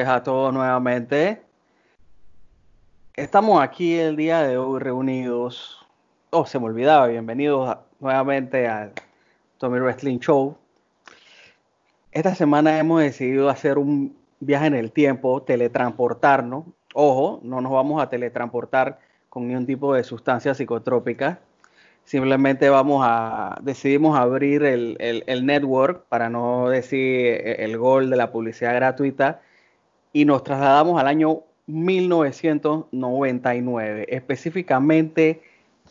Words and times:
A 0.00 0.22
todos 0.22 0.54
nuevamente. 0.54 1.42
Estamos 3.14 3.62
aquí 3.62 3.94
el 3.98 4.16
día 4.16 4.42
de 4.42 4.56
hoy 4.56 4.80
reunidos. 4.80 5.86
Oh, 6.30 6.46
se 6.46 6.58
me 6.58 6.64
olvidaba. 6.64 7.08
Bienvenidos 7.08 7.76
nuevamente 8.00 8.66
al 8.66 8.92
Tommy 9.58 9.80
Wrestling 9.80 10.18
Show. 10.18 10.56
Esta 12.10 12.34
semana 12.34 12.78
hemos 12.78 13.02
decidido 13.02 13.50
hacer 13.50 13.76
un 13.76 14.16
viaje 14.40 14.68
en 14.68 14.76
el 14.76 14.92
tiempo, 14.92 15.42
teletransportarnos. 15.42 16.64
Ojo, 16.94 17.40
no 17.42 17.60
nos 17.60 17.72
vamos 17.72 18.02
a 18.02 18.08
teletransportar 18.08 18.98
con 19.28 19.46
ningún 19.46 19.66
tipo 19.66 19.92
de 19.92 20.04
sustancia 20.04 20.54
psicotrópica. 20.54 21.40
Simplemente 22.04 22.70
vamos 22.70 23.04
a, 23.06 23.58
decidimos 23.60 24.18
abrir 24.18 24.64
el, 24.64 24.96
el 24.98 25.44
network, 25.44 26.06
para 26.08 26.30
no 26.30 26.70
decir 26.70 27.42
el 27.44 27.76
gol 27.76 28.08
de 28.08 28.16
la 28.16 28.32
publicidad 28.32 28.74
gratuita, 28.74 29.42
y 30.12 30.24
nos 30.24 30.44
trasladamos 30.44 31.00
al 31.00 31.08
año 31.08 31.40
1999, 31.66 34.06
específicamente 34.08 35.42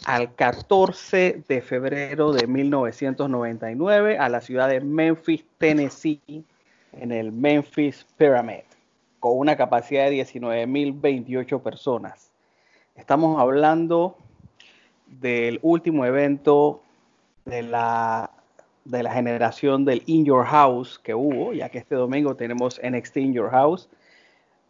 al 0.05 0.33
14 0.35 1.43
de 1.47 1.61
febrero 1.61 2.33
de 2.33 2.47
1999 2.47 4.17
a 4.17 4.27
la 4.29 4.41
ciudad 4.41 4.67
de 4.69 4.81
Memphis, 4.81 5.45
Tennessee, 5.57 6.43
en 6.93 7.11
el 7.11 7.31
Memphis 7.31 8.07
Pyramid, 8.17 8.63
con 9.19 9.37
una 9.37 9.55
capacidad 9.55 10.09
de 10.09 10.23
19.028 10.23 11.61
personas. 11.61 12.31
Estamos 12.95 13.39
hablando 13.39 14.17
del 15.07 15.59
último 15.61 16.05
evento 16.05 16.81
de 17.45 17.61
la, 17.63 18.31
de 18.85 19.03
la 19.03 19.13
generación 19.13 19.85
del 19.85 20.03
In 20.05 20.25
Your 20.25 20.45
House 20.45 20.99
que 20.99 21.15
hubo, 21.15 21.53
ya 21.53 21.69
que 21.69 21.79
este 21.79 21.95
domingo 21.95 22.35
tenemos 22.35 22.79
NXT 22.83 23.17
In 23.17 23.33
Your 23.33 23.49
House 23.49 23.89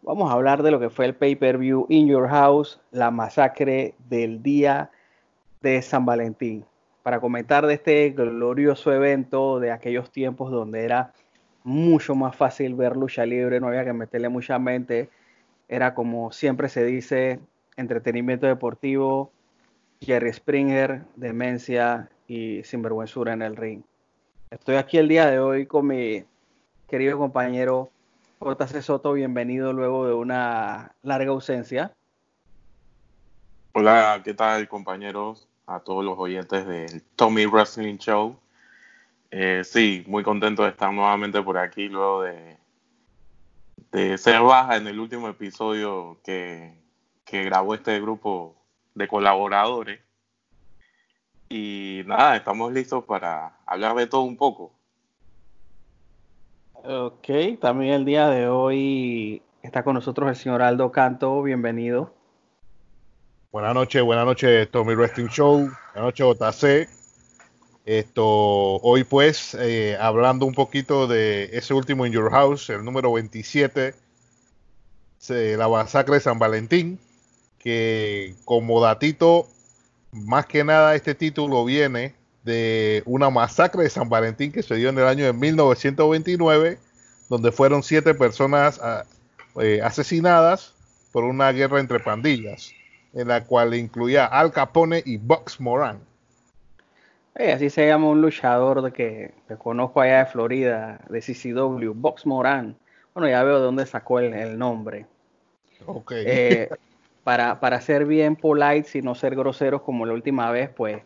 Vamos 0.04 0.32
a 0.32 0.34
hablar 0.34 0.64
de 0.64 0.72
lo 0.72 0.80
que 0.80 0.90
fue 0.90 1.06
el 1.06 1.14
pay-per-view 1.14 1.86
In 1.88 2.08
Your 2.08 2.28
House, 2.28 2.82
la 2.90 3.12
masacre 3.12 3.94
del 4.10 4.42
día 4.42 4.90
de 5.62 5.80
San 5.84 6.08
Valentín. 6.08 6.66
Para 7.04 7.20
comentar 7.20 7.68
de 7.68 7.76
este 7.76 8.10
glorioso 8.10 8.92
evento 8.92 9.60
de 9.60 9.70
aquellos 9.70 10.10
tiempos 10.10 10.50
donde 10.50 10.86
era 10.86 11.14
mucho 11.64 12.16
más 12.16 12.36
fácil 12.36 12.74
ver 12.74 12.98
lucha 12.98 13.28
libre, 13.28 13.60
no 13.60 13.68
había 13.68 13.86
que 13.86 13.94
meterle 13.94 14.30
mucha 14.30 14.58
mente, 14.58 15.12
era 15.70 15.94
como 15.94 16.32
siempre 16.32 16.68
se 16.68 16.84
dice, 16.84 17.40
entretenimiento 17.78 18.48
deportivo, 18.48 19.32
Jerry 20.02 20.34
Springer, 20.34 21.04
demencia 21.16 22.10
y 22.28 22.64
sinvergüenzura 22.64 23.34
en 23.34 23.44
el 23.44 23.56
ring. 23.56 23.84
Estoy 24.50 24.78
aquí 24.78 24.98
el 24.98 25.08
día 25.08 25.30
de 25.30 25.38
hoy 25.38 25.68
con 25.68 25.86
mi 25.86 26.24
querido 26.88 27.20
compañero 27.20 27.92
JC 28.42 28.82
Soto, 28.82 29.14
bienvenido 29.14 29.72
luego 29.72 30.08
de 30.08 30.14
una 30.16 30.96
larga 31.04 31.30
ausencia. 31.30 31.94
Hola, 33.74 34.20
¿qué 34.24 34.34
tal 34.34 34.68
compañeros? 34.68 35.48
A 35.68 35.82
todos 35.82 36.04
los 36.04 36.18
oyentes 36.18 36.66
del 36.66 37.04
Tommy 37.16 37.46
Wrestling 37.46 37.98
Show. 37.98 38.36
Eh, 39.30 39.62
sí, 39.64 40.04
muy 40.08 40.24
contento 40.24 40.64
de 40.64 40.70
estar 40.70 40.92
nuevamente 40.92 41.42
por 41.44 41.60
aquí 41.60 41.88
luego 41.88 42.24
de, 42.24 42.58
ser 44.18 44.42
baja 44.42 44.76
en 44.76 44.88
el 44.88 45.00
último 45.00 45.30
episodio 45.30 46.20
que 46.24 46.74
grabó 47.30 47.76
este 47.76 48.02
grupo 48.02 48.56
de 48.96 49.08
colaboradores. 49.08 50.02
Y 51.48 52.02
nada, 52.08 52.38
estamos 52.38 52.74
listos 52.74 53.04
para 53.04 53.60
hablar 53.68 53.96
de 53.96 54.08
todo 54.08 54.22
un 54.22 54.38
poco. 54.38 54.74
Ok, 56.84 57.60
también 57.60 57.94
el 57.94 58.06
día 58.06 58.28
de 58.30 58.48
hoy 58.48 59.44
está 59.62 59.84
con 59.84 59.94
nosotros 59.94 60.28
el 60.30 60.36
señor 60.36 60.64
Aldo 60.64 60.92
Canto, 60.92 61.44
bienvenido. 61.44 62.12
Buenas 63.52 63.76
noches, 63.76 64.02
buenas 64.02 64.26
noches 64.26 64.68
Tommy 64.72 64.96
Wrestling 64.96 65.28
Show, 65.28 65.58
buenas 65.94 66.20
noches 66.20 66.40
JC. 66.40 66.90
Esto, 67.86 68.26
hoy 68.26 69.04
pues, 69.04 69.54
eh, 69.60 69.96
hablando 70.00 70.48
un 70.48 70.56
poquito 70.56 71.06
de 71.06 71.50
ese 71.54 71.76
último 71.76 72.08
In 72.08 72.14
Your 72.14 72.32
House, 72.32 72.72
el 72.72 72.84
número 72.84 73.14
27, 73.14 73.94
la 75.30 75.68
masacre 75.68 76.16
de 76.16 76.22
San 76.22 76.40
Valentín, 76.40 77.00
que 77.60 78.34
como 78.44 78.82
datito, 78.82 79.46
más 80.12 80.48
que 80.48 80.64
nada 80.64 80.96
este 80.96 81.14
título 81.14 81.64
viene 81.64 82.16
de 82.44 83.04
una 83.06 83.30
masacre 83.30 83.84
de 83.84 83.90
San 83.90 84.10
Valentín 84.10 84.52
que 84.52 84.64
se 84.64 84.76
dio 84.76 84.90
en 84.90 84.98
el 84.98 85.06
año 85.06 85.26
de 85.26 85.34
1929, 85.34 86.80
donde 87.30 87.52
fueron 87.52 87.84
siete 87.84 88.14
personas 88.14 88.80
ah, 88.82 89.04
eh, 89.62 89.82
asesinadas 89.84 90.74
por 91.12 91.24
una 91.24 91.52
guerra 91.52 91.80
entre 91.80 92.00
pandillas, 92.00 92.72
en 93.14 93.28
la 93.28 93.44
cual 93.44 93.74
incluía 93.76 94.26
Al 94.26 94.52
Capone 94.52 95.04
y 95.06 95.18
Box 95.18 95.60
Moran. 95.60 96.00
Eh, 97.36 97.52
así 97.54 97.70
se 97.70 97.88
llama 97.88 98.10
un 98.10 98.22
luchador 98.22 98.82
de 98.82 98.92
que, 98.92 99.34
conozco 99.58 100.02
allá 100.02 100.20
de 100.20 100.26
Florida, 100.26 101.00
de 101.10 101.20
CCW, 101.20 101.94
Box 101.94 102.26
Moran. 102.26 102.76
Bueno, 103.14 103.30
ya 103.30 103.44
veo 103.44 103.58
de 103.58 103.66
dónde 103.66 103.86
sacó 103.86 104.20
el, 104.20 104.58
nombre. 104.58 105.06
Okay. 105.86 106.24
Eh, 106.28 106.70
para, 107.24 107.60
para 107.60 107.80
ser 107.82 108.06
bien 108.06 108.36
polite 108.36 109.00
y 109.00 109.02
no 109.02 109.16
ser 109.16 109.36
groseros 109.36 109.82
como 109.82 110.06
la 110.06 110.14
última 110.14 110.52
vez, 110.52 110.70
pues 110.70 111.02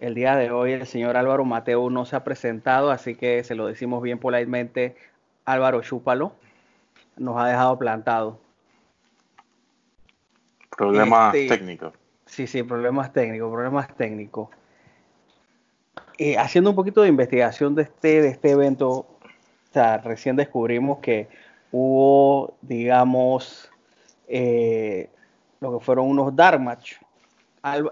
el 0.00 0.14
día 0.14 0.34
de 0.34 0.50
hoy 0.50 0.72
el 0.72 0.86
señor 0.86 1.16
Álvaro 1.16 1.44
Mateo 1.44 1.90
no 1.90 2.06
se 2.06 2.16
ha 2.16 2.24
presentado, 2.24 2.90
así 2.90 3.14
que 3.14 3.44
se 3.44 3.54
lo 3.54 3.66
decimos 3.66 4.02
bien 4.02 4.18
politemente. 4.18 4.96
Álvaro, 5.44 5.82
chúpalo. 5.82 6.32
Nos 7.16 7.36
ha 7.36 7.46
dejado 7.46 7.78
plantado. 7.78 8.38
Problemas 10.76 11.34
este, 11.34 11.54
técnicos. 11.54 11.92
Sí, 12.24 12.46
sí, 12.46 12.62
problemas 12.62 13.12
técnicos, 13.12 13.52
problemas 13.52 13.94
técnicos. 13.94 14.48
Eh, 16.16 16.38
haciendo 16.38 16.70
un 16.70 16.76
poquito 16.76 17.02
de 17.02 17.08
investigación 17.08 17.74
de 17.74 17.82
este, 17.82 18.22
de 18.22 18.28
este 18.28 18.50
evento, 18.52 18.90
o 18.90 19.18
sea, 19.72 19.98
recién 19.98 20.36
descubrimos 20.36 21.00
que 21.00 21.28
hubo, 21.72 22.54
digamos, 22.62 23.70
eh, 24.28 25.10
lo 25.60 25.78
que 25.78 25.84
fueron 25.84 26.06
unos 26.08 26.34
dark 26.34 26.60
match, 26.60 26.94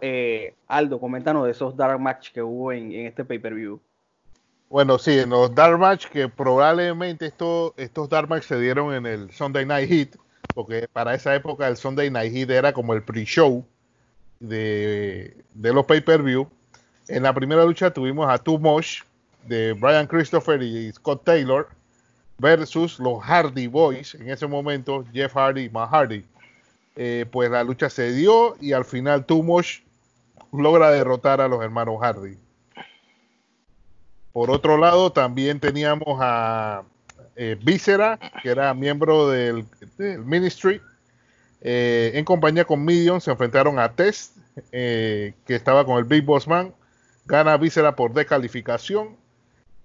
eh, 0.01 0.55
Aldo, 0.67 1.01
coméntanos 1.01 1.45
de 1.45 1.51
esos 1.51 1.77
dark 1.77 2.01
match 2.01 2.33
que 2.33 2.43
hubo 2.43 2.73
en, 2.73 2.93
este 2.93 3.25
pay-per-view. 3.25 3.81
Bueno, 4.69 4.99
sí, 4.99 5.19
en 5.19 5.31
los 5.31 5.55
dark 5.55 5.79
match 5.79 6.07
que 6.07 6.29
probablemente 6.29 7.27
esto, 7.27 7.75
estos 7.77 8.09
dark 8.09 8.29
match 8.29 8.45
se 8.45 8.61
dieron 8.61 8.93
en 8.95 9.07
el 9.07 9.31
Sunday 9.31 9.65
Night 9.65 9.91
Heat, 9.91 10.09
porque 10.55 10.89
para 10.93 11.15
esa 11.15 11.35
época 11.35 11.67
el 11.69 11.77
Sunday 11.77 12.11
Night 12.11 12.33
Heat 12.33 12.51
era 12.51 12.73
como 12.73 12.93
el 12.93 13.03
pre-show 13.03 13.65
de, 14.41 15.37
los 15.55 15.87
pay-per-view. 15.87 16.49
En 17.09 17.23
la 17.23 17.33
primera 17.33 17.65
lucha 17.65 17.91
tuvimos 17.91 18.29
a 18.29 18.39
Too 18.39 18.59
Much 18.59 19.03
de 19.47 19.73
Brian 19.73 20.07
Christopher 20.07 20.63
y 20.63 20.93
Scott 20.93 21.25
Taylor 21.25 21.69
versus 22.39 22.99
los 23.01 23.23
Hardy 23.23 23.67
Boys, 23.67 24.15
en 24.15 24.31
ese 24.31 24.47
momento 24.47 25.05
Jeff 25.13 25.35
Hardy 25.35 25.65
y 25.65 25.71
Matt 25.71 25.91
Hardy. 25.91 26.25
Eh, 27.01 27.27
pues 27.31 27.49
la 27.49 27.63
lucha 27.63 27.89
se 27.89 28.13
dio 28.13 28.57
y 28.61 28.73
al 28.73 28.85
final 28.85 29.25
Tumosh 29.25 29.83
logra 30.53 30.91
derrotar 30.91 31.41
a 31.41 31.47
los 31.47 31.63
hermanos 31.63 32.01
Hardy. 32.01 32.37
Por 34.33 34.51
otro 34.51 34.77
lado, 34.77 35.13
también 35.13 35.61
teníamos 35.61 36.19
a 36.21 36.83
eh, 37.37 37.57
que 38.43 38.51
era 38.51 38.75
miembro 38.75 39.29
del, 39.29 39.65
Ministry, 40.25 40.81
eh, 41.61 42.11
en 42.15 42.25
compañía 42.25 42.65
con 42.65 42.85
Midian, 42.85 43.21
se 43.21 43.31
enfrentaron 43.31 43.79
a 43.79 43.93
Test, 43.93 44.37
que 44.73 45.35
estaba 45.47 45.85
con 45.85 45.99
el 45.99 46.05
Big 46.05 46.25
Boss 46.25 46.49
Man, 46.49 46.75
gana 47.27 47.57
Viscera 47.57 47.95
por 47.95 48.13
descalificación. 48.13 49.17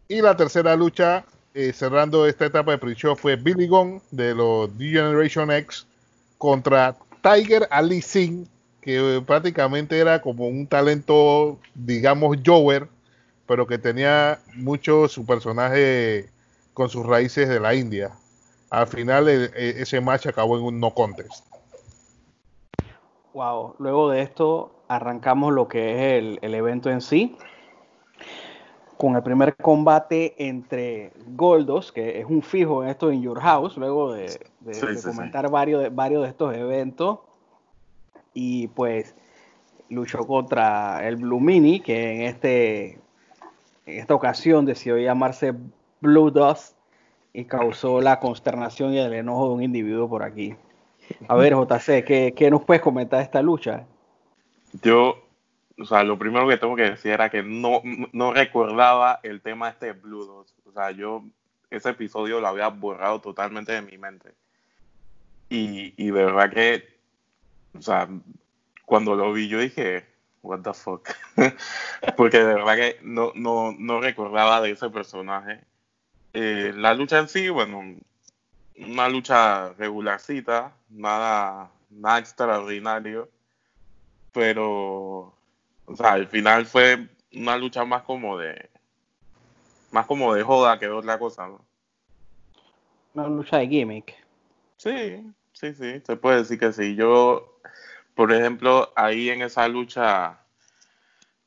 Y 0.08 0.22
la 0.22 0.36
tercera 0.36 0.76
lucha 0.76 1.26
eh, 1.54 1.72
cerrando 1.72 2.26
esta 2.26 2.48
etapa 2.48 2.72
de 2.72 2.80
pre-show 2.80 3.16
fue 3.16 3.36
Billy 3.36 3.68
Gunn 3.68 4.02
de 4.10 4.34
los 4.34 4.76
D 4.76 4.86
Generation 4.90 5.52
X 5.52 5.86
contra 6.40 6.96
Tiger 7.24 7.68
Ali 7.72 8.02
Singh, 8.02 8.48
que 8.82 9.24
prácticamente 9.26 9.98
era 9.98 10.22
como 10.22 10.48
un 10.48 10.68
talento, 10.68 11.58
digamos, 11.74 12.38
Jover, 12.46 12.90
pero 13.48 13.66
que 13.66 13.78
tenía 13.78 14.42
mucho 14.56 15.08
su 15.08 15.26
personaje 15.26 16.30
con 16.74 16.90
sus 16.90 17.06
raíces 17.06 17.48
de 17.48 17.62
la 17.62 17.76
India. 17.76 18.12
Al 18.70 18.88
final 18.88 19.30
ese 19.30 20.02
match 20.02 20.28
acabó 20.28 20.58
en 20.58 20.64
un 20.66 20.80
no 20.80 20.94
contest. 20.94 21.46
Wow, 23.34 23.76
luego 23.80 24.10
de 24.10 24.22
esto 24.22 24.84
arrancamos 24.90 25.54
lo 25.54 25.68
que 25.68 25.94
es 25.94 26.22
el, 26.22 26.40
el 26.42 26.54
evento 26.54 26.90
en 26.90 27.02
sí 27.02 27.38
con 28.98 29.16
el 29.16 29.24
primer 29.24 29.56
combate 29.56 30.36
entre 30.38 31.12
Goldos, 31.28 31.92
que 31.92 32.20
es 32.20 32.26
un 32.26 32.42
fijo 32.42 32.84
en 32.84 32.90
esto 32.90 33.12
en 33.12 33.22
Your 33.22 33.40
House, 33.40 33.78
luego 33.78 34.14
de, 34.14 34.40
comentar 35.04 35.50
Varios, 35.50 35.84
de, 35.84 35.90
varios 35.90 36.24
de 36.24 36.30
estos 36.30 36.56
eventos. 36.56 37.20
Y 38.34 38.68
pues 38.70 39.16
luchó 39.90 40.26
contra 40.26 41.08
el 41.08 41.18
Blue 41.18 41.40
Mini, 41.40 41.80
que 41.80 42.16
en, 42.16 42.22
este, 42.22 43.00
en 43.86 44.00
esta 44.00 44.16
ocasión 44.16 44.66
decidió 44.66 44.98
llamarse 44.98 45.54
Blue 46.02 46.32
Dust 46.32 46.76
y 47.34 47.46
causó 47.46 48.02
la 48.02 48.20
consternación 48.20 48.94
y 48.94 49.00
el 49.00 49.14
enojo 49.14 49.50
de 49.50 49.54
un 49.56 49.64
individuo 49.64 50.08
por 50.08 50.24
aquí. 50.24 50.56
A 51.28 51.36
ver, 51.36 51.54
JC, 51.54 52.04
¿qué, 52.06 52.34
qué 52.36 52.50
nos 52.50 52.64
puedes 52.64 52.82
comentar 52.82 53.20
de 53.20 53.26
esta 53.26 53.42
lucha? 53.42 53.86
Yo 54.82 55.23
o 55.80 55.86
sea, 55.86 56.04
lo 56.04 56.18
primero 56.20 56.48
que 56.48 56.58
tengo 56.58 56.76
que 56.76 56.92
decir 56.92 57.12
era 57.12 57.30
que 57.30 57.42
no, 57.44 57.82
no 58.12 58.34
recordaba 58.34 59.20
el 59.24 59.42
tema 59.42 59.70
este 59.70 59.88
de 59.88 59.94
Blue 59.94 60.26
Dots. 60.26 60.54
O 60.66 60.72
sea, 60.72 60.92
yo 60.92 61.24
ese 61.70 61.90
episodio 61.90 62.40
lo 62.40 62.48
había 62.48 62.68
borrado 62.68 63.20
totalmente 63.22 63.72
de 63.72 63.82
mi 63.82 63.98
mente. 63.98 64.34
Y, 65.50 65.94
y 65.98 66.12
de 66.12 66.26
verdad 66.26 66.52
que, 66.52 66.98
o 67.78 67.82
sea, 67.82 68.08
cuando 68.86 69.16
lo 69.16 69.34
vi 69.34 69.48
yo 69.48 69.60
dije, 69.60 70.06
what 70.44 70.62
the 70.62 70.74
fuck. 70.74 71.10
Porque 72.18 72.38
de 72.38 72.54
verdad 72.54 72.76
que 72.76 73.00
no, 73.02 73.32
no, 73.36 73.74
no 73.78 74.00
recordaba 74.00 74.62
de 74.62 74.72
ese 74.72 74.90
personaje. 74.90 75.62
Eh, 76.34 76.74
la 76.76 76.94
lucha 76.94 77.20
en 77.20 77.28
sí, 77.28 77.50
bueno, 77.50 77.82
una 78.78 79.10
lucha 79.10 79.74
regularcita, 79.74 80.74
nada, 80.90 81.72
nada 81.90 82.20
extraordinario. 82.20 83.30
Pero 84.32 85.33
o 85.86 85.96
sea, 85.96 86.14
al 86.14 86.28
final 86.28 86.66
fue 86.66 87.08
una 87.34 87.58
lucha 87.58 87.86
más 87.86 88.04
como 88.04 88.38
de. 88.38 88.70
Más 89.92 90.06
como 90.06 90.34
de 90.34 90.44
joda 90.44 90.80
que 90.80 90.88
de 90.88 90.92
otra 90.92 91.20
cosa, 91.20 91.48
¿no? 91.48 91.64
Una 93.14 93.28
lucha 93.28 93.58
de 93.58 93.68
gimmick. 93.68 94.16
Sí, 94.78 95.32
sí, 95.54 95.74
sí, 95.74 96.02
se 96.06 96.16
puede 96.16 96.38
decir 96.38 96.60
que 96.60 96.74
sí. 96.74 96.96
Yo, 96.96 97.60
por 98.16 98.32
ejemplo, 98.32 98.92
ahí 98.96 99.30
en 99.30 99.44
esa 99.44 99.68
lucha, 99.68 100.40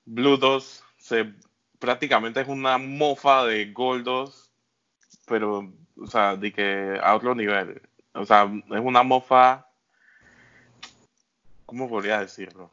Blue 0.05 0.37
2 0.37 0.85
se, 0.99 1.33
prácticamente 1.79 2.41
es 2.41 2.49
una 2.49 2.79
mofa 2.79 3.44
de 3.44 3.73
Goldos, 3.73 4.53
pero, 5.27 5.73
o 6.00 6.06
sea, 6.06 6.37
de 6.37 6.53
que 6.53 7.00
a 7.03 7.17
otro 7.17 7.35
nivel. 7.35 7.83
O 8.12 8.25
sea, 8.25 8.44
es 8.44 8.81
una 8.81 9.03
mofa. 9.03 9.67
¿Cómo 11.67 11.88
podría 11.88 12.21
decirlo? 12.21 12.71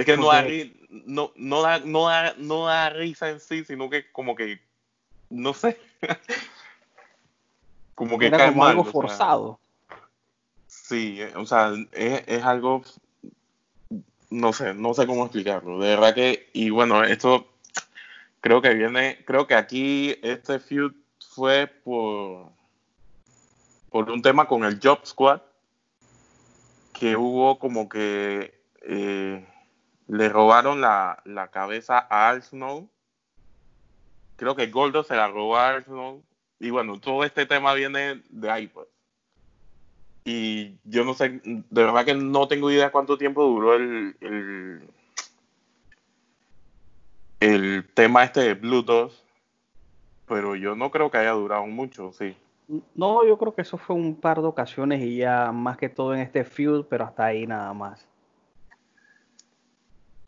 Es 0.00 0.06
que 0.06 0.16
no 0.16 0.28
da, 0.28 0.44
no, 0.88 1.32
no, 1.36 1.62
da, 1.62 1.78
no, 1.80 2.08
da, 2.08 2.34
no 2.36 2.66
da 2.66 2.90
risa 2.90 3.30
en 3.30 3.40
sí, 3.40 3.64
sino 3.64 3.88
que 3.90 4.10
como 4.12 4.34
que, 4.34 4.60
no 5.30 5.54
sé, 5.54 5.78
como 7.94 8.18
que 8.18 8.26
Era 8.26 8.48
como 8.48 8.64
algo 8.64 8.84
forzado. 8.84 9.58
sí, 10.66 11.20
eh, 11.20 11.32
o 11.36 11.46
sea, 11.46 11.72
es, 11.92 12.22
es, 12.26 12.44
algo, 12.44 12.82
no 14.30 14.52
sé, 14.52 14.74
no 14.74 14.94
sé 14.94 15.06
cómo 15.06 15.24
explicarlo. 15.24 15.78
De 15.78 15.88
verdad 15.88 16.14
que, 16.14 16.50
y 16.52 16.70
bueno, 16.70 17.02
esto 17.04 17.46
creo 18.40 18.62
que 18.62 18.74
viene, 18.74 19.24
creo 19.24 19.46
que 19.46 19.54
aquí 19.54 20.18
este 20.22 20.58
feud 20.58 20.92
fue 21.34 21.66
por, 21.66 22.50
por 23.90 24.10
un 24.10 24.22
tema 24.22 24.46
con 24.46 24.64
el 24.64 24.78
Job 24.82 25.00
Squad, 25.04 25.40
que 26.92 27.16
hubo 27.16 27.58
como 27.58 27.88
que... 27.88 28.54
Eh, 28.82 29.46
le 30.08 30.28
robaron 30.28 30.80
la, 30.80 31.50
cabeza 31.52 32.06
a 32.10 32.28
Al 32.28 32.42
Snow. 32.42 32.88
Creo 34.36 34.54
que 34.54 34.68
Goldo 34.68 35.02
se 35.02 35.16
la 35.16 35.28
robó 35.28 35.56
a 35.56 35.70
Al 35.70 35.84
Snow. 35.84 36.22
Y 36.58 36.70
bueno, 36.70 37.00
todo 37.00 37.24
este 37.24 37.46
tema 37.46 37.74
viene 37.74 38.22
de 38.30 38.50
ahí, 38.50 38.66
pues. 38.68 38.86
Y 40.24 40.78
yo 40.84 41.04
no 41.04 41.14
sé, 41.14 41.40
de 41.44 41.64
verdad 41.70 42.04
que 42.04 42.14
no 42.14 42.48
tengo 42.48 42.70
idea 42.70 42.90
cuánto 42.90 43.16
tiempo 43.16 43.44
duró 43.44 43.74
el, 43.74 44.16
el, 47.38 47.88
tema 47.94 48.24
este 48.24 48.40
de 48.40 48.54
Bluetooth, 48.54 49.12
pero 50.26 50.56
yo 50.56 50.74
no 50.74 50.90
creo 50.90 51.12
que 51.12 51.18
haya 51.18 51.30
durado 51.30 51.64
mucho, 51.66 52.12
sí. 52.12 52.36
No, 52.96 53.24
yo 53.24 53.38
creo 53.38 53.54
que 53.54 53.62
eso 53.62 53.78
fue 53.78 53.94
un 53.94 54.16
par 54.16 54.40
de 54.40 54.48
ocasiones 54.48 55.00
y 55.00 55.18
ya 55.18 55.52
más 55.52 55.76
que 55.76 55.88
todo 55.88 56.12
en 56.12 56.20
este 56.20 56.44
feud, 56.44 56.86
pero 56.86 57.04
hasta 57.04 57.26
ahí 57.26 57.46
nada 57.46 57.72
más. 57.72 58.08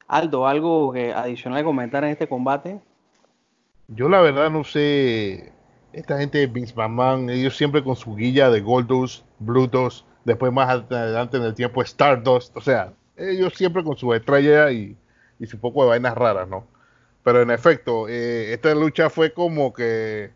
Aldo, 0.09 0.49
¿algo 0.49 0.95
adicional 1.15 1.61
que 1.61 1.65
comentar 1.65 2.03
en 2.03 2.11
este 2.11 2.27
combate? 2.27 2.81
Yo 3.89 4.09
la 4.09 4.23
verdad 4.23 4.51
no 4.51 4.65
sé, 4.65 5.53
esta 5.93 6.19
gente 6.19 6.39
de 6.39 6.47
Vince 6.47 6.75
McMahon, 6.75 7.29
ellos 7.29 7.57
siempre 7.57 7.85
con 7.85 7.95
su 7.95 8.17
guilla 8.17 8.51
de 8.51 8.61
Goldust, 8.63 9.25
Bluetooth, 9.39 10.05
después 10.25 10.51
más 10.51 10.69
adelante 10.69 11.37
en 11.37 11.43
el 11.43 11.55
tiempo 11.55 11.83
Stardust, 11.83 12.57
o 12.57 12.61
sea, 12.63 12.95
ellos 13.17 13.53
siempre 13.55 13.85
con 13.85 13.97
su 13.99 14.13
estrella 14.15 14.71
y, 14.71 14.97
su 15.47 15.59
poco 15.61 15.83
de 15.83 15.91
vainas 15.91 16.17
raras, 16.17 16.49
¿no? 16.49 16.67
Pero 17.23 17.43
en 17.43 17.51
efecto, 17.51 18.09
eh, 18.09 18.53
esta 18.53 18.75
lucha 18.75 19.11
fue 19.11 19.33
como 19.33 19.73
que, 19.73 20.31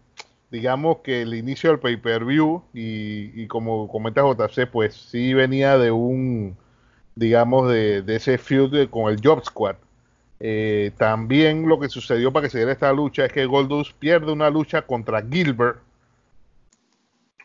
digamos 0.50 0.98
que 0.98 1.22
el 1.22 1.34
inicio 1.34 1.70
del 1.70 1.80
pay-per-view 1.80 2.62
y, 2.74 3.42
y 3.42 3.46
como 3.48 3.88
comenta 3.88 4.22
JC, 4.22 4.66
pues 4.70 4.94
sí 4.94 5.32
venía 5.32 5.78
de 5.78 5.90
un 5.90 6.56
digamos, 7.14 7.70
de, 7.70 8.04
ese 8.06 8.38
feud 8.38 8.88
con 8.90 9.12
el 9.12 9.20
Job 9.22 9.44
Squad. 9.44 9.76
Eh, 10.40 10.90
también 10.98 11.68
lo 11.68 11.78
que 11.78 11.88
sucedió 11.88 12.32
para 12.32 12.44
que 12.44 12.50
se 12.50 12.58
diera 12.58 12.72
esta 12.72 12.92
lucha 12.92 13.26
es 13.26 13.32
que 13.32 13.46
Goldust 13.46 13.92
pierde 13.98 14.32
una 14.32 14.50
lucha 14.50 14.82
contra 14.82 15.22
Gilbert 15.22 15.78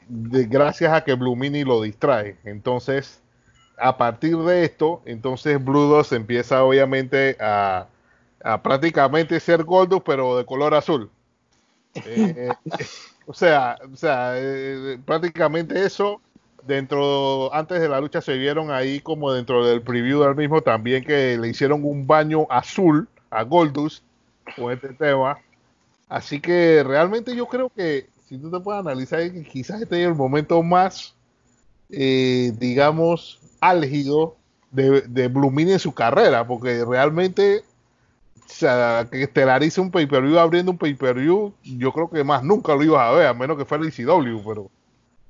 gracias 0.09 0.93
a 0.93 1.03
que 1.03 1.13
Blue 1.13 1.35
Mini 1.35 1.63
lo 1.63 1.81
distrae. 1.81 2.37
Entonces, 2.43 3.21
a 3.77 3.97
partir 3.97 4.37
de 4.37 4.63
esto, 4.63 5.01
entonces 5.05 5.63
Blue 5.63 6.01
empieza 6.11 6.63
obviamente 6.63 7.37
a, 7.39 7.87
prácticamente 8.63 9.39
ser 9.39 9.63
Goldust 9.63 10.05
pero 10.05 10.37
de 10.37 10.45
color 10.45 10.73
azul. 10.73 11.09
Eh, 11.93 12.49
o 13.25 13.33
sea, 13.33 13.77
o 13.91 13.95
sea 13.95 14.33
eh, 14.35 14.99
prácticamente 15.05 15.83
eso 15.83 16.21
dentro, 16.65 17.53
antes 17.53 17.79
de 17.79 17.89
la 17.89 18.01
lucha 18.01 18.21
se 18.21 18.37
vieron 18.37 18.71
ahí 18.71 18.99
como 18.99 19.31
dentro 19.31 19.65
del 19.65 19.81
preview 19.81 20.21
del 20.21 20.35
mismo 20.35 20.61
también 20.61 21.03
que 21.03 21.37
le 21.37 21.47
hicieron 21.49 21.83
un 21.83 22.07
baño 22.07 22.47
azul 22.49 23.07
a 23.29 23.43
Goldust 23.43 24.03
con 24.55 24.71
este 24.71 24.89
tema. 24.89 25.37
Así 26.09 26.39
que 26.39 26.83
realmente 26.83 27.35
yo 27.35 27.47
creo 27.47 27.69
que 27.69 28.07
si 28.27 28.37
tú 28.37 28.49
te 28.51 28.59
puedes 28.59 28.81
analizar, 28.81 29.19
quizás 29.51 29.81
este 29.81 30.01
es 30.01 30.07
el 30.07 30.15
momento 30.15 30.61
más, 30.63 31.15
eh, 31.89 32.53
digamos, 32.57 33.39
álgido 33.59 34.35
de, 34.71 35.01
de 35.01 35.27
Blumini 35.27 35.73
en 35.73 35.79
su 35.79 35.93
carrera, 35.93 36.45
porque 36.45 36.83
realmente 36.85 37.63
o 38.47 38.49
sea, 38.49 39.07
que 39.11 39.23
estelarice 39.23 39.81
un 39.81 39.91
pay-per-view 39.91 40.39
abriendo 40.39 40.71
un 40.71 40.77
pay-per-view, 40.77 41.53
yo 41.63 41.91
creo 41.91 42.09
que 42.09 42.23
más 42.23 42.43
nunca 42.43 42.73
lo 42.75 42.83
ibas 42.83 43.01
a 43.01 43.11
ver, 43.11 43.27
a 43.27 43.33
menos 43.33 43.57
que 43.57 43.65
fuera 43.65 43.83
el 43.83 43.89
ICW, 43.89 44.41
pero... 44.45 44.71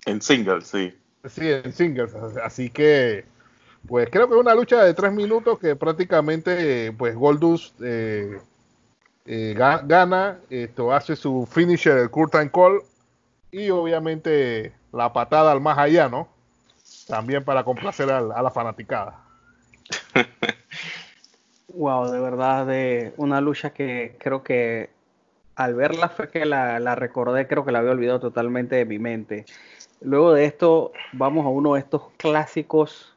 En 0.05 0.21
single, 0.21 0.61
sí. 0.61 0.93
Sí, 1.29 1.49
en 1.51 1.71
singles. 1.71 2.13
Así 2.43 2.69
que, 2.69 3.25
pues 3.87 4.09
creo 4.11 4.27
que 4.27 4.35
es 4.35 4.39
una 4.39 4.55
lucha 4.55 4.83
de 4.83 4.93
tres 4.93 5.11
minutos 5.11 5.59
que 5.59 5.75
prácticamente, 5.75 6.91
pues 6.93 7.15
Goldust 7.15 7.79
eh, 7.81 8.39
eh, 9.25 9.53
gana, 9.55 10.39
esto 10.49 10.93
hace 10.93 11.15
su 11.15 11.47
finisher, 11.49 11.97
el 11.97 12.09
curtain 12.09 12.49
call, 12.49 12.81
y 13.51 13.69
obviamente 13.69 14.73
la 14.91 15.11
patada 15.13 15.51
al 15.51 15.61
más 15.61 15.77
allá, 15.77 16.09
¿no? 16.09 16.27
También 17.07 17.43
para 17.43 17.63
complacer 17.63 18.09
a, 18.11 18.21
la 18.21 18.51
fanaticada. 18.51 19.23
wow, 21.69 22.11
de 22.11 22.19
verdad, 22.19 22.65
de 22.65 23.13
una 23.17 23.41
lucha 23.41 23.71
que 23.71 24.15
creo 24.19 24.43
que 24.43 24.89
al 25.55 25.73
verla 25.73 26.09
fue 26.09 26.29
que 26.29 26.45
la 26.45 26.95
recordé, 26.95 27.47
creo 27.47 27.65
que 27.65 27.71
la 27.71 27.79
había 27.79 27.91
olvidado 27.91 28.19
totalmente 28.19 28.75
de 28.75 28.85
mi 28.85 28.99
mente. 28.99 29.45
Luego 30.01 30.33
de 30.33 30.45
esto, 30.45 30.91
vamos 31.13 31.45
a 31.45 31.49
uno 31.49 31.73
de 31.73 31.79
estos 31.79 32.03
clásicos 32.17 33.15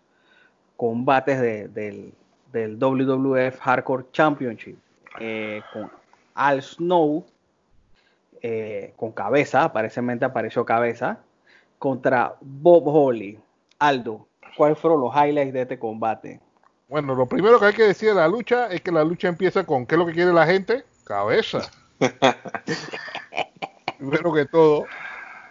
combates 0.76 1.40
del, 1.72 2.14
WWF 2.52 3.60
Hardcore 3.60 4.06
Championship 4.12 4.76
eh, 5.20 5.62
con 5.72 5.90
Al 6.34 6.62
Snow 6.62 7.25
eh, 8.42 8.94
con 8.96 9.12
cabeza, 9.12 9.64
aparentemente 9.64 10.25
apareció 10.25 10.64
cabeza, 10.64 11.18
contra 11.78 12.37
Bob 12.40 12.88
Holly. 12.88 13.38
Aldo, 13.78 14.26
¿cuáles 14.56 14.78
fueron 14.78 15.00
los 15.00 15.14
highlights 15.14 15.52
de 15.52 15.62
este 15.62 15.78
combate? 15.78 16.40
Bueno, 16.88 17.14
lo 17.14 17.26
primero 17.26 17.60
que 17.60 17.66
hay 17.66 17.75
que 17.75 17.84
decir 17.84 18.10
de 18.10 18.14
la 18.14 18.28
lucha 18.28 18.68
es 18.68 18.80
que 18.80 18.90
la 18.90 19.04
lucha 19.04 19.28
empieza 19.28 19.64
con 19.64 19.87
¿qué 19.87 19.94
es 19.94 19.99
lo 19.99 20.06
que 20.06 20.12
quiere 20.12 20.32
la 20.32 20.46
gente? 20.46 20.84
Cabeza. 21.04 21.70
primero 23.99 24.32
que 24.32 24.46
todo. 24.46 24.87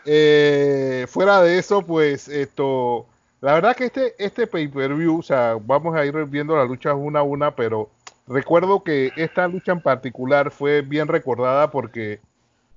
Eh, 0.06 1.06
fuera 1.10 1.42
de 1.42 1.58
eso, 1.58 1.82
pues 1.82 2.28
esto, 2.28 3.06
la 3.42 3.54
verdad 3.54 3.76
que 3.76 3.86
este, 3.86 4.16
este 4.18 4.48
pay-per-view, 4.48 5.20
o 5.20 5.24
sea, 5.24 5.58
vamos 5.62 5.96
a 5.96 6.06
ir 6.06 6.14
viendo 6.26 6.56
las 6.56 6.68
luchas 6.68 6.96
una 6.98 7.20
a 7.20 7.24
una, 7.24 7.56
pero 7.56 7.90
recuerdo 8.28 8.84
que 8.84 9.12
esta 9.16 9.48
lucha 9.48 9.72
en 9.72 9.82
particular 9.82 10.52
fue 10.52 10.82
bien 10.82 11.08
recordada 11.08 11.70
porque, 11.70 12.20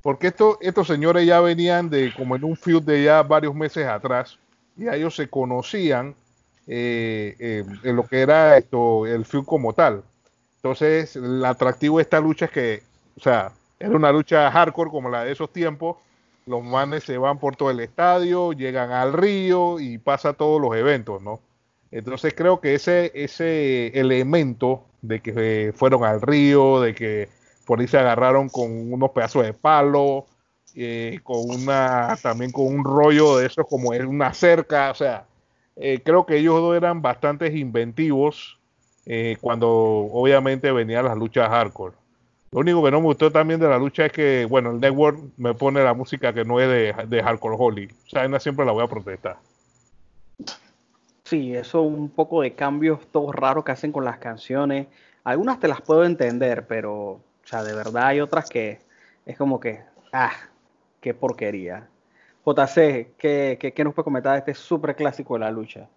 porque 0.02 0.28
esto, 0.28 0.58
estos 0.60 0.86
señores 0.86 1.26
ya 1.26 1.40
venían 1.40 1.88
de 1.88 2.12
como 2.12 2.36
en 2.36 2.44
un 2.44 2.56
feud 2.56 2.82
de 2.82 3.04
ya 3.04 3.22
varios 3.22 3.54
meses 3.54 3.86
atrás, 3.86 4.38
y 4.76 4.88
ellos 4.88 5.14
se 5.14 5.28
conocían 5.28 6.14
eh, 6.66 7.64
en 7.82 7.96
lo 7.96 8.06
que 8.06 8.20
era 8.20 8.56
esto, 8.56 9.06
el 9.06 9.24
feud 9.24 9.44
como 9.44 9.72
tal. 9.72 10.02
Entonces, 10.56 11.16
el 11.16 11.44
atractivo 11.44 11.98
de 11.98 12.02
esta 12.02 12.20
lucha 12.20 12.44
es 12.46 12.50
que, 12.52 12.82
o 13.16 13.20
sea, 13.20 13.52
era 13.78 13.96
una 13.96 14.12
lucha 14.12 14.50
hardcore 14.50 14.90
como 14.90 15.10
la 15.10 15.24
de 15.24 15.32
esos 15.32 15.52
tiempos, 15.52 15.96
los 16.46 16.62
manes 16.62 17.04
se 17.04 17.18
van 17.18 17.38
por 17.38 17.56
todo 17.56 17.70
el 17.70 17.80
estadio, 17.80 18.52
llegan 18.52 18.90
al 18.90 19.12
río 19.12 19.80
y 19.80 19.98
pasa 19.98 20.32
todos 20.32 20.60
los 20.60 20.74
eventos, 20.76 21.22
¿no? 21.22 21.40
Entonces 21.90 22.34
creo 22.34 22.60
que 22.60 22.74
ese, 22.74 23.12
ese 23.14 23.88
elemento 23.98 24.84
de 25.02 25.20
que 25.20 25.72
fueron 25.76 26.04
al 26.04 26.22
río, 26.22 26.80
de 26.80 26.94
que 26.94 27.28
por 27.66 27.80
ahí 27.80 27.86
se 27.86 27.98
agarraron 27.98 28.48
con 28.48 28.92
unos 28.92 29.10
pedazos 29.10 29.44
de 29.44 29.52
palo, 29.52 30.26
eh, 30.74 31.20
con 31.22 31.50
una, 31.50 32.16
también 32.22 32.50
con 32.50 32.66
un 32.66 32.84
rollo 32.84 33.36
de 33.36 33.46
eso 33.46 33.64
como 33.64 33.92
es 33.92 34.02
una 34.04 34.32
cerca, 34.32 34.90
o 34.90 34.94
sea, 34.94 35.26
eh, 35.76 36.00
creo 36.02 36.24
que 36.24 36.38
ellos 36.38 36.56
dos 36.60 36.76
eran 36.76 37.02
bastante 37.02 37.46
inventivos 37.56 38.58
eh, 39.04 39.36
cuando 39.40 39.68
obviamente 39.70 40.72
venían 40.72 41.04
las 41.04 41.16
luchas 41.16 41.48
hardcore. 41.48 42.01
Lo 42.52 42.60
único 42.60 42.84
que 42.84 42.90
no 42.90 43.00
me 43.00 43.06
gustó 43.06 43.32
también 43.32 43.58
de 43.58 43.66
la 43.66 43.78
lucha 43.78 44.04
es 44.04 44.12
que, 44.12 44.44
bueno, 44.44 44.72
el 44.72 44.80
network 44.80 45.18
me 45.38 45.54
pone 45.54 45.82
la 45.82 45.94
música 45.94 46.34
que 46.34 46.44
no 46.44 46.60
es 46.60 46.68
de, 46.68 47.06
de 47.08 47.22
Hardcore 47.22 47.56
Holly. 47.58 47.86
O 47.86 48.10
sea, 48.10 48.28
no 48.28 48.38
siempre 48.38 48.66
la 48.66 48.72
voy 48.72 48.84
a 48.84 48.88
protestar. 48.88 49.38
Sí, 51.24 51.54
eso 51.54 51.80
un 51.80 52.10
poco 52.10 52.42
de 52.42 52.52
cambios 52.52 53.06
todos 53.10 53.34
raros 53.34 53.64
que 53.64 53.72
hacen 53.72 53.90
con 53.90 54.04
las 54.04 54.18
canciones. 54.18 54.88
Algunas 55.24 55.60
te 55.60 55.68
las 55.68 55.80
puedo 55.80 56.04
entender, 56.04 56.66
pero, 56.66 56.92
o 56.92 57.22
sea, 57.44 57.64
de 57.64 57.74
verdad 57.74 58.08
hay 58.08 58.20
otras 58.20 58.50
que 58.50 58.80
es 59.24 59.38
como 59.38 59.58
que, 59.58 59.80
ah, 60.12 60.32
qué 61.00 61.14
porquería. 61.14 61.88
JC, 62.44 63.14
¿qué, 63.16 63.56
qué, 63.58 63.72
qué 63.74 63.84
nos 63.84 63.94
puede 63.94 64.04
comentar 64.04 64.32
de 64.32 64.40
este 64.40 64.54
súper 64.54 64.94
clásico 64.94 65.34
de 65.34 65.40
la 65.40 65.50
lucha? 65.50 65.88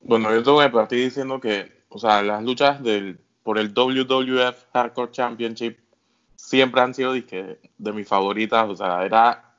Bueno, 0.00 0.32
yo 0.32 0.42
tengo 0.42 0.60
que 0.60 0.70
partir 0.70 0.98
diciendo 0.98 1.38
que, 1.38 1.84
o 1.90 1.98
sea, 2.00 2.22
las 2.22 2.42
luchas 2.42 2.82
del 2.82 3.20
por 3.46 3.58
el 3.58 3.72
WWF 3.72 4.64
Hardcore 4.72 5.12
Championship 5.12 5.78
siempre 6.34 6.80
han 6.80 6.92
sido 6.92 7.12
de, 7.12 7.92
mis 7.92 8.08
favoritas. 8.08 8.68
O 8.68 8.74
sea, 8.74 9.04
era. 9.04 9.54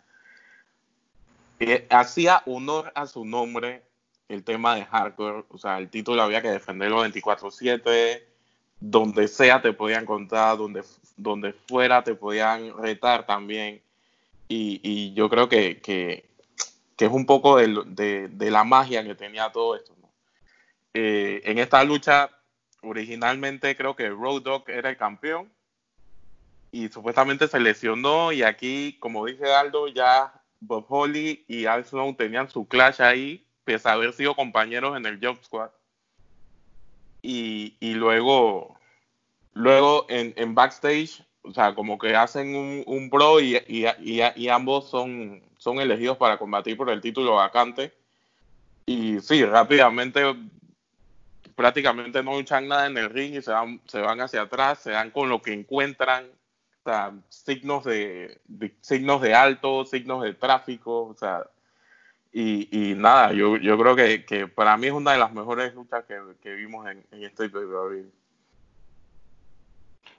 Eh, 1.58 1.88
hacía 1.89 2.44
honor 2.48 2.91
a 2.96 3.08
su 3.08 3.24
nombre 3.24 3.84
el 4.27 4.44
tema 4.44 4.75
de 4.75 4.84
hardcore. 4.84 5.46
O 5.48 5.58
sea, 5.58 5.77
el 5.77 5.89
título 5.89 6.22
había 6.22 6.41
que 6.41 6.50
defenderlo 6.50 7.06
24-7. 7.06 8.24
Donde 8.82 9.29
sea 9.29 9.62
te 9.62 9.72
podían 9.72 10.06
contar, 10.06 10.58
donde, 10.58 10.84
donde 11.15 11.53
fuera 11.53 12.03
te 12.03 12.13
podían 12.13 12.77
retar 12.77 13.25
también. 13.25 13.82
Y, 14.50 14.82
y 14.84 15.13
yo 15.13 15.29
creo 15.29 15.48
que, 15.48 15.79
que, 15.79 16.25
que, 16.98 17.06
es 17.06 17.12
un 17.12 17.25
poco 17.25 17.56
de, 17.56 17.84
de, 17.86 18.27
de, 18.27 18.51
la 18.51 18.65
magia 18.65 19.06
que 19.06 19.15
tenía 19.15 19.50
todo 19.50 19.77
esto. 19.77 19.94
¿no? 20.01 20.10
Eh, 20.94 21.41
en 21.46 21.58
esta 21.58 21.82
lucha 21.86 22.37
originalmente 22.81 23.75
creo 23.75 23.96
que 23.96 24.10
Road 24.10 24.41
Dog 24.41 24.69
era 24.69 24.89
el 24.89 24.98
campeón 24.98 25.51
y 26.72 26.89
supuestamente 26.89 27.48
se 27.48 27.60
lesionó 27.60 28.31
y 28.31 28.43
aquí, 28.43 28.98
como 29.00 29.25
dice 29.25 29.51
Aldo, 29.53 29.88
ya 29.88 30.34
Bob 30.60 30.86
Holly 30.89 31.46
y 31.48 31.65
Al 31.65 31.86
Snow 31.86 32.13
tenían 32.15 32.50
su 32.50 32.67
clash 32.67 33.01
ahí, 33.01 33.46
pese 33.63 33.89
a 33.89 33.93
haber 33.93 34.13
sido 34.13 34.36
compañeros 34.36 34.98
en 34.98 35.05
el 35.05 35.19
Job 35.22 35.38
Squad. 35.43 35.69
Y, 37.22 37.75
y 37.79 37.93
luego, 37.93 38.77
luego 39.53 40.05
en, 40.10 40.34
en, 40.38 40.55
backstage, 40.55 41.24
o 41.41 41.53
sea, 41.53 41.74
como 41.74 41.98
que 41.98 42.15
hacen 42.15 42.55
un, 42.55 42.84
un 42.86 43.10
pro 43.10 43.39
y, 43.39 43.57
y, 43.67 43.86
y, 44.36 44.50
ambos 44.50 44.89
son, 44.89 45.41
son 45.57 45.79
elegidos 45.79 46.17
para 46.17 46.38
combatir 46.38 46.77
por 46.77 46.89
el 46.89 47.01
título 47.01 47.36
vacante. 47.36 47.93
Y 48.86 49.19
sí, 49.19 49.43
rápidamente 49.43 50.24
prácticamente 51.57 52.21
no 52.21 52.35
luchan 52.35 52.67
nada 52.67 52.85
en 52.85 52.95
el 52.97 53.09
ring 53.09 53.33
y 53.33 53.41
se 53.41 53.49
van, 53.49 53.81
se 53.87 53.99
van 53.99 54.21
hacia 54.21 54.43
atrás, 54.43 54.77
se 54.77 54.91
dan 54.91 55.09
con 55.09 55.27
lo 55.27 55.41
que 55.41 55.53
encuentran, 55.53 56.25
o 56.25 56.89
sea, 56.89 57.11
signos 57.29 57.83
de, 57.83 58.39
signos 58.81 59.23
de 59.23 59.33
alto, 59.33 59.83
signos 59.83 60.21
de 60.23 60.35
tráfico, 60.35 61.05
o 61.05 61.15
sea, 61.15 61.47
y, 62.31 62.69
y 62.71 62.93
nada, 62.93 63.33
yo, 63.33 63.57
yo 63.57 63.75
creo 63.75 63.95
que, 63.95 64.23
que, 64.23 64.45
para 64.45 64.77
mí 64.77 64.85
es 64.85 64.93
una 64.93 65.13
de 65.13 65.17
las 65.17 65.33
mejores 65.33 65.73
luchas 65.73 66.05
que, 66.05 66.19
que 66.43 66.53
vimos 66.53 66.87
en, 66.87 67.03
en 67.11 67.23
este 67.23 67.49
pay 67.49 67.63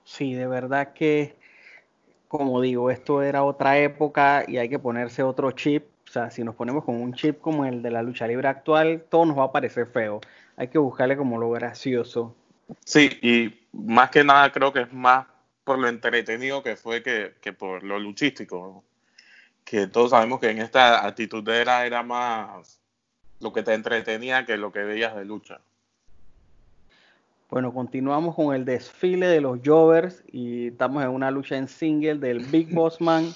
Sí, 0.02 0.34
de 0.34 0.48
verdad 0.48 0.92
que, 0.92 1.36
como 2.26 2.60
digo, 2.60 2.90
esto 2.90 3.22
era 3.22 3.44
otra 3.44 3.78
época 3.78 4.44
y 4.48 4.56
hay 4.56 4.68
que 4.68 4.80
ponerse 4.80 5.22
otro 5.22 5.52
chip. 5.52 5.84
O 6.08 6.10
sea, 6.10 6.30
si 6.30 6.42
nos 6.42 6.56
ponemos 6.56 6.84
con 6.84 7.00
un 7.00 7.12
chip 7.12 7.40
como 7.40 7.64
el 7.64 7.82
de 7.82 7.90
la 7.90 8.02
lucha 8.02 8.26
libre 8.26 8.48
actual, 8.48 9.04
todo 9.08 9.26
nos 9.26 9.38
va 9.38 9.44
a 9.44 9.52
parecer 9.52 9.86
feo 9.86 10.20
hay 10.58 10.68
que 10.68 10.78
buscarle 10.78 11.16
como 11.16 11.38
lo 11.38 11.50
gracioso. 11.50 12.34
Sí, 12.84 13.08
y 13.22 13.66
más 13.72 14.10
que 14.10 14.24
nada 14.24 14.50
creo 14.50 14.72
que 14.72 14.82
es 14.82 14.92
más 14.92 15.26
por 15.62 15.78
lo 15.78 15.88
entretenido 15.88 16.62
que 16.64 16.76
fue 16.76 17.02
que, 17.02 17.34
que 17.40 17.52
por 17.52 17.84
lo 17.84 17.98
luchístico. 17.98 18.82
Que 19.64 19.86
todos 19.86 20.10
sabemos 20.10 20.40
que 20.40 20.50
en 20.50 20.58
esta 20.58 21.06
actitud 21.06 21.48
era, 21.48 21.86
era 21.86 22.02
más 22.02 22.80
lo 23.38 23.52
que 23.52 23.62
te 23.62 23.72
entretenía 23.72 24.44
que 24.44 24.56
lo 24.56 24.72
que 24.72 24.80
veías 24.80 25.14
de 25.14 25.24
lucha. 25.24 25.60
Bueno, 27.50 27.72
continuamos 27.72 28.34
con 28.34 28.54
el 28.54 28.64
desfile 28.64 29.28
de 29.28 29.40
los 29.40 29.60
Jovers 29.64 30.24
y 30.32 30.68
estamos 30.68 31.04
en 31.04 31.10
una 31.10 31.30
lucha 31.30 31.56
en 31.56 31.68
single 31.68 32.16
del 32.16 32.40
Big 32.40 32.74
Boss 32.74 33.00
Man 33.00 33.32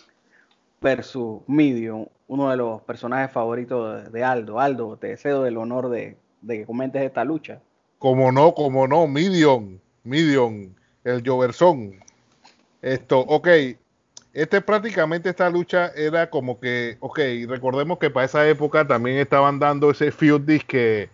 versus 0.80 1.40
Medium, 1.46 2.06
uno 2.26 2.50
de 2.50 2.56
los 2.56 2.82
personajes 2.82 3.30
favoritos 3.30 4.10
de 4.10 4.24
Aldo. 4.24 4.58
Aldo, 4.58 4.96
te 4.96 5.08
deseo 5.08 5.46
el 5.46 5.56
honor 5.56 5.88
de 5.88 6.16
de 6.42 6.58
que 6.58 6.66
comentes 6.66 7.02
esta 7.02 7.24
lucha. 7.24 7.60
Como 7.98 8.32
no, 8.32 8.54
como 8.54 8.86
no, 8.86 9.06
Midion, 9.06 9.80
Midion, 10.04 10.74
el 11.04 11.22
Joverson. 11.26 11.94
Esto, 12.82 13.20
ok, 13.20 13.48
este 14.32 14.60
prácticamente 14.60 15.28
esta 15.28 15.48
lucha 15.50 15.92
era 15.94 16.28
como 16.30 16.58
que, 16.58 16.96
ok, 17.00 17.18
recordemos 17.48 17.98
que 17.98 18.10
para 18.10 18.26
esa 18.26 18.48
época 18.48 18.86
también 18.86 19.18
estaban 19.18 19.58
dando 19.58 19.90
ese 19.90 20.10
feud 20.10 20.48
que 20.66 21.10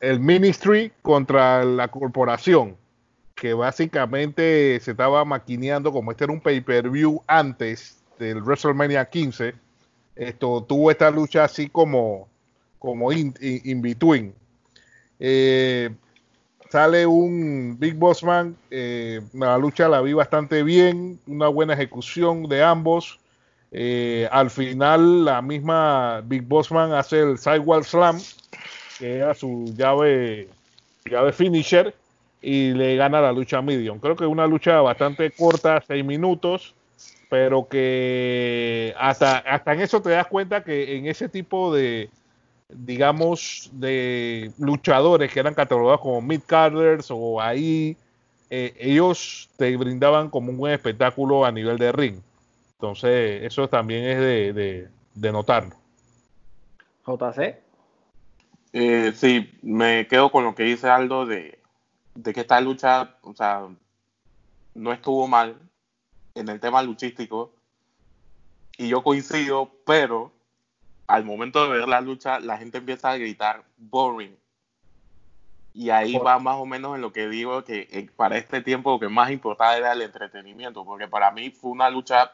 el 0.00 0.20
Ministry 0.20 0.92
contra 1.02 1.64
la 1.64 1.88
corporación, 1.88 2.76
que 3.34 3.54
básicamente 3.54 4.78
se 4.80 4.90
estaba 4.92 5.24
maquineando, 5.24 5.92
como 5.92 6.10
este 6.10 6.24
era 6.24 6.32
un 6.32 6.40
pay-per-view 6.40 7.22
antes 7.26 7.98
del 8.18 8.42
WrestleMania 8.42 9.08
15, 9.08 9.54
esto 10.16 10.64
tuvo 10.68 10.90
esta 10.90 11.10
lucha 11.10 11.44
así 11.44 11.68
como, 11.68 12.28
como 12.78 13.12
in, 13.12 13.32
in 13.40 13.80
between. 13.80 14.34
Eh, 15.18 15.90
sale 16.70 17.06
un 17.06 17.76
Big 17.78 17.94
Boss 17.94 18.22
Man. 18.22 18.56
Eh, 18.70 19.20
la 19.34 19.58
lucha 19.58 19.88
la 19.88 20.00
vi 20.00 20.12
bastante 20.12 20.62
bien, 20.62 21.18
una 21.26 21.48
buena 21.48 21.74
ejecución 21.74 22.48
de 22.48 22.62
ambos. 22.62 23.18
Eh, 23.70 24.28
al 24.30 24.50
final, 24.50 25.24
la 25.24 25.42
misma 25.42 26.22
Big 26.24 26.42
Boss 26.42 26.70
Man 26.70 26.92
hace 26.92 27.20
el 27.20 27.38
Sidewall 27.38 27.84
Slam, 27.84 28.18
que 28.98 29.16
era 29.16 29.34
su 29.34 29.74
llave, 29.76 30.48
llave 31.04 31.32
finisher, 31.32 31.94
y 32.40 32.72
le 32.72 32.96
gana 32.96 33.20
la 33.20 33.32
lucha 33.32 33.58
a 33.58 33.62
Medium. 33.62 33.98
Creo 33.98 34.16
que 34.16 34.26
una 34.26 34.46
lucha 34.46 34.80
bastante 34.80 35.30
corta, 35.32 35.82
seis 35.86 36.04
minutos, 36.04 36.74
pero 37.28 37.68
que 37.68 38.94
hasta, 38.98 39.38
hasta 39.38 39.74
en 39.74 39.80
eso 39.80 40.00
te 40.00 40.10
das 40.10 40.26
cuenta 40.26 40.64
que 40.64 40.96
en 40.96 41.06
ese 41.06 41.28
tipo 41.28 41.74
de, 41.74 42.08
digamos, 42.68 43.70
de 43.72 44.52
luchadores 44.58 45.32
que 45.32 45.40
eran 45.40 45.54
catalogados 45.54 46.00
como 46.00 46.20
mid 46.20 46.42
carders 46.46 47.08
o 47.10 47.40
ahí, 47.40 47.96
eh, 48.50 48.74
ellos 48.78 49.48
te 49.56 49.76
brindaban 49.76 50.30
como 50.30 50.50
un 50.50 50.58
buen 50.58 50.74
espectáculo 50.74 51.44
a 51.44 51.52
nivel 51.52 51.78
de 51.78 51.92
ring. 51.92 52.20
Entonces, 52.72 53.42
eso 53.42 53.68
también 53.68 54.04
es 54.04 54.18
de, 54.18 54.52
de, 54.52 54.88
de 55.14 55.32
notarlo. 55.32 55.74
JC. 57.06 57.56
Eh, 58.72 59.12
sí, 59.14 59.50
me 59.62 60.06
quedo 60.06 60.30
con 60.30 60.44
lo 60.44 60.54
que 60.54 60.64
dice 60.64 60.88
Aldo 60.88 61.26
de, 61.26 61.58
de 62.14 62.32
que 62.34 62.40
esta 62.40 62.60
lucha, 62.60 63.16
o 63.22 63.34
sea, 63.34 63.66
no 64.74 64.92
estuvo 64.92 65.26
mal 65.26 65.56
en 66.34 66.48
el 66.48 66.60
tema 66.60 66.82
luchístico. 66.82 67.52
y 68.76 68.88
yo 68.88 69.02
coincido, 69.02 69.70
pero 69.84 70.32
al 71.08 71.24
momento 71.24 71.64
de 71.64 71.78
ver 71.78 71.88
la 71.88 72.02
lucha, 72.02 72.38
la 72.38 72.58
gente 72.58 72.78
empieza 72.78 73.10
a 73.10 73.16
gritar 73.16 73.64
boring. 73.78 74.36
Y 75.72 75.90
ahí 75.90 76.16
va 76.18 76.38
más 76.38 76.56
o 76.56 76.66
menos 76.66 76.94
en 76.96 77.00
lo 77.00 77.12
que 77.12 77.28
digo 77.28 77.64
que 77.64 77.88
eh, 77.90 78.10
para 78.14 78.36
este 78.36 78.60
tiempo 78.60 78.92
lo 78.92 79.00
que 79.00 79.08
más 79.08 79.30
importaba 79.30 79.76
era 79.76 79.92
el 79.92 80.02
entretenimiento, 80.02 80.84
porque 80.84 81.08
para 81.08 81.30
mí 81.30 81.50
fue 81.50 81.70
una 81.70 81.88
lucha, 81.88 82.32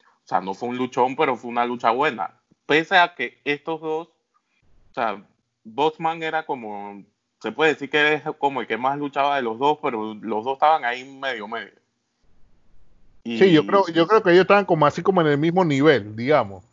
o 0.00 0.26
sea, 0.26 0.40
no 0.40 0.54
fue 0.54 0.68
un 0.68 0.76
luchón, 0.76 1.16
pero 1.16 1.36
fue 1.36 1.50
una 1.50 1.64
lucha 1.64 1.90
buena. 1.92 2.38
Pese 2.66 2.98
a 2.98 3.14
que 3.14 3.40
estos 3.44 3.80
dos, 3.80 4.08
o 4.08 4.94
sea, 4.94 5.24
Bossman 5.62 6.22
era 6.22 6.44
como, 6.44 7.04
se 7.40 7.52
puede 7.52 7.72
decir 7.72 7.88
que 7.88 8.14
es 8.14 8.22
como 8.38 8.60
el 8.60 8.66
que 8.66 8.76
más 8.76 8.98
luchaba 8.98 9.36
de 9.36 9.42
los 9.42 9.58
dos, 9.58 9.78
pero 9.80 10.14
los 10.14 10.44
dos 10.44 10.54
estaban 10.54 10.84
ahí 10.84 11.04
medio 11.04 11.48
medio. 11.48 11.72
sí, 13.24 13.50
yo 13.50 13.66
creo, 13.66 13.86
yo 13.88 14.06
creo 14.06 14.22
que 14.22 14.30
ellos 14.30 14.42
estaban 14.42 14.66
como 14.66 14.84
así 14.84 15.02
como 15.02 15.22
en 15.22 15.28
el 15.28 15.38
mismo 15.38 15.64
nivel, 15.64 16.16
digamos. 16.16 16.64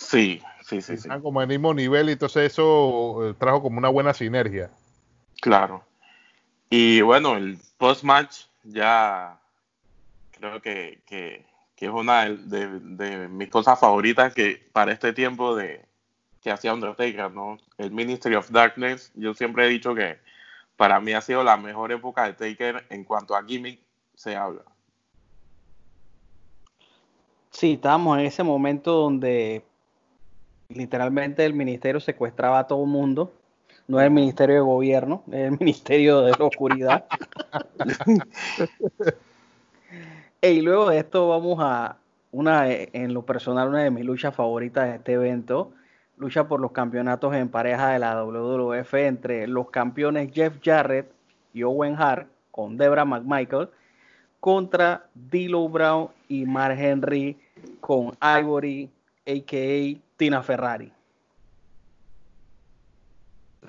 Sí, 0.00 0.42
sí, 0.62 0.80
sí. 0.80 0.94
Están 0.94 1.20
como 1.20 1.42
en 1.42 1.50
el 1.50 1.58
mismo 1.58 1.74
nivel 1.74 2.08
y 2.08 2.12
entonces 2.12 2.52
eso 2.52 3.28
eh, 3.28 3.34
trajo 3.38 3.62
como 3.62 3.78
una 3.78 3.90
buena 3.90 4.14
sinergia. 4.14 4.70
Claro. 5.42 5.84
Y 6.70 7.02
bueno, 7.02 7.36
el 7.36 7.58
post-match 7.76 8.46
ya 8.64 9.38
creo 10.30 10.62
que, 10.62 11.02
que, 11.06 11.44
es 11.76 11.90
una 11.90 12.24
de, 12.24 13.28
mis 13.28 13.50
cosas 13.50 13.78
favoritas 13.78 14.34
que 14.34 14.68
para 14.72 14.92
este 14.92 15.12
tiempo 15.12 15.54
de 15.54 15.84
que 16.42 16.50
hacía 16.50 16.72
Undertaker, 16.72 17.30
¿no? 17.30 17.58
El 17.76 17.90
Ministry 17.90 18.34
of 18.34 18.50
Darkness, 18.50 19.12
yo 19.14 19.34
siempre 19.34 19.66
he 19.66 19.68
dicho 19.68 19.94
que 19.94 20.18
para 20.76 20.98
mí 20.98 21.12
ha 21.12 21.20
sido 21.20 21.44
la 21.44 21.58
mejor 21.58 21.92
época 21.92 22.24
de 22.24 22.32
Taker 22.32 22.86
en 22.88 23.04
cuanto 23.04 23.36
a 23.36 23.44
gimmick 23.44 23.80
se 24.14 24.34
habla. 24.34 24.62
Sí, 27.50 27.74
estábamos 27.74 28.18
en 28.18 28.24
ese 28.26 28.42
momento 28.42 28.92
donde 28.92 29.62
literalmente 30.70 31.44
el 31.44 31.54
ministerio 31.54 32.00
secuestraba 32.00 32.60
a 32.60 32.66
todo 32.66 32.84
mundo. 32.86 33.32
No 33.88 34.00
es 34.00 34.06
el 34.06 34.12
ministerio 34.12 34.56
de 34.56 34.60
gobierno, 34.60 35.22
es 35.28 35.50
el 35.50 35.50
ministerio 35.60 36.22
de 36.22 36.32
la 36.32 36.44
oscuridad. 36.44 37.04
y 40.42 40.60
luego 40.60 40.90
de 40.90 40.98
esto 40.98 41.28
vamos 41.28 41.58
a 41.60 41.96
una, 42.32 42.70
en 42.70 43.12
lo 43.12 43.22
personal, 43.22 43.68
una 43.68 43.82
de 43.82 43.90
mis 43.90 44.04
luchas 44.04 44.34
favoritas 44.34 44.88
de 44.88 44.96
este 44.96 45.12
evento. 45.14 45.72
Lucha 46.16 46.46
por 46.46 46.60
los 46.60 46.72
campeonatos 46.72 47.34
en 47.34 47.48
pareja 47.48 47.90
de 47.90 47.98
la 47.98 48.22
WWF 48.22 48.94
entre 48.94 49.46
los 49.46 49.70
campeones 49.70 50.30
Jeff 50.32 50.58
Jarrett 50.62 51.10
y 51.54 51.62
Owen 51.62 51.96
Hart 51.98 52.28
con 52.50 52.76
Debra 52.76 53.04
McMichael 53.04 53.68
contra 54.38 55.06
D'Lo 55.14 55.68
Brown 55.68 56.08
y 56.28 56.46
Mark 56.46 56.78
Henry 56.78 57.38
con 57.80 58.16
Ivory, 58.22 58.90
a.k.a. 59.26 60.09
Tina 60.20 60.42
Ferrari. 60.42 60.92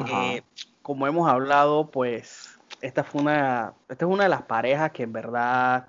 Eh, 0.05 0.41
como 0.81 1.07
hemos 1.07 1.29
hablado, 1.29 1.89
pues 1.89 2.59
esta 2.81 3.05
fue 3.05 3.21
una, 3.21 3.73
esta 3.87 4.03
es 4.03 4.11
una 4.11 4.23
de 4.23 4.29
las 4.29 4.41
parejas 4.41 4.91
que 4.91 5.03
en 5.03 5.13
verdad 5.13 5.87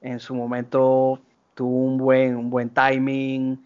en 0.00 0.18
su 0.18 0.34
momento 0.34 1.20
tuvo 1.54 1.84
un 1.84 1.98
buen, 1.98 2.34
un 2.34 2.50
buen 2.50 2.68
timing, 2.70 3.64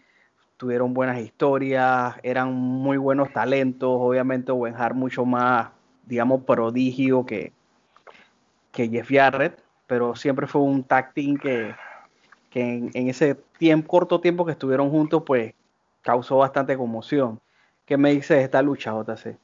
tuvieron 0.58 0.92
buenas 0.92 1.18
historias, 1.20 2.16
eran 2.22 2.52
muy 2.52 2.98
buenos 2.98 3.32
talentos, 3.32 3.88
obviamente 3.90 4.52
Owen 4.52 4.74
Hart 4.76 4.94
mucho 4.94 5.24
más, 5.24 5.70
digamos, 6.04 6.42
prodigio 6.42 7.24
que, 7.24 7.54
que 8.72 8.90
Jeff 8.90 9.08
Jarrett, 9.10 9.58
pero 9.86 10.14
siempre 10.14 10.46
fue 10.46 10.60
un 10.60 10.84
tag 10.84 11.14
team 11.14 11.38
que, 11.38 11.74
en, 12.52 12.90
en, 12.92 13.08
ese 13.08 13.36
tiempo, 13.56 13.88
corto 13.88 14.20
tiempo 14.20 14.44
que 14.44 14.52
estuvieron 14.52 14.90
juntos, 14.90 15.22
pues 15.24 15.54
causó 16.06 16.36
bastante 16.36 16.76
conmoción. 16.76 17.40
¿Qué 17.84 17.96
me 17.96 18.12
dice 18.12 18.34
de 18.34 18.44
esta 18.44 18.62
lucha, 18.62 18.92
JC? 18.92 19.36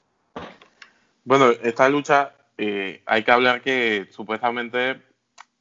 Bueno, 1.25 1.51
esta 1.51 1.89
lucha 1.89 2.35
eh, 2.57 3.03
hay 3.05 3.25
que 3.25 3.33
hablar 3.33 3.63
que 3.63 4.07
supuestamente 4.11 5.03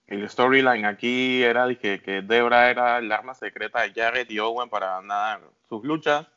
el 0.05 0.29
storyline 0.29 0.85
aquí 0.85 1.41
era 1.41 1.65
de 1.65 1.77
que, 1.79 2.21
Debra 2.21 2.69
era 2.69 2.99
el 2.99 3.11
arma 3.11 3.33
secreta 3.33 3.81
de 3.81 3.93
Jarrett 3.93 4.29
y 4.29 4.37
Owen 4.37 4.69
para 4.69 5.01
ganar 5.01 5.41
sus 5.67 5.83
luchas. 5.83 6.27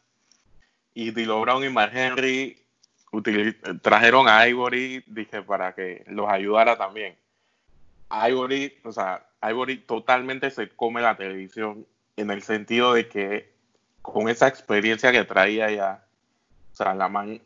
Y 0.94 1.10
Dilo 1.10 1.42
Brown 1.42 1.62
y 1.64 1.68
Mark 1.68 1.92
Henry 1.94 2.56
trajeron 3.82 4.28
a 4.28 4.48
Ivory, 4.48 5.04
dije, 5.06 5.42
para 5.42 5.74
que 5.74 6.04
los 6.06 6.28
ayudara 6.30 6.78
también. 6.78 7.16
Ivory, 8.10 8.78
o 8.82 8.92
sea, 8.92 9.26
Ivory 9.42 9.78
totalmente 9.78 10.50
se 10.50 10.70
come 10.70 11.02
la 11.02 11.16
televisión 11.16 11.86
en 12.16 12.30
el 12.30 12.42
sentido 12.42 12.94
de 12.94 13.08
que 13.08 13.53
con 14.04 14.28
esa 14.28 14.48
experiencia 14.48 15.10
que 15.12 15.24
traía 15.24 15.70
ya, 15.70 16.04
o 16.74 16.76
sea, 16.76 16.92
la 16.94 17.08
man 17.08 17.40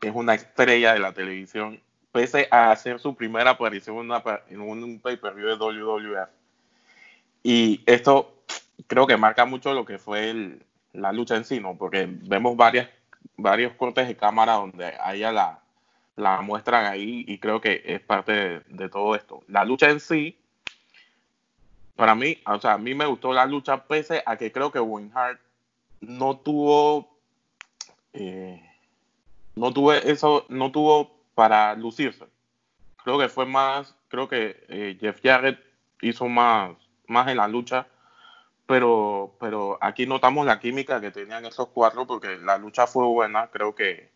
es 0.00 0.12
una 0.12 0.34
estrella 0.34 0.92
de 0.92 0.98
la 0.98 1.12
televisión, 1.12 1.80
pese 2.10 2.48
a 2.50 2.72
hacer 2.72 2.98
su 2.98 3.14
primera 3.14 3.50
aparición 3.50 4.10
en, 4.48 4.60
un 4.60 4.98
pay-per-view 4.98 5.50
de 5.50 5.54
WWF. 5.54 6.28
Y 7.44 7.84
esto 7.86 8.42
creo 8.88 9.06
que 9.06 9.16
marca 9.16 9.44
mucho 9.44 9.72
lo 9.72 9.84
que 9.84 9.98
fue 9.98 10.58
la 10.94 11.12
lucha 11.12 11.36
en 11.36 11.44
sí, 11.44 11.60
¿no? 11.60 11.78
Porque 11.78 12.08
vemos 12.08 12.56
varias, 12.56 12.88
varios 13.36 13.74
cortes 13.74 14.08
de 14.08 14.16
cámara 14.16 14.54
donde 14.54 14.92
ella 15.12 15.30
la, 15.30 15.60
la 16.16 16.40
muestran 16.40 16.86
ahí 16.86 17.24
y 17.28 17.38
creo 17.38 17.60
que 17.60 17.82
es 17.84 18.00
parte 18.00 18.62
de, 18.66 18.88
todo 18.88 19.14
esto. 19.14 19.44
La 19.46 19.64
lucha 19.64 19.88
en 19.88 20.00
sí, 20.00 20.36
para 21.94 22.16
mí, 22.16 22.36
o 22.46 22.60
sea, 22.60 22.72
a 22.72 22.78
mí 22.78 22.96
me 22.96 23.06
gustó 23.06 23.32
la 23.32 23.46
lucha 23.46 23.84
pese 23.84 24.24
a 24.26 24.36
que 24.36 24.50
creo 24.50 24.72
que 24.72 24.80
Winhart 24.80 25.40
no 26.00 26.38
tuvo, 26.38 27.18
eh, 28.12 28.62
no 29.54 29.72
tuve 29.72 30.10
eso, 30.10 30.46
no 30.48 30.70
tuvo 30.72 31.16
para 31.34 31.74
lucirse. 31.74 32.26
Creo 33.04 33.18
que 33.18 33.28
fue 33.28 33.46
más, 33.46 33.94
creo 34.08 34.28
que 34.28 34.64
eh, 34.68 34.96
Jeff 35.00 35.20
Jarrett 35.22 35.58
hizo 36.02 36.28
más, 36.28 36.76
más 37.06 37.28
en 37.28 37.38
la 37.38 37.48
lucha, 37.48 37.86
pero, 38.66 39.34
pero 39.40 39.78
aquí 39.80 40.06
notamos 40.06 40.46
la 40.46 40.60
química 40.60 41.00
que 41.00 41.10
tenían 41.10 41.44
esos 41.44 41.68
cuatro 41.68 42.06
porque 42.06 42.38
la 42.38 42.56
lucha 42.56 42.86
fue 42.86 43.04
buena. 43.06 43.48
Creo 43.48 43.74
que, 43.74 44.10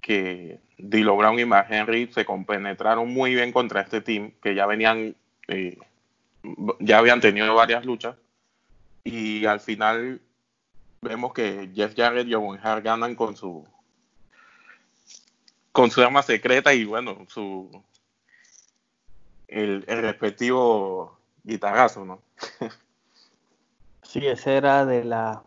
que 0.00 0.60
Dilo 0.76 1.16
Brown 1.16 1.38
y 1.38 1.44
Mark 1.44 1.68
Henry 1.70 2.12
se 2.12 2.24
compenetraron 2.24 3.12
muy 3.12 3.34
bien 3.34 3.52
contra 3.52 3.80
este 3.80 4.00
team 4.00 4.32
que 4.42 4.54
ya 4.54 4.66
venían, 4.66 5.16
eh, 5.48 5.78
ya 6.80 6.98
habían 6.98 7.20
tenido 7.20 7.54
varias 7.54 7.86
luchas 7.86 8.16
y 9.02 9.46
al 9.46 9.60
final 9.60 10.20
vemos 11.08 11.32
que 11.32 11.70
Jeff 11.74 11.94
Jarrett 11.96 12.26
y 12.26 12.34
Owen 12.34 12.60
Hart 12.62 12.84
ganan 12.84 13.14
con 13.14 13.36
su 13.36 13.66
con 15.72 15.90
su 15.90 16.00
arma 16.02 16.22
secreta 16.22 16.72
y 16.72 16.84
bueno, 16.84 17.26
su 17.28 17.70
el, 19.46 19.82
respectivo 19.82 21.18
guitarrazo, 21.44 22.04
¿no? 22.04 22.22
sí, 24.02 24.26
ese 24.26 24.56
era 24.56 24.86
de 24.86 25.04
la 25.04 25.42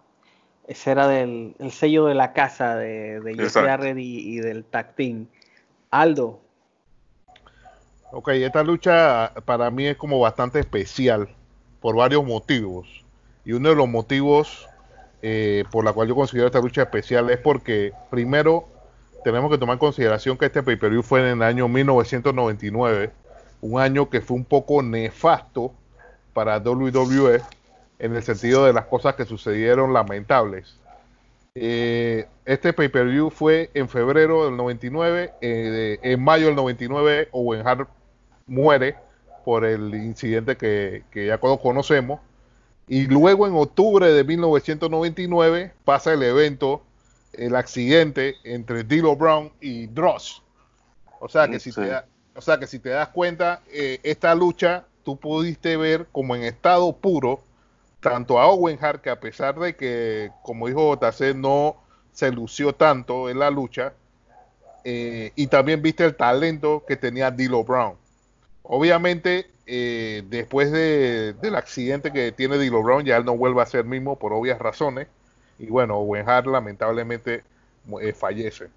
ese 0.68 0.92
era 0.92 1.08
del 1.08 1.56
el 1.58 1.72
sello 1.72 2.06
de 2.06 2.14
la 2.14 2.34
casa 2.34 2.76
de, 2.76 3.20
de 3.22 3.36
Jeff 3.36 3.54
Jarrett 3.56 3.98
y, 3.98 4.38
del 4.38 4.64
tag 4.64 4.96
team. 4.96 5.28
Aldo. 5.90 6.40
Ok, 8.12 8.30
esta 8.30 8.64
lucha 8.64 9.34
para 9.46 9.72
mí 9.72 9.88
es 9.88 9.98
como 9.98 10.20
bastante 10.20 10.60
especial 10.60 11.28
por 11.82 11.96
varios 11.96 12.24
motivos. 12.24 13.04
Y 13.46 13.54
uno 13.54 13.70
de 13.70 13.76
los 13.76 13.88
motivos 13.88 14.69
eh, 15.22 15.64
por 15.72 15.84
la 15.84 15.94
cual 15.94 16.08
yo 16.08 16.16
considero 16.16 16.48
esta 16.48 16.60
lucha 16.60 16.84
especial 16.84 17.30
es 17.30 17.38
porque, 17.38 17.94
primero, 18.10 18.68
tenemos 19.24 19.52
que 19.52 19.58
tomar 19.58 19.74
en 19.74 19.80
consideración 19.80 20.38
que 20.38 20.46
este 20.46 20.64
pay-per-view 20.64 21.04
fue 21.04 21.20
en 21.22 21.38
el 21.38 21.44
año 21.44 21.68
1999, 21.68 23.12
un 23.62 23.82
año 23.82 24.10
que 24.10 24.22
fue 24.22 24.38
un 24.38 24.46
poco 24.46 24.82
nefasto 24.82 25.74
para 26.34 26.58
WWE 26.58 27.42
en 28.00 28.16
el 28.16 28.24
sentido 28.24 28.66
de 28.66 28.74
las 28.74 28.86
cosas 28.86 29.16
que 29.16 29.26
sucedieron 29.26 29.94
lamentables. 29.94 30.78
Eh, 31.56 32.28
este 32.46 32.72
pay-per-view 32.72 33.30
fue 33.30 33.70
en 33.74 33.90
febrero 33.90 34.46
del 34.46 34.56
99, 34.56 35.34
eh, 35.42 36.00
en 36.02 36.24
mayo 36.24 36.46
del 36.46 36.56
99 36.56 37.28
Owen 37.32 37.68
Hart 37.68 37.90
muere 38.48 38.96
por 39.44 39.66
el 39.66 39.94
incidente 39.96 40.56
que, 40.56 41.04
ya 41.14 41.38
conocemos 41.38 42.22
y 42.90 43.06
luego 43.06 43.46
en 43.46 43.54
octubre 43.54 44.12
de 44.12 44.24
1999 44.24 45.74
pasa 45.86 46.12
el 46.12 46.24
evento, 46.24 46.82
el 47.34 47.56
accidente 47.56 48.38
entre 48.44 48.84
Dilo 48.84 49.16
Brown 49.16 49.52
y 49.62 49.86
Dross. 49.86 50.42
O 51.20 51.30
sea 51.30 51.48
que 51.48 51.60
si, 51.60 51.72
te, 51.72 51.92
o 52.36 52.42
sea 52.42 52.58
que 52.58 52.66
si 52.66 52.80
te 52.80 52.90
das 52.90 53.10
cuenta, 53.10 53.62
eh, 53.72 54.00
esta 54.02 54.34
lucha 54.34 54.86
tú 55.04 55.18
pudiste 55.18 55.78
ver 55.78 56.08
como 56.12 56.36
en 56.36 56.42
estado 56.42 56.92
puro 56.94 57.42
tanto 58.00 58.40
a 58.40 58.48
Owen 58.48 58.80
Hart, 58.82 59.04
que 59.04 59.12
a 59.12 59.20
pesar 59.20 59.60
de 59.60 59.76
que, 59.76 60.32
como 60.42 60.68
dijo 60.68 60.96
JC, 60.96 61.36
no 61.36 61.76
se 62.12 62.32
lució 62.32 62.74
tanto 62.74 63.30
en 63.30 63.38
la 63.38 63.52
lucha, 63.52 63.94
eh, 64.84 65.32
y 65.36 65.46
también 65.46 65.84
viste 65.84 66.06
el 66.06 66.16
talento 66.16 66.84
que 66.88 66.96
tenía 66.96 67.30
Dilo 67.30 67.64
Brown. 67.64 67.96
Obviamente, 68.72 69.50
eh, 69.66 70.22
después 70.30 70.72
del 70.72 71.56
accidente 71.56 72.14
que 72.14 72.32
tiene 72.32 72.60
Dilo 72.60 72.84
Brown, 72.84 73.04
ya 73.04 73.18
él 73.18 73.26
no 73.26 73.36
vuelve 73.36 73.64
a 73.64 73.66
ser 73.66 73.84
mismo 73.84 74.20
por 74.20 74.32
obvias 74.32 74.60
razones. 74.60 75.08
Y 75.58 75.66
bueno, 75.66 75.98
Owen 75.98 76.30
Hart 76.30 76.46
lamentablemente 76.46 77.42
eh, 78.00 78.14
fallece. 78.14 78.68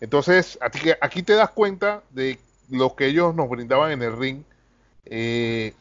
Entonces, 0.00 0.58
aquí, 0.62 1.22
te 1.22 1.34
das 1.34 1.50
cuenta 1.50 2.02
de 2.08 2.38
lo 2.70 2.96
que 2.96 3.04
ellos 3.04 3.34
nos 3.34 3.50
brindaban 3.50 3.92
en 3.92 4.00
el 4.00 4.16
ring. 4.16 4.42
Eh, 5.04 5.74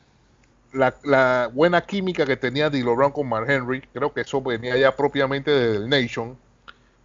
la, 0.74 1.50
buena 1.54 1.86
química 1.86 2.26
que 2.26 2.36
tenía 2.36 2.70
Dilo 2.70 2.98
Brown 2.98 3.14
con 3.14 3.30
Mark 3.30 3.50
Henry, 3.50 3.80
creo 3.94 4.12
que 4.12 4.22
eso 4.22 4.42
venía 4.42 4.76
ya 4.76 4.94
propiamente 4.94 5.52
del 5.52 5.88
Nation, 5.88 6.38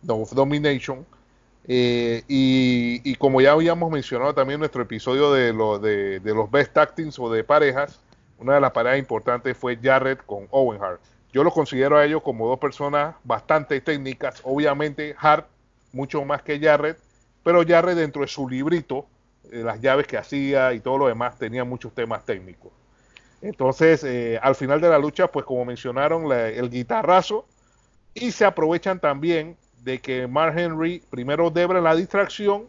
Domination. 0.03 1.07
Eh, 1.71 2.25
y, 2.29 3.15
como 3.17 3.43
ya 3.43 3.53
habíamos 3.53 3.91
mencionado 3.91 4.35
también 4.35 4.55
en 4.55 4.61
nuestro 4.61 4.83
episodio 4.83 5.31
de, 5.33 5.53
de, 6.21 6.35
los 6.35 6.51
best 6.51 6.77
actings 6.79 7.19
o 7.19 7.31
de 7.31 7.45
parejas, 7.45 8.01
una 8.39 8.55
de 8.55 8.61
las 8.63 8.73
parejas 8.73 8.99
importantes 8.99 9.55
fue 9.55 9.77
Jarrett 9.77 10.25
con 10.25 10.49
Owen 10.51 10.83
Hart. 10.83 11.01
Yo 11.31 11.45
los 11.45 11.53
considero 11.53 11.99
a 11.99 12.07
ellos 12.07 12.23
como 12.23 12.49
dos 12.49 12.59
personas 12.59 13.17
bastante 13.23 13.83
técnicas. 13.83 14.41
Obviamente, 14.45 15.15
Hart 15.19 15.47
mucho 15.93 16.25
más 16.25 16.41
que 16.43 16.59
Jarrett, 16.59 16.99
pero 17.43 17.63
Jarrett 17.67 17.99
dentro 17.99 18.23
de 18.23 18.29
su 18.29 18.49
librito, 18.49 19.07
eh, 19.53 19.59
las 19.59 19.79
llaves 19.83 20.07
que 20.07 20.17
hacía 20.17 20.73
y 20.73 20.81
todo 20.81 20.97
lo 20.97 21.09
demás, 21.09 21.39
tenía 21.39 21.65
muchos 21.65 21.95
temas 21.95 22.25
técnicos. 22.25 22.73
Entonces, 23.43 24.05
eh, 24.05 24.39
al 24.43 24.55
final 24.55 24.81
de 24.81 24.89
la 24.89 24.99
lucha, 24.99 25.29
pues 25.29 25.45
como 25.45 25.67
mencionaron, 25.67 26.33
el 26.33 26.71
guitarrazo 26.71 27.45
y 28.15 28.33
se 28.33 28.47
aprovechan 28.47 29.01
también 29.01 29.57
de 29.83 30.01
que 30.01 30.27
Mark 30.27 30.59
Henry 30.59 31.03
primero 31.11 31.51
debra 31.51 31.81
la 31.81 31.95
distracción, 31.95 32.67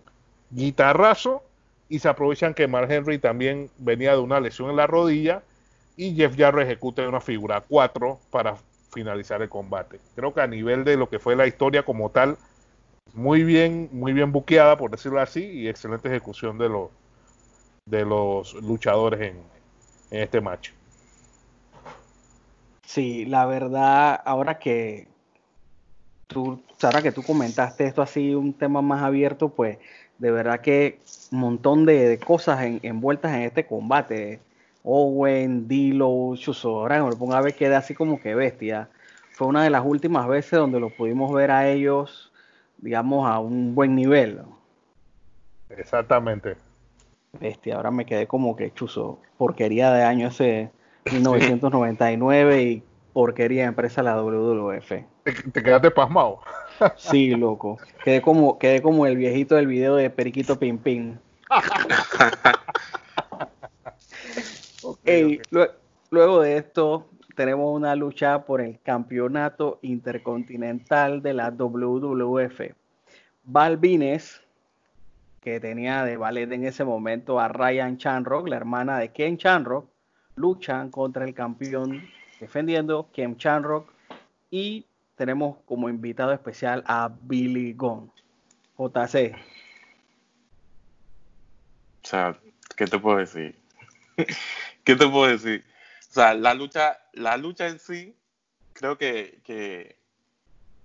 guitarrazo, 0.52 1.44
y 1.90 2.00
se 2.00 2.08
aprovechan 2.08 2.54
que 2.54 2.68
Mark 2.68 2.90
Henry 2.92 3.18
también 3.18 3.70
venía 3.78 4.14
de 4.14 4.20
una 4.20 4.40
lesión 4.40 4.70
en 4.70 4.76
la 4.76 4.88
rodilla 4.88 5.42
y 5.98 6.16
Jeff 6.16 6.38
Jarrett 6.38 6.68
ejecuta 6.68 7.08
una 7.08 7.20
figura 7.20 7.62
4 7.68 8.20
para 8.30 8.56
finalizar 8.94 9.42
el 9.42 9.50
combate. 9.50 10.00
Creo 10.16 10.34
que 10.34 10.42
a 10.42 10.48
nivel 10.48 10.86
de 10.86 10.96
lo 10.96 11.10
que 11.10 11.20
fue 11.20 11.36
la 11.36 11.46
historia 11.46 11.84
como 11.84 12.10
tal, 12.10 12.38
muy 13.14 13.44
bien, 13.44 13.90
muy 13.92 14.14
bien 14.14 14.32
buqueada, 14.32 14.78
por 14.78 14.92
decirlo 14.92 15.20
así, 15.20 15.44
y 15.44 15.68
excelente 15.68 16.08
ejecución 16.08 16.58
de 16.58 16.70
los 16.70 16.90
de 17.86 18.06
los 18.06 18.54
luchadores 18.54 19.20
en, 19.20 19.42
en 20.12 20.22
este 20.22 20.40
match. 20.40 20.70
Sí, 22.86 23.26
la 23.26 23.46
verdad, 23.46 24.22
ahora 24.26 24.58
que 24.58 25.09
tú, 26.30 26.62
Sara, 26.78 27.02
que 27.02 27.12
tú 27.12 27.24
comentaste 27.24 27.86
esto 27.86 28.02
así, 28.02 28.34
un 28.34 28.54
tema 28.54 28.82
más 28.82 29.04
abierto, 29.04 29.50
pues 29.50 29.80
de 30.20 30.32
verdad 30.32 30.62
que 30.62 31.00
un 31.32 31.40
montón 31.40 31.86
de, 31.86 32.20
cosas 32.26 32.60
envueltas 32.84 33.34
en 33.34 33.42
este 33.42 33.66
combate. 33.66 34.40
Owen, 34.84 35.68
Dilo, 35.68 36.34
Chuso, 36.36 36.80
ahora 36.80 37.04
me 37.04 37.10
lo 37.10 37.18
pongo 37.18 37.34
a 37.34 37.42
ver, 37.42 37.54
queda 37.54 37.80
así 37.80 37.94
como 37.94 38.22
que 38.22 38.34
bestia. 38.34 38.90
Fue 39.34 39.48
una 39.48 39.64
de 39.64 39.70
las 39.70 39.86
últimas 39.86 40.28
veces 40.28 40.52
donde 40.52 40.80
lo 40.80 40.90
pudimos 40.90 41.34
ver 41.34 41.52
a 41.52 41.68
ellos, 41.68 42.32
digamos, 42.78 43.30
a 43.30 43.40
un 43.40 43.76
buen 43.76 43.96
nivel. 43.96 44.42
Exactamente. 45.70 46.56
Bestia, 47.40 47.76
ahora 47.76 47.92
me 47.92 48.06
quedé 48.06 48.28
como 48.28 48.56
que 48.56 48.74
chuzo, 48.74 49.20
porquería 49.38 49.92
de 49.92 50.04
año 50.04 50.28
ese 50.30 50.72
1999 51.12 52.62
y 52.64 52.84
porquería 53.14 53.64
de 53.64 53.70
empresa 53.70 54.04
la 54.04 54.22
WWF. 54.22 54.92
¿Te, 55.54 55.64
quedaste 55.64 55.92
pasmado? 55.92 56.40
Sí, 56.96 57.32
loco. 57.32 57.78
Quedé 58.06 58.22
como, 58.22 58.58
quedé 58.58 58.82
como 58.82 59.06
el 59.06 59.18
viejito 59.18 59.56
del 59.56 59.68
video 59.68 59.98
de 59.98 60.10
Periquito 60.10 60.58
Pim 60.58 60.78
Pim. 60.78 61.18
okay, 64.84 65.42
luego 66.10 66.42
de 66.42 66.56
esto 66.56 67.10
tenemos 67.36 67.76
una 67.76 67.96
lucha 67.96 68.46
por 68.46 68.62
el 68.62 68.80
campeonato 68.82 69.80
intercontinental 69.82 71.22
de 71.22 71.34
la 71.34 71.52
WWF. 71.52 72.62
Balvines 73.44 74.42
que 75.42 75.60
tenía 75.60 76.04
de 76.04 76.18
ballet 76.18 76.52
en 76.52 76.66
ese 76.66 76.84
momento 76.84 77.40
a 77.40 77.48
Ryan 77.48 77.98
Chanrock, 77.98 78.48
la 78.48 78.58
hermana 78.58 79.00
de 79.00 79.10
Ken 79.10 79.38
Chanrock, 79.38 79.90
luchan 80.36 80.92
contra 80.92 81.26
el 81.26 81.34
campeón 81.34 82.04
defendiendo 82.40 83.10
Ken 83.14 83.38
Chanrock 83.38 83.92
y 84.50 84.86
tenemos 85.16 85.58
como 85.66 85.90
invitado 85.90 86.32
especial 86.32 86.84
a 86.88 87.12
Billy 87.22 87.74
Gunn. 87.74 88.12
JC. 88.78 89.36
O 92.04 92.08
sea, 92.08 92.40
¿qué 92.76 92.86
te 92.86 92.98
puedo 92.98 93.18
decir? 93.18 93.56
¿Qué 94.84 94.96
te 94.96 95.08
puedo 95.08 95.28
decir? 95.28 95.66
O 96.10 96.14
sea, 96.14 96.34
la 96.34 96.54
lucha, 96.54 96.98
la 97.14 97.38
lucha 97.38 97.68
en 97.68 97.80
sí, 97.80 98.16
creo 98.74 98.98
que, 98.98 99.42
que, 99.44 99.98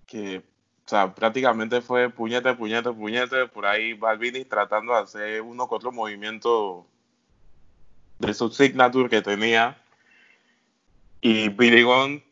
que 0.06 0.38
o 0.84 0.88
sea, 0.88 1.14
prácticamente 1.14 1.80
fue 1.80 2.10
puñete, 2.10 2.52
puñete, 2.54 2.92
puñete, 2.92 3.46
por 3.46 3.64
ahí 3.64 3.94
Balvini 3.94 4.44
tratando 4.44 4.92
de 4.92 4.98
hacer 5.00 5.40
uno 5.40 5.66
con 5.66 5.76
otro 5.76 5.92
movimiento 5.92 6.86
de 8.18 8.34
su 8.34 8.50
signature 8.50 9.08
que 9.08 9.22
tenía. 9.22 9.78
Y 11.26 11.48
Gunn, 11.48 12.22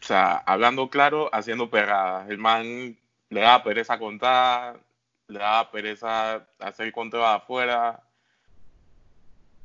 o 0.00 0.04
sea, 0.04 0.36
hablando 0.46 0.88
claro, 0.88 1.28
haciendo 1.32 1.70
pegadas. 1.70 2.30
El 2.30 2.38
man 2.38 2.96
le 3.30 3.40
daba 3.40 3.64
pereza 3.64 3.98
contar, 3.98 4.78
le 5.26 5.40
daba 5.40 5.72
pereza 5.72 6.46
hacer 6.60 6.86
el 6.86 6.92
conteo 6.92 7.26
afuera. 7.26 8.00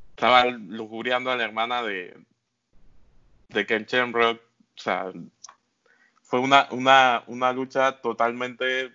Estaba 0.10 0.46
lujuriando 0.46 1.30
a 1.30 1.36
la 1.36 1.44
hermana 1.44 1.84
de, 1.84 2.18
de 3.50 3.66
Ken 3.68 3.86
Shamrock. 3.86 4.42
O 4.76 4.82
sea, 4.82 5.12
fue 6.24 6.40
una, 6.40 6.68
una, 6.72 7.24
una 7.28 7.54
lucha 7.54 8.02
totalmente 8.02 8.92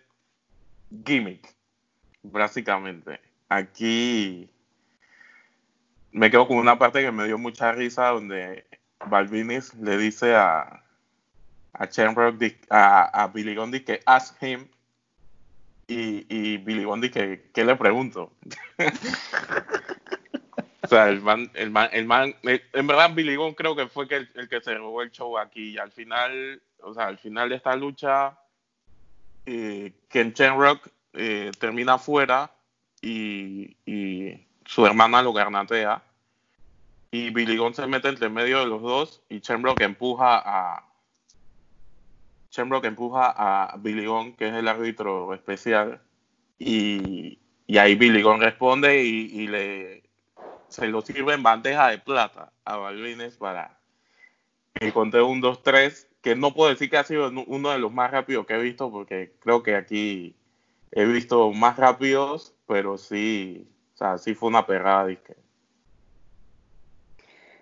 gimmick, 1.07 1.55
básicamente. 2.25 3.21
Aquí 3.49 4.51
me 6.11 6.33
quedo 6.33 6.49
con 6.49 6.57
una 6.57 6.77
parte 6.77 7.01
que 7.01 7.12
me 7.12 7.27
dio 7.27 7.38
mucha 7.38 7.71
risa 7.71 8.09
donde 8.09 8.66
Balvinis 9.07 9.75
le 9.75 9.97
dice 9.97 10.35
a 10.35 10.83
a 11.73 11.89
a, 12.71 13.23
a, 13.23 13.27
Billy 13.29 13.55
Gondi 13.55 13.81
que 13.81 14.01
ask 14.05 14.43
him 14.43 14.67
y, 15.87 16.27
y 16.29 16.59
Billy 16.59 16.85
Gondi 16.85 17.11
que, 17.11 17.51
que 17.53 17.65
le 17.65 17.77
pregunto. 17.77 18.33
o 20.83 20.89
sea, 20.89 21.09
el 21.09 21.23
man, 21.23 21.51
el 21.55 21.71
man, 21.71 21.89
el 21.93 22.07
man, 22.07 22.35
en 22.43 22.87
verdad 22.87 23.15
Billy 23.15 23.37
Gunn 23.37 23.55
creo 23.55 23.75
que 23.75 23.87
fue 23.87 24.07
el, 24.11 24.49
que 24.49 24.61
se 24.61 24.75
robó 24.75 25.03
el 25.03 25.11
show 25.11 25.39
aquí 25.39 25.71
y 25.71 25.79
al 25.79 25.91
final 25.91 26.61
o 26.83 26.95
sea, 26.95 27.07
al 27.07 27.19
final 27.19 27.49
de 27.49 27.57
esta 27.57 27.75
lucha, 27.77 28.39
eh, 29.47 29.93
Ken 30.09 30.35
eh, 31.13 31.51
termina 31.59 31.99
fuera 31.99 32.51
y, 33.01 33.77
su 34.65 34.87
hermana 34.87 35.23
lo 35.23 35.33
garnatea. 35.33 36.03
Y 37.11 37.31
Billy 37.31 37.57
Gunn 37.57 37.75
se 37.75 37.87
mete 37.87 38.09
entre 38.09 38.29
medio 38.29 38.61
de 38.61 38.66
los 38.66 38.83
dos 38.83 39.23
y 39.29 39.40
Shamrock 39.40 39.81
empuja 39.81 40.42
a 40.44 40.90
Shamrock 42.51 42.85
empuja 42.85 43.33
a 43.37 43.77
Billy 43.77 44.07
Gunn, 44.07 44.35
que 44.35 44.49
es 44.49 44.55
el 44.55 44.66
árbitro 44.68 45.33
especial, 45.35 46.01
y, 46.59 47.38
ahí 47.79 47.94
Billy 47.94 48.23
Gunn 48.23 48.40
responde 48.40 49.03
y, 49.05 49.46
le 49.46 50.03
se 50.68 50.87
lo 50.87 51.01
sirve 51.01 51.35
en 51.35 51.42
bandeja 51.42 51.88
de 51.88 51.99
plata 51.99 52.53
a 52.64 52.77
Balvines 52.77 53.37
para 53.37 53.81
que 54.75 54.92
conté 54.92 55.20
un 55.20 55.42
2-3 55.42 56.07
que 56.23 56.37
no 56.37 56.55
puedo 56.55 56.70
decir 56.70 56.88
que 56.90 56.96
ha 56.96 57.05
sido 57.05 57.29
uno 57.46 57.70
de 57.70 57.79
los 57.79 57.92
más 57.92 58.11
rápidos 58.11 58.46
que 58.46 58.55
he 58.55 58.62
visto, 58.62 58.90
porque 58.90 59.33
creo 59.40 59.62
que 59.62 59.75
aquí 59.75 60.37
he 60.92 61.05
visto 61.07 61.51
más 61.53 61.77
rápidos, 61.77 62.55
pero 62.66 62.99
sí, 62.99 63.68
o 63.94 63.96
sea, 63.96 64.18
sí 64.18 64.35
fue 64.35 64.49
una 64.49 64.66
perrada 64.66 65.07
disque. 65.07 65.37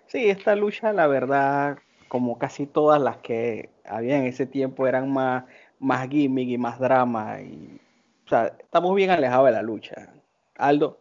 Sí, 0.09 0.27
esta 0.27 0.55
lucha, 0.55 0.91
la 0.91 1.05
verdad, 1.05 1.77
como 2.07 2.39
casi 2.39 2.65
todas 2.65 2.99
las 2.99 3.17
que 3.17 3.69
había 3.85 4.17
en 4.17 4.25
ese 4.25 4.47
tiempo, 4.47 4.87
eran 4.87 5.11
más, 5.11 5.43
más 5.79 6.09
gimmick 6.09 6.49
y 6.49 6.57
más 6.57 6.79
drama. 6.79 7.39
Y, 7.41 7.79
o 8.25 8.29
sea, 8.29 8.55
estamos 8.59 8.95
bien 8.95 9.11
alejados 9.11 9.45
de 9.45 9.51
la 9.51 9.61
lucha. 9.61 10.11
Aldo. 10.57 10.99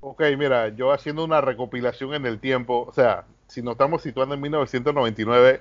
Ok, 0.00 0.22
mira, 0.38 0.68
yo 0.68 0.92
haciendo 0.92 1.22
una 1.24 1.42
recopilación 1.42 2.14
en 2.14 2.24
el 2.24 2.40
tiempo, 2.40 2.86
o 2.88 2.92
sea, 2.92 3.26
si 3.48 3.60
nos 3.60 3.72
estamos 3.72 4.02
situando 4.02 4.34
en 4.34 4.40
1999, 4.40 5.60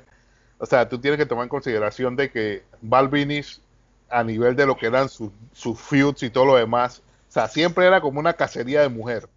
o 0.60 0.66
sea, 0.66 0.88
tú 0.88 0.98
tienes 0.98 1.18
que 1.18 1.26
tomar 1.26 1.44
en 1.44 1.50
consideración 1.50 2.16
de 2.16 2.32
que 2.32 2.64
Balvinis, 2.82 3.62
a 4.10 4.24
nivel 4.24 4.56
de 4.56 4.66
lo 4.66 4.78
que 4.78 4.88
eran 4.88 5.10
sus, 5.10 5.32
feuds 5.78 6.24
y 6.24 6.30
todo 6.30 6.46
lo 6.46 6.56
demás, 6.56 7.04
o 7.28 7.32
sea, 7.32 7.50
siempre 7.50 7.86
era 7.86 8.00
como 8.00 8.22
una 8.22 8.34
cacería 8.34 8.82
de 8.82 8.90
mujer, 8.90 9.28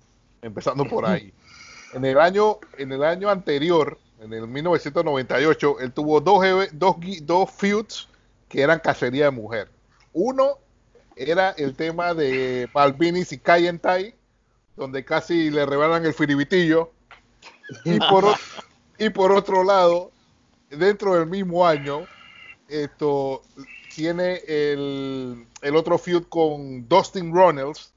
empezando 0.40 0.84
por 0.84 1.04
ahí. 1.04 1.32
En 1.92 2.04
el 2.04 2.18
año, 2.18 2.58
en 2.78 2.92
el 2.92 3.04
año 3.04 3.28
anterior, 3.28 3.98
en 4.20 4.32
el 4.32 4.46
1998, 4.46 5.80
él 5.80 5.92
tuvo 5.92 6.20
dos, 6.20 6.44
dos, 6.72 6.96
dos 7.22 7.50
feuds 7.50 8.08
que 8.48 8.62
eran 8.62 8.78
cacería 8.80 9.26
de 9.26 9.30
mujer. 9.30 9.68
Uno 10.12 10.58
era 11.16 11.50
el 11.50 11.74
tema 11.74 12.14
de 12.14 12.68
Balvinis 12.72 13.32
y 13.32 13.38
Kayentai 13.38 14.14
donde 14.76 15.04
casi 15.04 15.50
le 15.50 15.66
rebalan 15.66 16.04
el 16.04 16.14
firibitillo. 16.14 16.92
Y 17.84 17.98
por, 17.98 18.24
y 18.98 19.10
por 19.10 19.32
otro 19.32 19.64
lado, 19.64 20.10
dentro 20.70 21.14
del 21.14 21.26
mismo 21.26 21.66
año, 21.66 22.06
esto 22.68 23.42
tiene 23.94 24.40
el, 24.46 25.46
el 25.60 25.76
otro 25.76 25.98
feud 25.98 26.24
con 26.28 26.88
Dustin 26.88 27.32
Runnels, 27.32 27.91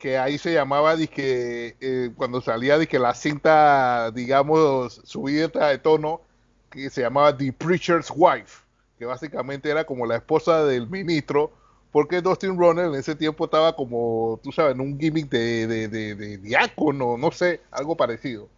que 0.00 0.18
ahí 0.18 0.38
se 0.38 0.54
llamaba 0.54 0.96
que 0.96 1.76
eh, 1.80 2.10
cuando 2.16 2.40
salía 2.40 2.78
de 2.78 2.88
que 2.88 2.98
la 2.98 3.14
cinta, 3.14 4.10
digamos, 4.10 5.02
subida 5.04 5.48
de 5.68 5.78
tono, 5.78 6.22
que 6.70 6.88
se 6.88 7.02
llamaba 7.02 7.36
The 7.36 7.52
Preacher's 7.52 8.10
Wife, 8.16 8.64
que 8.98 9.04
básicamente 9.04 9.70
era 9.70 9.84
como 9.84 10.06
la 10.06 10.16
esposa 10.16 10.64
del 10.64 10.88
ministro, 10.88 11.52
porque 11.92 12.22
Dustin 12.22 12.56
Runnels 12.56 12.94
en 12.94 12.98
ese 12.98 13.14
tiempo 13.14 13.44
estaba 13.44 13.76
como, 13.76 14.40
tú 14.42 14.52
sabes, 14.52 14.74
en 14.74 14.80
un 14.80 14.98
gimmick 14.98 15.28
de, 15.28 15.66
de, 15.66 15.88
de 15.88 16.38
diácono, 16.38 17.18
no 17.18 17.30
sé, 17.30 17.60
algo 17.70 17.94
parecido. 17.94 18.48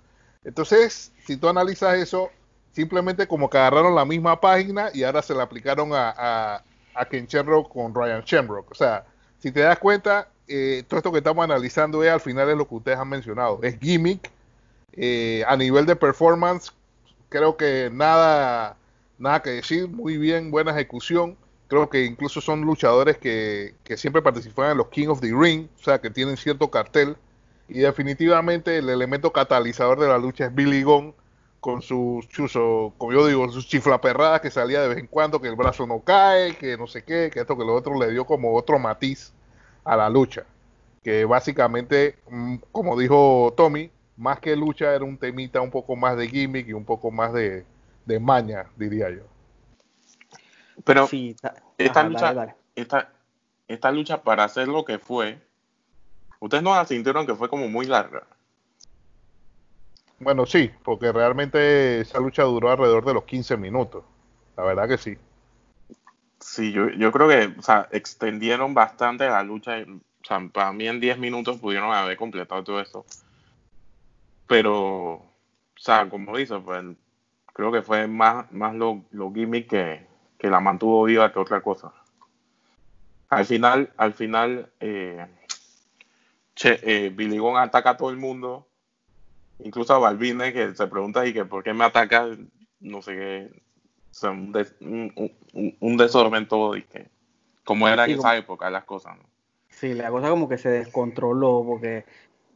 Entonces, 0.45 1.13
si 1.27 1.37
tú 1.37 1.49
analizas 1.49 1.97
eso, 1.97 2.31
simplemente 2.73 3.27
como 3.27 3.51
que 3.51 3.59
agarraron 3.59 3.97
la 3.97 4.05
misma 4.05 4.41
página 4.41 4.91
y 4.95 5.03
ahora 5.03 5.23
se 5.23 5.35
la 5.35 5.43
aplicaron 5.43 5.93
a, 5.93 6.63
a, 6.95 7.05
Ken 7.07 7.27
Shamrock 7.27 7.73
con 7.73 7.93
Ryan 7.95 8.23
Shamrock. 8.23 8.71
O 8.71 8.75
sea, 8.75 9.07
si 9.39 9.51
te 9.51 9.61
das 9.61 9.79
cuenta, 9.79 10.29
eh, 10.55 10.85
todo 10.87 10.99
esto 10.99 11.13
que 11.13 11.19
estamos 11.19 11.43
analizando 11.43 12.05
es 12.05 12.11
al 12.11 12.21
final 12.21 12.51
es 12.51 12.57
lo 12.57 12.69
que 12.69 12.75
ustedes 12.75 12.99
han 12.99 13.09
mencionado. 13.09 13.59
Es 13.63 13.79
gimmick. 13.81 14.31
Eh, 14.95 15.43
a 15.49 15.57
nivel 15.57 15.87
de 15.87 15.97
performance, 15.97 16.71
creo 17.31 17.57
que 17.57 17.89
nada, 17.91 18.77
nada 19.19 19.41
que 19.43 19.51
decir. 19.51 19.89
Muy 19.89 20.19
bien, 20.19 20.51
buena 20.51 20.73
ejecución. 20.73 21.39
Creo 21.69 21.89
que 21.89 22.05
incluso 22.05 22.43
son 22.43 22.61
luchadores 22.61 23.17
que, 23.17 23.75
que 23.83 23.97
siempre 23.97 24.21
participan 24.21 24.73
en 24.73 24.77
los 24.77 24.89
King 24.89 25.09
of 25.09 25.21
the 25.21 25.33
Ring, 25.35 25.69
o 25.81 25.83
sea, 25.83 25.99
que 26.01 26.11
tienen 26.11 26.37
cierto 26.37 26.71
cartel. 26.71 27.17
Y 27.69 27.79
definitivamente 27.79 28.77
el 28.77 28.91
elemento 28.91 29.33
catalizador 29.33 29.99
de 30.01 30.09
la 30.09 30.19
lucha 30.19 30.47
es 30.47 30.55
Billy 30.55 30.83
Gunn 30.83 31.15
con 31.61 31.81
sus 31.81 32.29
chuzos, 32.29 32.93
como 32.99 33.13
yo 33.13 33.27
digo, 33.27 33.51
sus 33.51 33.67
chiflaperradas 33.69 34.43
que 34.43 34.51
salía 34.51 34.83
de 34.83 34.89
vez 34.89 34.99
en 34.99 35.07
cuando, 35.07 35.41
que 35.41 35.49
el 35.49 35.57
brazo 35.57 35.87
no 35.87 36.01
cae, 36.01 36.57
que 36.57 36.77
no 36.77 36.87
sé 36.87 37.05
qué, 37.05 37.31
que 37.33 37.41
esto 37.41 37.57
que 37.57 37.65
lo 37.65 37.75
otro 37.75 37.99
le 37.99 38.11
dio 38.11 38.27
como 38.27 38.55
otro 38.55 38.79
matiz 38.79 39.33
a 39.85 39.97
la 39.97 40.09
lucha. 40.09 40.45
Que 41.03 41.25
básicamente, 41.25 42.17
mm, 42.29 42.57
como 42.71 42.99
dijo 42.99 43.55
Tommy, 43.57 43.91
más 44.17 44.39
que 44.41 44.55
lucha 44.55 44.95
era 44.95 45.05
un 45.05 45.19
temita 45.19 45.61
un 45.61 45.71
poco 45.71 45.97
más 45.97 46.17
de 46.17 46.29
gimmick 46.29 46.69
y 46.69 46.73
un 46.73 46.85
poco 46.85 47.11
más 47.11 47.33
de, 47.33 47.65
maña, 48.21 48.67
diría 48.77 49.11
yo. 49.11 49.23
Pero 50.85 51.09
esta, 51.79 52.03
lucha, 52.03 52.57
Esta, 52.75 53.13
esta 53.69 53.91
lucha 53.91 54.23
para 54.23 54.45
hacer 54.45 54.69
lo 54.69 54.85
que 54.85 54.99
fue, 54.99 55.39
Ustedes 56.43 56.65
no 56.65 56.75
la 56.75 56.85
sintieron 56.85 57.25
que 57.25 57.37
fue 57.37 57.49
como 57.49 57.69
muy 57.69 57.87
larga. 57.87 58.25
Bueno, 60.19 60.45
sí, 60.45 60.73
porque 60.83 61.13
realmente 61.13 62.01
esa 62.01 62.19
lucha 62.19 62.43
duró 62.43 62.69
alrededor 62.69 63.05
de 63.05 63.15
los 63.15 63.23
15 63.23 63.57
minutos. 63.57 64.03
La 64.57 64.65
verdad 64.65 64.89
que 64.89 64.99
sí. 64.99 65.17
Sí, 66.43 66.73
yo, 66.73 66.91
yo 66.91 67.13
creo 67.13 67.29
que, 67.29 67.55
o 67.59 67.63
sea, 67.63 67.89
extendieron 67.93 68.75
bastante 68.75 69.27
la 69.27 69.43
lucha. 69.45 69.77
O 69.87 70.25
sea, 70.27 70.41
para 70.53 70.73
mí 70.73 70.89
en 70.89 71.01
10 71.01 71.19
minutos 71.19 71.59
pudieron 71.59 71.93
haber 71.95 72.17
completado 72.17 72.65
todo 72.65 72.81
eso. 72.81 73.07
Pero, 74.49 74.75
o 75.15 75.25
sea, 75.77 76.09
como 76.09 76.37
dice, 76.37 76.59
pues 76.59 76.85
creo 77.53 77.71
que 77.73 77.83
fue 77.83 78.07
más, 78.09 78.51
más 78.53 78.75
lo, 78.75 79.05
lo 79.13 79.33
gimmick 79.33 79.69
que, 79.71 80.07
que 80.39 80.51
la 80.51 80.61
mantuvo 80.61 81.05
viva 81.05 81.33
que 81.33 81.39
otra 81.39 81.61
cosa. 81.61 81.93
Al 83.29 83.47
final, 83.47 83.93
al 83.97 84.13
final, 84.13 84.71
eh, 84.81 85.27
che, 86.55 86.81
eh, 86.83 87.11
Billy 87.11 87.39
Gunn 87.39 87.57
ataca 87.57 87.91
a 87.91 87.97
todo 87.97 88.11
el 88.11 88.17
mundo, 88.17 88.67
incluso 89.61 89.95
a 89.95 89.99
Balvine, 89.99 90.53
que 90.53 90.75
se 90.75 90.87
pregunta 90.89 91.27
y 91.27 91.33
que 91.33 91.45
por 91.45 91.63
qué 91.63 91.73
me 91.73 91.85
ataca, 91.85 92.27
no 92.81 93.01
sé 93.01 93.13
qué, 93.15 93.63
un, 94.81 95.97
desorden 95.97 96.49
todo, 96.49 96.77
y 96.77 96.83
que 96.83 97.09
como 97.65 97.89
era 97.89 98.05
en 98.05 98.19
esa 98.19 98.37
época 98.37 98.71
las 98.71 98.85
cosas. 98.85 99.17
¿no? 99.17 99.25
Sí, 99.69 99.95
la 99.95 100.11
cosa 100.11 100.31
como 100.31 100.49
que 100.49 100.59
se 100.59 100.69
descontroló, 100.69 101.65
porque 101.67 102.05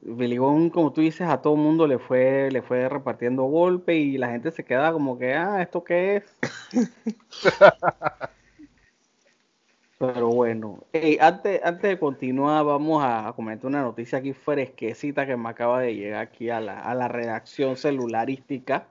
Billy 0.02 0.36
Gunn, 0.36 0.70
como 0.70 0.92
tú 0.92 1.00
dices, 1.00 1.28
a 1.28 1.42
todo 1.42 1.56
mundo 1.56 1.86
le 1.86 1.98
fue, 1.98 2.50
le 2.50 2.62
fue 2.62 2.88
repartiendo 2.88 3.44
golpe 3.44 3.96
y 3.96 4.18
la 4.18 4.28
gente 4.28 4.50
se 4.52 4.64
queda 4.64 4.92
como 4.92 5.18
que, 5.18 5.34
ah, 5.34 5.62
¿esto 5.62 5.82
qué 5.82 6.16
es? 6.16 6.24
Pero 9.98 10.28
bueno, 10.28 10.80
antes, 11.20 11.64
antes 11.64 11.90
de 11.90 11.98
continuar, 11.98 12.64
vamos 12.66 13.02
a 13.02 13.32
comentar 13.34 13.66
una 13.66 13.80
noticia 13.80 14.18
aquí 14.18 14.34
fresquecita 14.34 15.26
que 15.26 15.38
me 15.38 15.48
acaba 15.48 15.80
de 15.80 15.94
llegar 15.94 16.20
aquí 16.20 16.50
a 16.50 16.60
la, 16.60 16.80
a 16.80 16.94
la 16.94 17.08
redacción 17.08 17.76
celularística. 17.76 18.88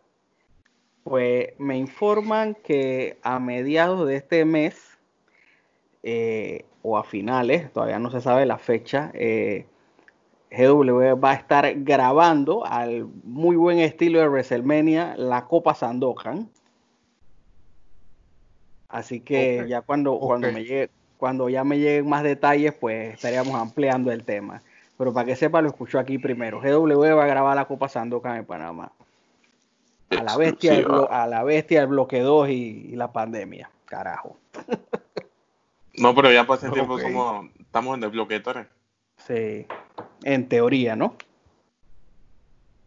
Pues 1.05 1.49
me 1.59 1.77
informan 1.77 2.55
que 2.55 3.19
a 3.21 3.39
mediados 3.39 4.07
de 4.07 4.15
este 4.15 4.43
mes, 4.43 4.97
eh, 6.01 6.65
o 6.81 6.97
a 6.97 7.03
finales, 7.03 7.71
todavía 7.71 7.99
no 7.99 8.09
se 8.09 8.21
sabe 8.21 8.47
la 8.47 8.57
fecha, 8.57 9.11
eh, 9.13 9.67
GW 10.49 11.13
va 11.23 11.29
a 11.29 11.35
estar 11.35 11.71
grabando 11.83 12.65
al 12.65 13.05
muy 13.23 13.55
buen 13.55 13.77
estilo 13.77 14.19
de 14.19 14.29
WrestleMania 14.29 15.13
la 15.15 15.45
Copa 15.45 15.75
Sandokan. 15.75 16.49
Así 18.89 19.19
que 19.19 19.63
ya 19.69 19.83
cuando, 19.83 20.17
cuando 20.17 20.51
me 20.51 20.63
llegue, 20.63 20.89
cuando 21.17 21.49
ya 21.49 21.63
me 21.63 21.77
lleguen 21.77 22.09
más 22.09 22.23
detalles, 22.23 22.73
pues 22.73 23.13
estaríamos 23.13 23.53
ampliando 23.53 24.11
el 24.11 24.23
tema. 24.23 24.63
Pero 24.97 25.13
para 25.13 25.27
que 25.27 25.35
sepa, 25.35 25.61
lo 25.61 25.67
escuchó 25.67 25.99
aquí 25.99 26.17
primero. 26.17 26.61
GW 26.61 27.15
va 27.15 27.25
a 27.25 27.27
grabar 27.27 27.55
la 27.55 27.65
Copa 27.65 27.89
Sandokan 27.89 28.37
en 28.37 28.45
Panamá. 28.45 28.91
A 30.19 30.23
la 30.23 30.37
bestia, 30.37 30.73
del, 30.73 30.87
a 31.09 31.27
la 31.27 31.43
bestia 31.43 31.81
del 31.81 31.89
bloque 31.89 32.19
2 32.19 32.49
y, 32.49 32.95
la 32.95 33.11
pandemia. 33.11 33.69
Carajo. 33.85 34.37
No, 35.97 36.13
pero 36.13 36.29
ya 36.29 36.45
pasé 36.45 36.69
tiempo 36.71 36.99
como 36.99 37.47
estamos 37.57 37.97
en 37.97 38.03
el 38.03 38.09
bloque 38.09 38.41
3. 38.41 38.67
Sí, 39.15 39.65
en 40.23 40.49
teoría, 40.49 40.97
¿no? 40.97 41.15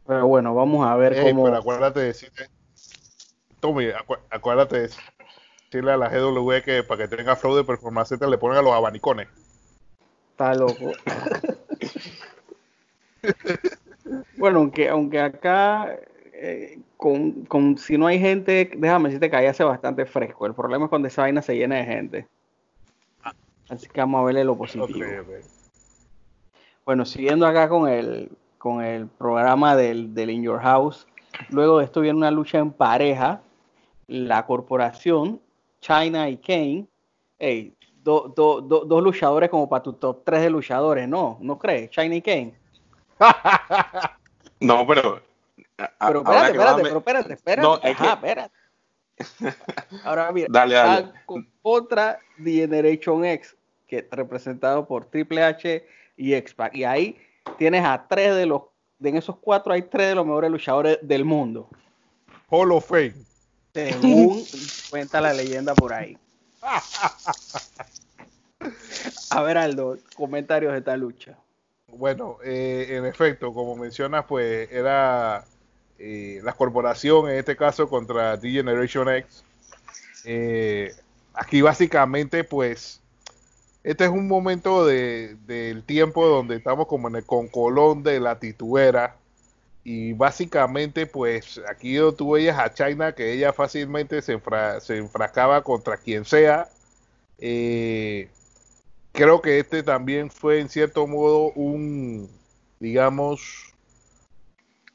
Pero 0.06 0.26
bueno, 0.26 0.54
vamos 0.54 0.86
a 0.86 0.94
ver 0.96 1.18
cómo. 1.22 1.44
Pero 1.44 1.56
acuérdate 1.56 2.00
de 2.00 2.06
decirte. 2.06 2.50
Tommy, 3.60 3.86
acuérdate 4.30 4.80
de 4.80 4.90
decirle 5.64 5.92
a 5.92 5.96
la 5.96 6.08
GW 6.08 6.62
que 6.62 6.82
para 6.82 7.08
que 7.08 7.16
tenga 7.16 7.34
flow 7.34 7.56
de 7.56 7.64
performance 7.64 8.10
le 8.20 8.38
ponen 8.38 8.58
a 8.58 8.62
los 8.62 8.72
abanicones. 8.72 9.28
Está 10.32 10.54
loco. 10.54 10.92
bueno, 14.36 14.58
aunque, 14.60 14.88
aunque 14.88 15.20
acá, 15.20 15.98
eh, 16.32 16.78
con, 16.98 17.44
con, 17.46 17.78
si 17.78 17.96
no 17.96 18.08
hay 18.08 18.18
gente, 18.18 18.70
déjame 18.76 19.08
decirte 19.08 19.30
que 19.30 19.36
ahí 19.36 19.46
hace 19.46 19.62
bastante 19.62 20.04
fresco. 20.04 20.46
El 20.46 20.54
problema 20.54 20.84
es 20.84 20.88
cuando 20.90 21.06
esa 21.08 21.22
vaina 21.22 21.40
se 21.40 21.56
llena 21.56 21.76
de 21.76 21.84
gente. 21.84 22.26
Así 23.68 23.88
que 23.88 24.00
vamos 24.00 24.20
a 24.20 24.24
verle 24.24 24.44
lo 24.44 24.56
positivo. 24.56 24.98
Bueno, 26.84 27.04
siguiendo 27.04 27.46
acá 27.46 27.68
con 27.68 27.88
el, 27.88 28.30
con 28.58 28.82
el 28.82 29.06
programa 29.06 29.76
del, 29.76 30.12
del 30.12 30.30
In 30.30 30.42
Your 30.42 30.58
House, 30.60 31.06
luego 31.50 31.78
de 31.78 31.84
esto 31.84 32.00
viene 32.00 32.18
una 32.18 32.32
lucha 32.32 32.58
en 32.58 32.72
pareja. 32.72 33.42
La 34.08 34.44
corporación 34.44 35.40
China 35.80 36.28
y 36.28 36.38
Kane, 36.38 36.86
hey, 37.38 37.74
dos 38.02 39.02
luchadores 39.02 39.50
como 39.50 39.68
para 39.68 39.84
tu 39.84 39.92
top 39.92 40.22
3 40.24 40.42
de 40.42 40.50
luchadores, 40.50 41.08
¿no? 41.08 41.38
¿No 41.40 41.58
crees? 41.58 41.90
China 41.90 42.16
y 42.16 42.22
Kane. 42.22 42.54
no, 44.60 44.84
pero. 44.86 45.27
Pero 45.78 46.20
espérate, 46.20 46.50
espérate, 46.50 46.82
pero 46.82 46.98
espérate, 46.98 47.32
espérate. 47.34 47.62
No, 47.62 47.74
Ajá, 47.74 48.12
espérate. 48.14 48.54
Ahora 50.04 50.32
mira, 50.32 50.48
dale, 50.50 50.74
dale. 50.74 51.12
otra 51.62 52.18
Generation 52.36 53.24
X, 53.24 53.56
que 53.86 54.06
representado 54.10 54.86
por 54.86 55.06
Triple 55.06 55.42
H 55.42 55.86
y 56.16 56.34
X-Pac. 56.34 56.74
Y 56.74 56.84
ahí 56.84 57.16
tienes 57.56 57.84
a 57.84 58.06
tres 58.08 58.34
de 58.34 58.46
los, 58.46 58.62
de 58.98 59.10
en 59.10 59.16
esos 59.16 59.36
cuatro 59.38 59.72
hay 59.72 59.82
tres 59.82 60.08
de 60.08 60.14
los 60.16 60.26
mejores 60.26 60.50
luchadores 60.50 60.98
del 61.02 61.24
mundo. 61.24 61.68
Hall 62.48 62.72
of 62.72 62.86
Fame. 62.86 63.14
Según 63.72 64.44
cuenta 64.90 65.20
la 65.20 65.32
leyenda 65.32 65.74
por 65.74 65.92
ahí. 65.92 66.18
A 69.30 69.42
ver, 69.42 69.58
Aldo, 69.58 69.98
comentarios 70.16 70.72
de 70.72 70.78
esta 70.78 70.96
lucha. 70.96 71.38
Bueno, 71.86 72.38
eh, 72.44 72.86
en 72.90 73.06
efecto, 73.06 73.52
como 73.52 73.76
mencionas, 73.76 74.24
pues 74.26 74.68
era 74.72 75.44
eh, 75.98 76.40
la 76.42 76.52
corporación, 76.52 77.30
en 77.30 77.38
este 77.38 77.56
caso, 77.56 77.88
contra 77.88 78.36
D-Generation 78.36 79.08
X. 79.08 79.44
Eh, 80.24 80.94
aquí 81.34 81.62
básicamente, 81.62 82.44
pues, 82.44 83.00
este 83.84 84.04
es 84.04 84.10
un 84.10 84.28
momento 84.28 84.84
del 84.86 85.82
tiempo 85.84 86.26
donde 86.26 86.56
estamos 86.56 86.86
como 86.86 87.08
en 87.08 87.16
el 87.16 87.24
concolón 87.24 88.02
de 88.02 88.20
la 88.20 88.38
tituera 88.38 89.16
y 89.84 90.12
básicamente 90.12 91.06
pues 91.06 91.60
aquí 91.66 91.96
tú 92.16 92.32
veías 92.32 92.58
a 92.58 92.74
China 92.74 93.14
que 93.14 93.32
ella 93.32 93.54
fácilmente 93.54 94.20
se, 94.20 94.38
se 94.80 94.96
enfrascaba 94.98 95.62
contra 95.62 95.96
quien 95.96 96.26
sea. 96.26 96.68
Eh, 97.38 98.28
creo 99.12 99.40
que 99.40 99.58
este 99.60 99.82
también 99.82 100.30
fue 100.30 100.60
en 100.60 100.68
cierto 100.68 101.06
modo 101.06 101.52
un, 101.52 102.28
digamos, 102.80 103.67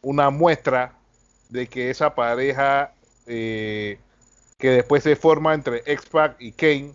una 0.03 0.29
muestra 0.29 0.93
de 1.49 1.67
que 1.67 1.89
esa 1.89 2.13
pareja 2.13 2.93
eh, 3.25 3.97
que 4.59 4.69
después 4.69 5.03
se 5.03 5.15
forma 5.15 5.53
entre 5.53 5.81
X-Pac 5.85 6.35
y 6.39 6.51
Kane 6.51 6.93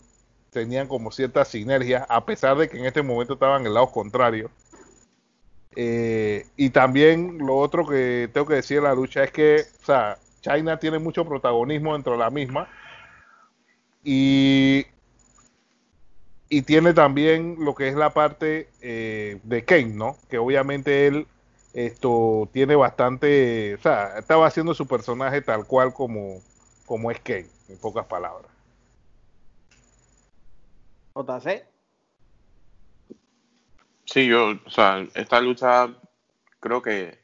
tenían 0.51 0.88
como 0.88 1.11
cierta 1.11 1.44
sinergia, 1.44 2.07
a 2.09 2.25
pesar 2.25 2.57
de 2.57 2.68
que 2.68 2.79
en 2.79 2.87
este 2.87 3.03
momento 3.03 3.35
estaban 3.35 3.62
en 3.62 3.68
el 3.68 3.75
lado 3.75 3.90
contrario. 3.90 4.51
Eh, 5.77 6.47
y 6.57 6.71
también 6.71 7.38
lo 7.38 7.57
otro 7.57 7.87
que 7.87 8.29
tengo 8.33 8.47
que 8.47 8.55
decir 8.55 8.79
de 8.79 8.85
la 8.85 8.94
lucha 8.94 9.23
es 9.23 9.31
que, 9.31 9.64
o 9.83 9.85
sea, 9.85 10.18
China 10.40 10.79
tiene 10.79 10.99
mucho 10.99 11.25
protagonismo 11.25 11.92
dentro 11.92 12.12
de 12.12 12.18
la 12.18 12.31
misma 12.31 12.68
y, 14.03 14.87
y 16.49 16.62
tiene 16.62 16.94
también 16.94 17.57
lo 17.59 17.75
que 17.75 17.88
es 17.88 17.94
la 17.94 18.11
parte 18.11 18.68
eh, 18.81 19.38
de 19.42 19.64
Kane, 19.64 19.94
¿no? 19.94 20.16
Que 20.29 20.38
obviamente 20.38 21.07
él 21.07 21.27
esto 21.73 22.49
tiene 22.53 22.75
bastante, 22.75 23.75
o 23.75 23.79
sea, 23.79 24.19
estaba 24.19 24.47
haciendo 24.47 24.75
su 24.75 24.87
personaje 24.87 25.43
tal 25.43 25.67
cual 25.67 25.93
como, 25.93 26.41
como 26.87 27.11
es 27.11 27.21
Kane, 27.21 27.47
en 27.69 27.79
pocas 27.79 28.07
palabras. 28.07 28.51
JC. 31.15 31.67
Sí, 34.05 34.27
yo, 34.27 34.53
o 34.65 34.71
sea, 34.71 35.07
esta 35.15 35.41
lucha 35.41 35.89
creo 36.61 36.81
que 36.81 37.19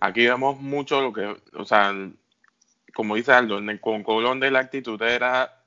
aquí 0.00 0.26
vemos 0.26 0.60
mucho 0.60 1.00
lo 1.00 1.12
que, 1.12 1.36
o 1.54 1.64
sea, 1.64 1.92
como 2.94 3.16
dice 3.16 3.32
Aldo, 3.32 3.58
en 3.58 3.68
el 3.70 3.80
con 3.80 4.02
Colón 4.04 4.40
de 4.40 4.50
la 4.50 4.60
actitud 4.60 5.00
era 5.02 5.64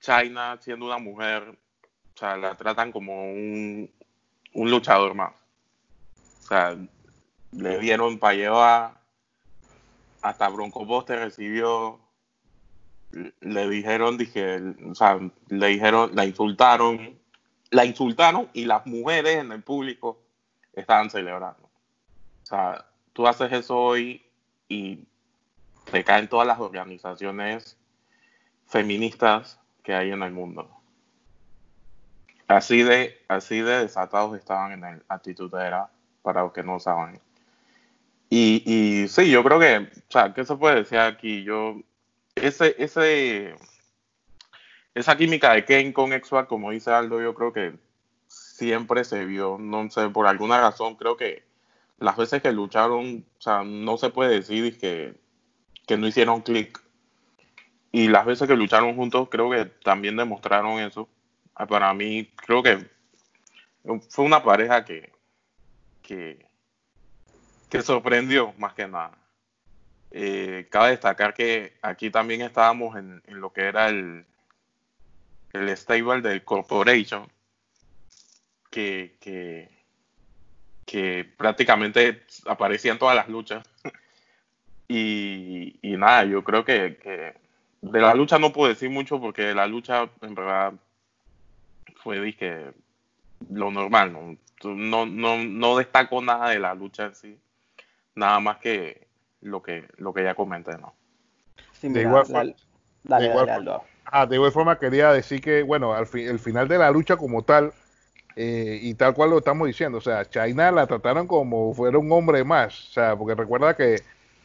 China 0.00 0.58
siendo 0.60 0.86
una 0.86 0.98
mujer, 0.98 1.42
o 2.14 2.18
sea, 2.18 2.36
la 2.36 2.56
tratan 2.56 2.90
como 2.90 3.24
un, 3.24 3.90
un 4.54 4.70
luchador 4.70 5.14
más. 5.14 5.39
O 6.40 6.42
sea, 6.42 6.76
le 7.52 7.78
dieron 7.78 8.18
para 8.18 8.34
llevar, 8.34 9.00
hasta 10.22 10.48
Bronco 10.48 10.84
Buster 10.84 11.18
recibió, 11.18 12.00
le 13.40 13.68
dijeron, 13.68 14.16
dije, 14.18 14.60
o 14.88 14.94
sea, 14.94 15.18
le 15.48 15.66
dijeron, 15.66 16.10
la 16.14 16.24
insultaron, 16.24 17.18
la 17.70 17.84
insultaron 17.84 18.48
y 18.52 18.64
las 18.64 18.86
mujeres 18.86 19.36
en 19.36 19.52
el 19.52 19.62
público 19.62 20.20
estaban 20.72 21.10
celebrando. 21.10 21.68
O 22.42 22.46
sea, 22.46 22.86
tú 23.12 23.26
haces 23.26 23.52
eso 23.52 23.76
hoy 23.76 24.24
y 24.68 25.04
te 25.90 26.04
caen 26.04 26.28
todas 26.28 26.46
las 26.46 26.60
organizaciones 26.60 27.76
feministas 28.66 29.58
que 29.82 29.94
hay 29.94 30.10
en 30.10 30.22
el 30.22 30.32
mundo. 30.32 30.70
Así 32.46 32.82
de, 32.82 33.16
así 33.28 33.60
de 33.60 33.80
desatados 33.80 34.36
estaban 34.36 34.72
en 34.72 34.84
el 34.84 35.02
actitud 35.08 35.52
era, 35.54 35.90
para 36.22 36.42
los 36.42 36.52
que 36.52 36.62
no 36.62 36.78
saben. 36.80 37.20
Y, 38.28 38.62
y 38.64 39.08
sí, 39.08 39.30
yo 39.30 39.42
creo 39.42 39.58
que, 39.58 39.78
o 39.78 40.10
sea, 40.12 40.32
¿qué 40.32 40.44
se 40.44 40.56
puede 40.56 40.76
decir 40.76 40.98
aquí? 40.98 41.42
Yo, 41.42 41.80
ese, 42.36 42.76
ese, 42.78 43.54
esa 44.94 45.16
química 45.16 45.52
de 45.52 45.64
Kane 45.64 45.92
con 45.92 46.12
x 46.12 46.30
como 46.48 46.70
dice 46.70 46.90
Aldo, 46.92 47.20
yo 47.20 47.34
creo 47.34 47.52
que 47.52 47.74
siempre 48.26 49.04
se 49.04 49.24
vio, 49.24 49.58
no 49.58 49.90
sé, 49.90 50.08
por 50.10 50.26
alguna 50.26 50.60
razón, 50.60 50.94
creo 50.94 51.16
que 51.16 51.42
las 51.98 52.16
veces 52.16 52.42
que 52.42 52.52
lucharon, 52.52 53.24
o 53.38 53.42
sea, 53.42 53.62
no 53.64 53.96
se 53.98 54.10
puede 54.10 54.34
decir 54.36 54.78
que, 54.78 55.14
que 55.86 55.96
no 55.96 56.06
hicieron 56.06 56.40
clic. 56.40 56.80
Y 57.92 58.08
las 58.08 58.24
veces 58.24 58.46
que 58.46 58.56
lucharon 58.56 58.96
juntos, 58.96 59.28
creo 59.30 59.50
que 59.50 59.64
también 59.64 60.16
demostraron 60.16 60.78
eso. 60.80 61.08
Para 61.68 61.92
mí, 61.92 62.30
creo 62.36 62.62
que 62.62 62.88
fue 64.08 64.24
una 64.24 64.42
pareja 64.42 64.84
que, 64.84 65.12
que, 66.10 66.44
que 67.70 67.82
sorprendió 67.82 68.52
más 68.58 68.74
que 68.74 68.88
nada. 68.88 69.12
Eh, 70.10 70.66
cabe 70.68 70.90
destacar 70.90 71.34
que 71.34 71.74
aquí 71.82 72.10
también 72.10 72.40
estábamos 72.40 72.96
en, 72.96 73.22
en 73.28 73.40
lo 73.40 73.52
que 73.52 73.60
era 73.60 73.88
el, 73.88 74.26
el 75.52 75.76
stable 75.76 76.20
del 76.20 76.42
Corporation, 76.42 77.28
que, 78.72 79.18
que, 79.20 79.68
que 80.84 81.32
prácticamente 81.36 82.24
aparecía 82.44 82.90
en 82.90 82.98
todas 82.98 83.14
las 83.14 83.28
luchas. 83.28 83.64
y, 84.88 85.78
y, 85.80 85.96
nada, 85.96 86.24
yo 86.24 86.42
creo 86.42 86.64
que, 86.64 86.96
que, 86.96 87.34
de 87.82 88.00
la 88.00 88.14
lucha 88.14 88.36
no 88.40 88.52
puedo 88.52 88.68
decir 88.68 88.90
mucho 88.90 89.20
porque 89.20 89.54
la 89.54 89.68
lucha 89.68 90.10
en 90.22 90.34
verdad 90.34 90.72
fue 92.02 92.20
dije, 92.20 92.72
lo 93.48 93.70
normal, 93.70 94.12
¿no? 94.12 94.36
No, 94.74 95.06
no, 95.06 95.38
no 95.38 95.78
destaco 95.78 96.20
nada 96.20 96.50
de 96.50 96.58
la 96.58 96.74
lucha 96.74 97.06
en 97.06 97.14
sí, 97.14 97.38
nada 98.14 98.38
más 98.40 98.58
que 98.58 99.06
lo 99.40 99.62
que, 99.62 99.88
lo 99.96 100.12
que 100.12 100.22
ya 100.24 100.34
comenté, 100.34 100.76
¿no? 100.76 100.92
Sí, 101.72 101.88
De 101.88 102.00
mira, 102.00 102.02
igual 102.02 102.20
la- 102.20 102.24
forma- 102.26 102.54
dale, 103.04 103.24
de 103.24 103.30
igual 103.30 103.46
dale, 103.46 103.58
forma- 103.64 103.72
Aldo. 103.74 103.84
Ah, 104.12 104.26
de 104.26 104.34
igual 104.36 104.52
forma 104.52 104.78
quería 104.78 105.12
decir 105.12 105.40
que, 105.40 105.62
bueno, 105.62 105.94
al 105.94 106.06
fi- 106.06 106.24
el 106.24 106.38
final 106.38 106.68
de 106.68 106.78
la 106.78 106.90
lucha 106.90 107.16
como 107.16 107.42
tal, 107.42 107.72
eh, 108.36 108.78
y 108.82 108.94
tal 108.94 109.14
cual 109.14 109.30
lo 109.30 109.38
estamos 109.38 109.66
diciendo, 109.66 109.98
o 109.98 110.00
sea, 110.00 110.24
China 110.28 110.70
la 110.70 110.86
trataron 110.86 111.26
como 111.26 111.72
fuera 111.74 111.96
un 111.98 112.10
hombre 112.12 112.44
más, 112.44 112.88
o 112.88 112.92
sea, 112.92 113.16
porque 113.16 113.34
recuerda 113.34 113.74
que 113.76 113.96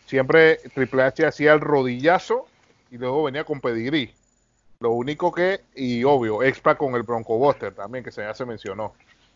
siempre 0.06 0.58
Triple 0.74 1.04
H 1.04 1.26
hacía 1.26 1.54
el 1.54 1.62
rodillazo 1.62 2.48
y 2.92 2.98
luego 2.98 3.24
venía 3.24 3.44
con 3.44 3.60
pedigrí. 3.60 4.14
Lo 4.80 4.92
único 4.92 5.32
que, 5.32 5.62
y 5.76 6.04
obvio, 6.04 6.44
extra 6.44 6.78
con 6.78 6.96
el 6.96 7.04
Bronco 7.04 7.38
Buster 7.38 7.74
también, 7.74 8.04
que 8.04 8.12
se 8.12 8.22
ya 8.22 8.34
se 8.34 8.46
mencionó. 8.46 8.94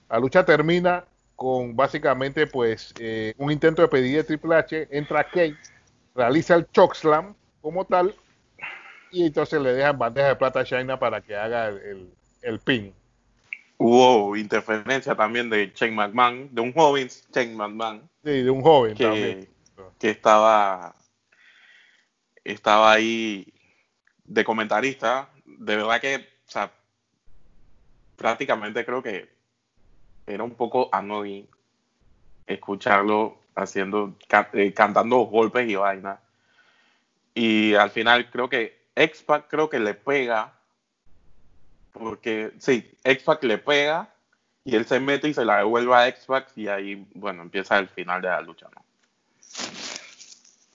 La 0.09 0.19
lucha 0.19 0.43
termina 0.45 1.05
con 1.35 1.75
básicamente, 1.75 2.47
pues, 2.47 2.93
eh, 2.99 3.33
un 3.37 3.51
intento 3.51 3.81
de 3.81 3.87
pedir 3.87 4.17
de 4.17 4.23
Triple 4.25 4.55
H, 4.55 4.87
entra 4.91 5.23
Kane, 5.23 5.57
realiza 6.13 6.55
el 6.55 6.69
chokeslam 6.71 7.33
como 7.61 7.85
tal, 7.85 8.13
y 9.11 9.25
entonces 9.25 9.61
le 9.61 9.73
dejan 9.73 9.97
bandeja 9.97 10.27
de 10.27 10.35
plata 10.35 10.59
a 10.59 10.65
China 10.65 10.99
para 10.99 11.21
que 11.21 11.35
haga 11.35 11.69
el, 11.69 11.77
el, 11.77 12.13
el 12.41 12.59
pin. 12.59 12.93
Hubo 13.77 14.35
interferencia 14.35 15.15
también 15.15 15.49
de 15.49 15.71
Shane 15.73 15.93
McMahon, 15.93 16.53
de 16.53 16.61
un 16.61 16.73
joven 16.73 17.07
Shane 17.33 17.55
McMahon, 17.55 18.09
Sí, 18.23 18.41
de 18.43 18.49
un 18.49 18.61
joven 18.61 18.97
también. 18.97 19.45
que, 19.45 19.49
que 19.97 20.09
estaba, 20.09 20.93
estaba 22.43 22.91
ahí 22.91 23.53
de 24.29 24.43
comentarista. 24.43 25.29
De 25.43 25.75
verdad 25.75 25.99
que, 25.99 26.15
o 26.15 26.51
sea, 26.51 26.71
prácticamente 28.15 28.85
creo 28.85 29.01
que 29.03 29.29
era 30.27 30.43
un 30.43 30.51
poco 30.51 30.89
annoying 30.91 31.47
escucharlo 32.45 33.39
haciendo, 33.55 34.15
eh, 34.53 34.73
cantando 34.73 35.17
golpes 35.19 35.67
y 35.67 35.75
vaina. 35.75 36.19
Y 37.33 37.73
al 37.73 37.89
final 37.89 38.29
creo 38.29 38.49
que 38.49 38.87
X-Pac 38.95 39.47
creo 39.49 39.69
que 39.69 39.79
le 39.79 39.93
pega, 39.93 40.53
porque 41.91 42.51
sí, 42.59 42.91
X-Pac 43.03 43.43
le 43.43 43.57
pega 43.57 44.13
y 44.63 44.75
él 44.75 44.85
se 44.85 44.99
mete 44.99 45.27
y 45.27 45.33
se 45.33 45.45
la 45.45 45.57
devuelve 45.57 45.95
a 45.95 46.07
X-Pac 46.07 46.51
y 46.55 46.67
ahí, 46.67 47.07
bueno, 47.15 47.41
empieza 47.41 47.77
el 47.79 47.87
final 47.87 48.21
de 48.21 48.29
la 48.29 48.41
lucha, 48.41 48.67
¿no? 48.75 48.83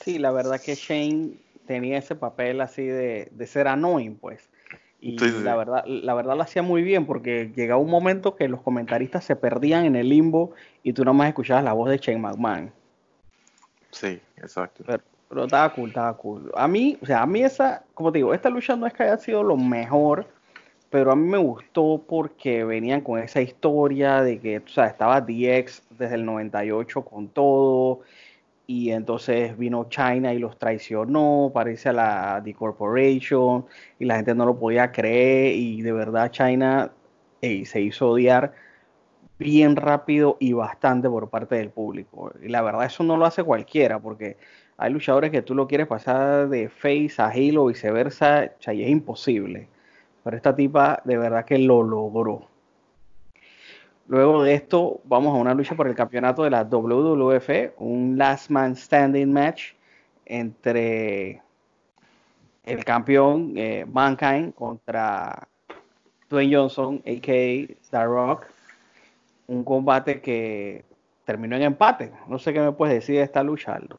Sí, 0.01 0.19
la 0.19 0.33
verdad 0.33 0.61
que 0.61 0.75
Shane 0.75 1.44
tenía 1.67 1.99
ese 1.99 2.15
papel 2.15 2.61
así 2.61 2.85
de, 2.85 3.29
de 3.33 3.47
ser 3.47 3.69
annoying, 3.69 4.17
pues. 4.17 4.51
Y 5.01 5.19
Sí, 5.19 5.29
sí, 5.29 5.43
la 5.43 5.55
verdad, 5.55 5.85
la 5.87 6.15
verdad 6.15 6.35
lo 6.35 6.43
hacía 6.43 6.63
muy 6.63 6.83
bien 6.83 7.05
porque 7.05 7.53
llegaba 7.55 7.81
un 7.81 7.91
momento 7.91 8.37
que 8.37 8.49
los 8.49 8.63
comentaristas 8.63 9.25
se 9.25 9.37
perdían 9.37 9.85
en 9.85 9.97
el 9.97 10.09
limbo 10.09 10.53
y 10.83 10.95
tú 10.95 11.05
nomás 11.05 11.29
escuchabas 11.29 11.63
la 11.63 11.75
voz 11.75 11.91
de 11.91 11.99
Shane 11.99 12.21
McMahon. 12.21 12.73
Sí, 13.91 14.19
exacto. 14.39 14.83
Pero, 14.87 15.03
pero 15.29 15.45
estaba 15.45 15.73
cool, 15.75 15.89
estaba 15.91 16.17
cool. 16.17 16.51
A 16.57 16.67
mí, 16.67 16.97
o 17.03 17.07
sea, 17.07 17.21
a 17.21 17.27
mí 17.27 17.43
esa, 17.43 17.85
como 17.93 18.13
te 18.13 18.19
digo, 18.19 18.33
esta 18.33 18.49
lucha 18.49 18.77
no 18.77 18.87
es 18.87 18.95
que 18.95 19.03
haya 19.03 19.19
sido 19.19 19.43
lo 19.43 19.59
mejor, 19.59 20.27
pero 20.89 21.13
a 21.13 21.17
mí 21.17 21.29
me 21.29 21.39
gustó 21.39 22.03
porque 22.09 22.65
venían 22.65 23.01
con 23.01 23.19
esa 23.19 23.41
historia 23.43 24.23
de 24.23 24.39
que, 24.39 24.59
o 24.59 24.69
sea, 24.69 24.87
estaba 24.87 25.21
DX 25.21 25.83
desde 25.91 26.15
el 26.15 26.25
98 26.25 27.03
con 27.03 27.29
todo, 27.29 28.01
y 28.67 28.91
entonces 28.91 29.57
vino 29.59 29.89
China 29.89 30.33
y 30.33 30.39
los 30.39 30.59
traicionó, 30.59 31.51
parece 31.53 31.91
a 31.91 31.93
la 31.93 32.41
The 32.45 32.55
Corporation, 32.55 33.67
y 33.99 34.05
la 34.07 34.17
gente 34.17 34.35
no 34.35 34.47
lo 34.47 34.59
podía 34.59 34.91
creer, 34.93 35.55
y 35.57 35.83
de 35.83 35.93
verdad 35.93 36.31
China 36.31 36.93
ey, 37.41 37.65
se 37.67 37.81
hizo 37.81 38.11
odiar 38.11 38.53
bien 39.39 39.77
rápido 39.77 40.37
y 40.41 40.53
bastante 40.53 41.09
por 41.09 41.29
parte 41.29 41.57
del 41.57 41.71
público. 41.71 42.33
Y 42.43 42.49
la 42.49 42.63
verdad 42.63 42.87
eso 42.87 43.05
no 43.05 43.17
lo 43.17 43.27
hace 43.27 43.43
cualquiera, 43.45 43.99
porque 44.01 44.37
hay 44.77 44.93
luchadores 44.93 45.31
que 45.31 45.43
tú 45.43 45.55
lo 45.55 45.67
quieres 45.67 45.87
pasar 45.87 46.49
de 46.49 46.69
face 46.69 47.15
a 47.19 47.31
heel 47.31 47.59
o 47.59 47.67
viceversa, 47.67 48.53
y 48.73 48.83
es 48.83 48.91
imposible. 48.91 49.69
Pero 50.25 50.37
esta 50.37 50.55
tipa 50.57 51.03
de 51.05 51.19
verdad 51.19 51.45
que 51.45 51.59
lo 51.59 51.83
logró. 51.83 52.54
Luego 54.07 54.43
de 54.43 54.55
esto, 54.55 55.01
vamos 55.05 55.35
a 55.35 55.41
una 55.41 55.55
lucha 55.55 55.75
por 55.75 55.89
el 55.89 55.95
campeonato 55.95 56.43
de 56.43 56.51
la 56.51 56.65
WWF, 56.65 57.73
un 57.79 58.19
Last 58.19 58.51
Man 58.51 58.77
Standing 58.77 59.33
match 59.33 59.73
entre 60.27 61.43
el 62.65 62.85
campeón 62.85 63.55
eh, 63.57 63.87
Mankind 63.91 64.55
contra 64.55 65.49
Dwayne 66.29 66.55
Johnson, 66.55 67.03
a.k.a. 67.07 67.91
The 67.91 68.05
Rock. 68.05 68.47
Un 69.47 69.65
combate 69.65 70.21
que 70.21 70.85
terminó 71.25 71.57
en 71.57 71.63
empate. 71.63 72.13
No 72.29 72.39
sé 72.39 72.53
qué 72.53 72.61
me 72.61 72.73
puedes 72.73 72.95
decir 72.95 73.17
de 73.17 73.23
esta 73.23 73.43
lucha, 73.43 73.75
Aldo. 73.75 73.99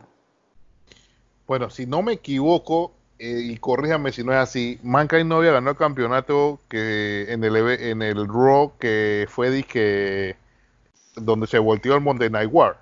Bueno, 1.47 1.69
si 1.69 1.85
no 1.85 2.01
me 2.01 2.13
equivoco, 2.13 2.93
eh, 3.17 3.39
y 3.43 3.57
corríjame 3.57 4.11
si 4.11 4.23
no 4.23 4.31
es 4.33 4.39
así, 4.39 4.79
Mankind 4.83 5.25
no 5.25 5.37
había 5.37 5.51
ganado 5.51 5.71
el 5.71 5.77
campeonato 5.77 6.59
que 6.67 7.31
en 7.31 7.43
el 7.43 7.55
en 7.55 8.01
el 8.01 8.27
Raw 8.27 8.73
que 8.77 9.25
fue 9.29 9.63
que 9.63 10.35
donde 11.15 11.47
se 11.47 11.59
volteó 11.59 11.95
el 11.95 12.01
Monday 12.01 12.29
Night 12.29 12.49
War. 12.51 12.77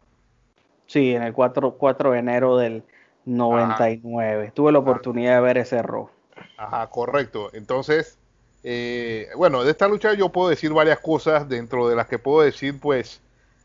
Sí, 0.88 1.14
en 1.14 1.24
el 1.24 1.34
4, 1.34 1.76
4 1.78 2.12
de 2.12 2.20
enero 2.20 2.58
del 2.58 2.84
99. 3.26 4.52
Tuve 4.54 4.72
la 4.72 4.80
oportunidad 4.80 5.36
de 5.36 5.42
ver 5.42 5.58
ese 5.58 5.82
Raw. 5.82 6.10
Ajá, 6.58 6.90
correcto. 6.90 7.50
Entonces, 7.54 8.18
eh, 8.64 9.30
bueno, 9.36 9.64
de 9.64 9.72
esta 9.72 9.88
lucha 9.88 10.14
yo 10.14 10.30
puedo 10.30 10.50
decir 10.50 10.72
varias 10.74 11.00
cosas, 11.00 11.48
dentro 11.48 11.88
de 11.88 11.96
las 11.96 12.08
que 12.08 12.20
puedo 12.20 12.44
decir, 12.44 12.80
pues, 12.80 13.22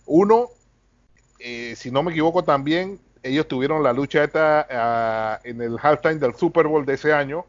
uno, 0.06 0.48
eh, 1.38 1.74
si 1.76 1.90
no 1.90 2.02
me 2.02 2.12
equivoco 2.12 2.44
también, 2.44 3.00
ellos 3.22 3.48
tuvieron 3.48 3.82
la 3.82 3.92
lucha 3.92 4.24
esta 4.24 4.66
ah, 4.70 5.40
en 5.44 5.60
el 5.60 5.76
halftime 5.80 6.16
del 6.16 6.34
Super 6.34 6.66
Bowl 6.66 6.84
de 6.84 6.94
ese 6.94 7.12
año. 7.12 7.46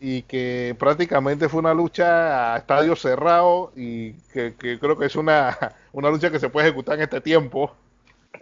Y 0.00 0.22
que 0.22 0.76
prácticamente 0.78 1.48
fue 1.48 1.60
una 1.60 1.72
lucha 1.72 2.54
a 2.54 2.58
estadio 2.58 2.94
cerrado 2.96 3.72
y 3.74 4.12
que, 4.32 4.54
creo 4.56 4.98
que 4.98 5.06
es 5.06 5.16
una, 5.16 5.56
una, 5.92 6.10
lucha 6.10 6.30
que 6.30 6.40
se 6.40 6.50
puede 6.50 6.66
ejecutar 6.66 6.96
en 6.96 7.02
este 7.02 7.20
tiempo. 7.20 7.74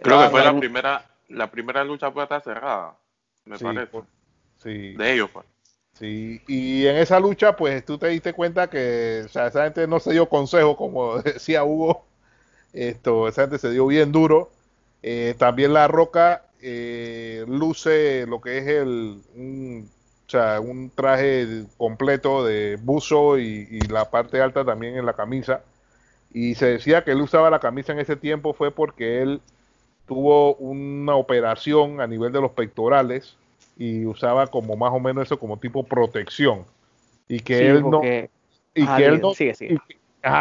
Creo 0.01 0.23
que 0.23 0.29
fue 0.29 0.43
la 0.43 0.57
primera, 0.57 1.05
la 1.29 1.49
primera 1.49 1.83
lucha 1.83 2.11
puerta 2.11 2.41
cerrada, 2.41 2.95
me 3.45 3.57
parece. 3.57 4.01
sí. 4.57 4.93
De 4.95 5.13
ellos, 5.13 5.29
pues. 5.31 5.45
Sí, 5.93 6.41
y 6.47 6.87
en 6.87 6.97
esa 6.97 7.19
lucha, 7.19 7.55
pues 7.55 7.85
tú 7.85 7.99
te 7.99 8.07
diste 8.07 8.33
cuenta 8.33 8.67
que 8.67 9.21
o 9.25 9.29
sea, 9.29 9.47
esa 9.47 9.65
gente 9.65 9.87
no 9.87 9.99
se 9.99 10.11
dio 10.11 10.27
consejo, 10.27 10.75
como 10.75 11.17
decía 11.21 11.63
Hugo. 11.63 12.05
Esto, 12.73 13.27
esa 13.27 13.43
gente 13.43 13.59
se 13.59 13.69
dio 13.69 13.85
bien 13.85 14.11
duro. 14.11 14.51
Eh, 15.03 15.35
también 15.37 15.73
la 15.73 15.89
roca 15.89 16.45
eh, 16.61 17.43
luce 17.45 18.25
lo 18.25 18.39
que 18.39 18.57
es 18.57 18.67
el 18.67 19.21
un, 19.35 19.89
o 20.25 20.29
sea, 20.29 20.61
un 20.61 20.89
traje 20.89 21.65
completo 21.77 22.45
de 22.45 22.77
buzo 22.81 23.37
y, 23.37 23.85
la 23.87 24.09
parte 24.09 24.41
alta 24.41 24.63
también 24.63 24.95
en 24.95 25.05
la 25.05 25.13
camisa. 25.13 25.61
Y 26.31 26.55
se 26.55 26.67
decía 26.67 27.03
que 27.03 27.11
él 27.11 27.21
usaba 27.21 27.49
la 27.49 27.59
camisa 27.59 27.91
en 27.91 27.99
ese 27.99 28.15
tiempo 28.15 28.53
fue 28.53 28.71
porque 28.71 29.21
él 29.21 29.41
tuvo 30.07 30.55
una 30.55 31.15
operación 31.15 31.99
a 31.99 32.07
nivel 32.07 32.31
de 32.31 32.41
los 32.41 32.51
pectorales 32.51 33.35
y 33.77 34.05
usaba 34.05 34.47
como 34.47 34.75
más 34.77 34.93
o 34.93 34.99
menos 34.99 35.25
eso 35.25 35.37
como 35.37 35.57
tipo 35.57 35.83
protección. 35.83 36.63
Y 37.27 37.41
que 37.41 37.67
él 37.67 37.81
no... 37.81 38.01
Y 38.75 38.87
que 38.87 39.05
él 39.05 39.21
no, 39.21 39.33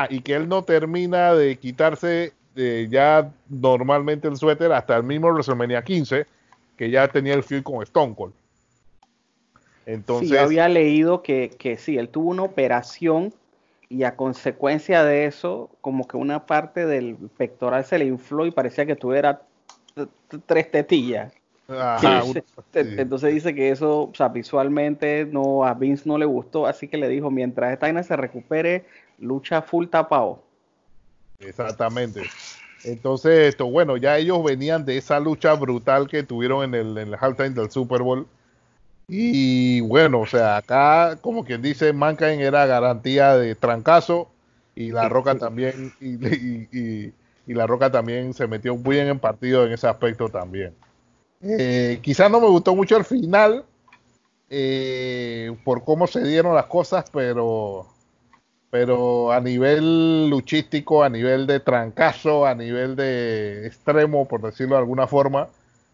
y 0.09 0.21
que 0.21 0.35
él 0.35 0.49
no 0.49 0.63
termina 0.65 1.35
de 1.35 1.57
quitarse 1.59 2.33
ya 2.55 3.33
normalmente 3.49 4.29
el 4.29 4.37
suéter 4.37 4.73
hasta 4.73 4.97
el 4.97 5.03
mismo 5.03 5.29
WrestleMania 5.29 5.83
15, 5.83 6.27
que 6.77 6.91
ya 6.91 7.09
tenía 7.09 7.35
el 7.35 7.43
feel 7.43 7.63
con 7.63 7.83
Stone 7.83 8.15
Cold. 8.15 8.35
Entonces, 9.87 10.29
sí, 10.29 10.37
había 10.37 10.69
leído 10.69 11.23
que, 11.23 11.51
que 11.59 11.77
sí, 11.77 11.99
él 11.99 12.09
tuvo 12.09 12.31
una 12.31 12.43
operación 12.43 13.33
y 13.89 14.05
a 14.05 14.17
consecuencia 14.17 15.05
de 15.05 15.27
eso, 15.27 15.71
como 15.81 16.07
que 16.07 16.17
una 16.17 16.47
parte 16.47 16.87
del 16.87 17.17
pectoral 17.37 17.85
se 17.85 17.99
le 17.99 18.07
infló 18.07 18.47
y 18.47 18.51
parecía 18.51 18.87
que 18.87 18.97
tuviera 18.97 19.43
tres 20.47 20.71
tetillas. 20.71 21.33
entonces, 22.75 23.35
dice 23.35 23.55
que 23.55 23.71
eso, 23.71 24.05
o 24.05 24.15
sea, 24.15 24.29
visualmente 24.29 25.27
no, 25.27 25.65
a 25.65 25.75
Vince 25.75 26.05
no 26.07 26.19
le 26.19 26.25
gustó, 26.25 26.67
así 26.67 26.89
que 26.89 26.97
le 26.97 27.09
dijo, 27.09 27.31
mientras 27.31 27.73
esta 27.73 27.87
vaina 27.87 28.03
se 28.03 28.17
recupere, 28.17 28.85
lucha 29.19 29.63
full 29.63 29.87
tapado. 29.87 30.43
Exactamente. 31.47 32.23
Entonces, 32.85 33.49
esto, 33.49 33.67
bueno, 33.67 33.97
ya 33.97 34.19
ellos 34.19 34.43
venían 34.43 34.85
de 34.85 34.97
esa 34.97 35.21
lucha 35.21 35.55
brutal 35.55 36.09
que 36.09 36.23
tuvieron 36.23 36.65
en 36.65 36.75
el, 36.75 36.99
en 36.99 37.09
el 37.09 37.15
halftime 37.15 37.51
del 37.51 37.71
Super 37.71 38.03
Bowl. 38.03 38.27
Y 39.09 39.81
bueno, 39.83 40.21
o 40.21 40.27
sea, 40.27 40.57
acá, 40.57 41.19
como 41.21 41.45
quien 41.45 41.63
dice, 41.63 41.93
Mankind 41.93 42.41
era 42.41 42.67
garantía 42.67 43.37
de 43.37 43.55
trancazo. 43.55 44.29
Y 44.75 44.91
la 44.91 45.09
Roca 45.09 45.37
también, 45.37 45.93
y, 46.01 47.13
la 47.53 47.67
Roca 47.67 47.91
también 47.91 48.33
se 48.33 48.47
metió 48.47 48.75
muy 48.75 48.97
bien 48.97 49.09
en 49.09 49.19
partido 49.19 49.67
en 49.67 49.73
ese 49.73 49.87
aspecto 49.87 50.29
también. 50.29 50.75
Eh, 51.43 51.99
quizás 52.01 52.31
no 52.31 52.41
me 52.41 52.47
gustó 52.47 52.75
mucho 52.75 52.97
el 52.97 53.05
final, 53.05 53.65
eh, 54.49 55.55
por 55.65 55.85
cómo 55.85 56.07
se 56.07 56.23
dieron 56.23 56.55
las 56.55 56.67
cosas, 56.67 57.05
pero 57.13 57.87
pero 58.73 59.31
a 59.31 59.39
nivel 59.39 60.31
luchístico, 60.31 61.05
a 61.05 61.11
nivel 61.11 61.47
de 61.47 61.61
trancazo, 61.61 62.47
a 62.47 62.55
nivel 62.55 62.97
de 62.97 63.67
extremo, 63.67 64.27
por 64.27 64.41
decirlo 64.41 64.77
de 64.77 64.81
alguna 64.81 65.07
forma, 65.07 65.49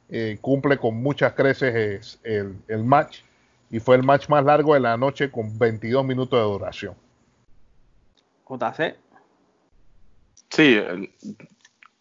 eh, 0.09 0.39
cumple 0.41 0.79
con 0.79 1.03
muchas 1.03 1.33
creces 1.33 2.21
el, 2.23 2.57
el, 2.69 2.85
match 2.85 3.23
y 3.69 3.81
fue 3.81 3.97
el 3.97 4.05
match 4.05 4.29
más 4.29 4.45
largo 4.45 4.75
de 4.75 4.81
la 4.81 4.97
noche 4.97 5.29
con 5.29 5.59
22 5.59 6.05
minutos 6.05 6.39
de 6.39 6.45
duración. 6.45 6.95
JC. 8.49 8.97
Sí, 10.49 10.81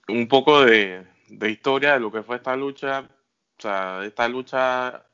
un 0.10 0.28
poco 0.28 0.64
de, 0.64 1.08
de 1.28 1.50
historia 1.50 1.94
de 1.94 2.02
lo 2.02 2.12
que 2.12 2.22
fue 2.22 2.36
esta 2.36 2.56
lucha. 2.56 3.00
O 3.00 3.62
sea, 3.64 4.06
esta 4.06 4.28
lucha 4.28 5.06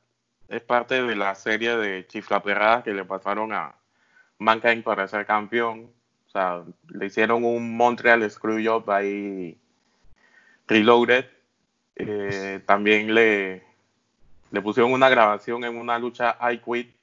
es 0.46 0.60
parte 0.60 1.02
de 1.02 1.16
la 1.16 1.34
serie 1.34 1.74
de 1.78 2.06
chiflaperradas 2.06 2.84
que 2.84 2.92
le 2.92 3.06
pasaron 3.06 3.54
a, 3.54 3.74
Mankind 4.38 4.82
para 4.82 5.08
ser 5.08 5.26
campeón. 5.26 5.90
O 6.26 6.30
sea, 6.30 6.62
le 6.88 7.06
hicieron 7.06 7.44
un 7.44 7.76
Montreal 7.76 8.28
Screwjob 8.30 8.90
ahí 8.90 9.58
reloaded. 10.66 11.26
Eh, 11.96 12.60
también 12.66 13.14
le, 13.14 13.62
le 14.50 14.62
pusieron 14.62 14.92
una 14.92 15.08
grabación 15.08 15.64
en 15.64 15.76
una 15.76 15.98
lucha 15.98 16.36
I 16.40 16.58
Quit 16.58 16.94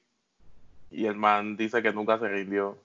y 0.91 1.05
el 1.05 1.15
man 1.15 1.55
dice 1.55 1.81
que 1.81 1.93
nunca 1.93 2.19
se 2.19 2.27
rindió. 2.27 2.77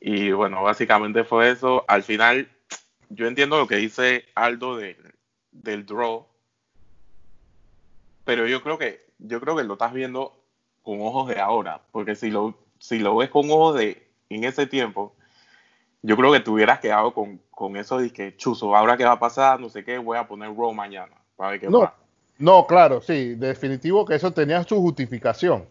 Y 0.00 0.30
bueno, 0.32 0.62
básicamente 0.62 1.24
fue 1.24 1.50
eso. 1.50 1.84
Al 1.88 2.02
final, 2.02 2.48
yo 3.08 3.26
entiendo 3.26 3.58
lo 3.58 3.66
que 3.66 3.76
dice 3.76 4.26
Aldo 4.34 4.76
del 4.76 5.86
draw, 5.86 6.26
pero 8.24 8.46
yo 8.46 8.62
creo 8.62 8.78
que 8.78 9.04
yo 9.18 9.40
creo 9.40 9.56
que 9.56 9.64
lo 9.64 9.74
estás 9.74 9.92
viendo 9.92 10.38
con 10.82 11.00
ojos 11.00 11.28
de 11.28 11.40
ahora, 11.40 11.80
porque 11.92 12.14
si 12.14 12.30
lo 12.30 12.54
si 12.84 12.98
lo 12.98 13.16
ves 13.16 13.30
con 13.30 13.50
ojos 13.50 13.76
de 13.76 14.06
en 14.28 14.44
ese 14.44 14.66
tiempo, 14.66 15.16
yo 16.02 16.18
creo 16.18 16.30
que 16.32 16.40
te 16.40 16.50
hubieras 16.50 16.80
quedado 16.80 17.14
con, 17.14 17.40
con 17.50 17.78
eso 17.78 17.96
de 17.96 18.12
que, 18.12 18.36
chuzo, 18.36 18.76
ahora 18.76 18.98
qué 18.98 19.04
va 19.04 19.12
a 19.12 19.18
pasar, 19.18 19.58
no 19.58 19.70
sé 19.70 19.84
qué, 19.84 19.96
voy 19.96 20.18
a 20.18 20.28
poner 20.28 20.54
Raw 20.54 20.74
mañana. 20.74 21.14
Para 21.34 21.52
ver 21.52 21.60
qué 21.60 21.70
no, 21.70 21.90
no, 22.36 22.66
claro, 22.66 23.00
sí, 23.00 23.36
definitivo 23.36 24.04
que 24.04 24.16
eso 24.16 24.34
tenía 24.34 24.62
su 24.64 24.76
justificación. 24.82 25.66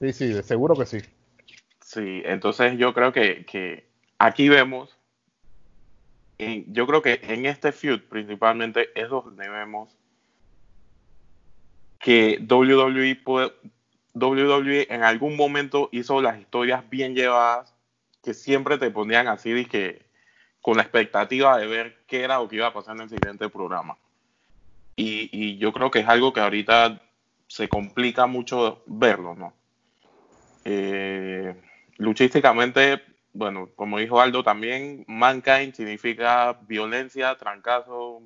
Sí, 0.00 0.12
sí, 0.12 0.28
de 0.28 0.44
seguro 0.44 0.76
que 0.76 0.86
sí. 0.86 0.98
Sí, 1.80 2.22
entonces 2.24 2.78
yo 2.78 2.94
creo 2.94 3.12
que, 3.12 3.44
que 3.44 3.88
aquí 4.18 4.48
vemos, 4.48 4.96
yo 6.38 6.86
creo 6.86 7.02
que 7.02 7.20
en 7.24 7.46
este 7.46 7.72
feud 7.72 8.02
principalmente 8.08 8.90
es 8.94 9.08
donde 9.08 9.48
vemos 9.48 9.98
que 11.98 12.38
WWE 12.48 13.16
puede, 13.24 13.52
WWE 14.14 14.86
en 14.90 15.02
algún 15.02 15.36
momento 15.36 15.88
hizo 15.92 16.20
las 16.20 16.38
historias 16.38 16.88
bien 16.88 17.14
llevadas 17.14 17.74
que 18.22 18.34
siempre 18.34 18.78
te 18.78 18.90
ponían 18.90 19.28
así 19.28 19.52
de 19.52 19.66
que 19.66 20.06
con 20.60 20.76
la 20.76 20.82
expectativa 20.82 21.56
de 21.56 21.66
ver 21.66 21.98
qué 22.06 22.22
era 22.22 22.40
o 22.40 22.48
qué 22.48 22.56
iba 22.56 22.66
a 22.66 22.72
pasar 22.72 22.96
en 22.96 23.02
el 23.02 23.08
siguiente 23.10 23.48
programa. 23.48 23.96
Y, 24.96 25.56
yo 25.58 25.72
creo 25.72 25.90
que 25.90 26.00
es 26.00 26.08
algo 26.08 26.32
que 26.32 26.40
ahorita 26.40 27.00
se 27.46 27.68
complica 27.68 28.26
mucho 28.26 28.82
verlo, 28.86 29.34
¿no? 29.36 29.52
Eh, 30.64 31.54
luchísticamente, 31.98 33.00
bueno, 33.32 33.70
como 33.76 33.98
dijo 33.98 34.20
Aldo 34.20 34.42
también, 34.42 35.04
Mankind 35.06 35.72
significa 35.74 36.58
violencia, 36.66 37.36
trancazo, 37.36 38.20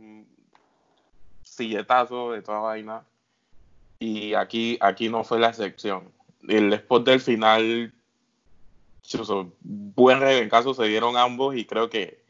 silletazo 1.42 2.32
de 2.32 2.40
toda 2.40 2.60
vaina 2.60 3.02
y 4.02 4.34
aquí, 4.34 4.78
aquí 4.80 5.08
no 5.08 5.22
fue 5.22 5.38
la 5.38 5.50
excepción. 5.50 6.10
El 6.48 6.72
spot 6.72 7.06
del 7.06 7.20
final, 7.20 7.94
buen 9.60 10.18
rebencazo 10.18 10.74
se 10.74 10.86
dieron 10.86 11.16
ambos 11.16 11.54
y 11.54 11.64
creo 11.64 11.88
que, 11.88 12.20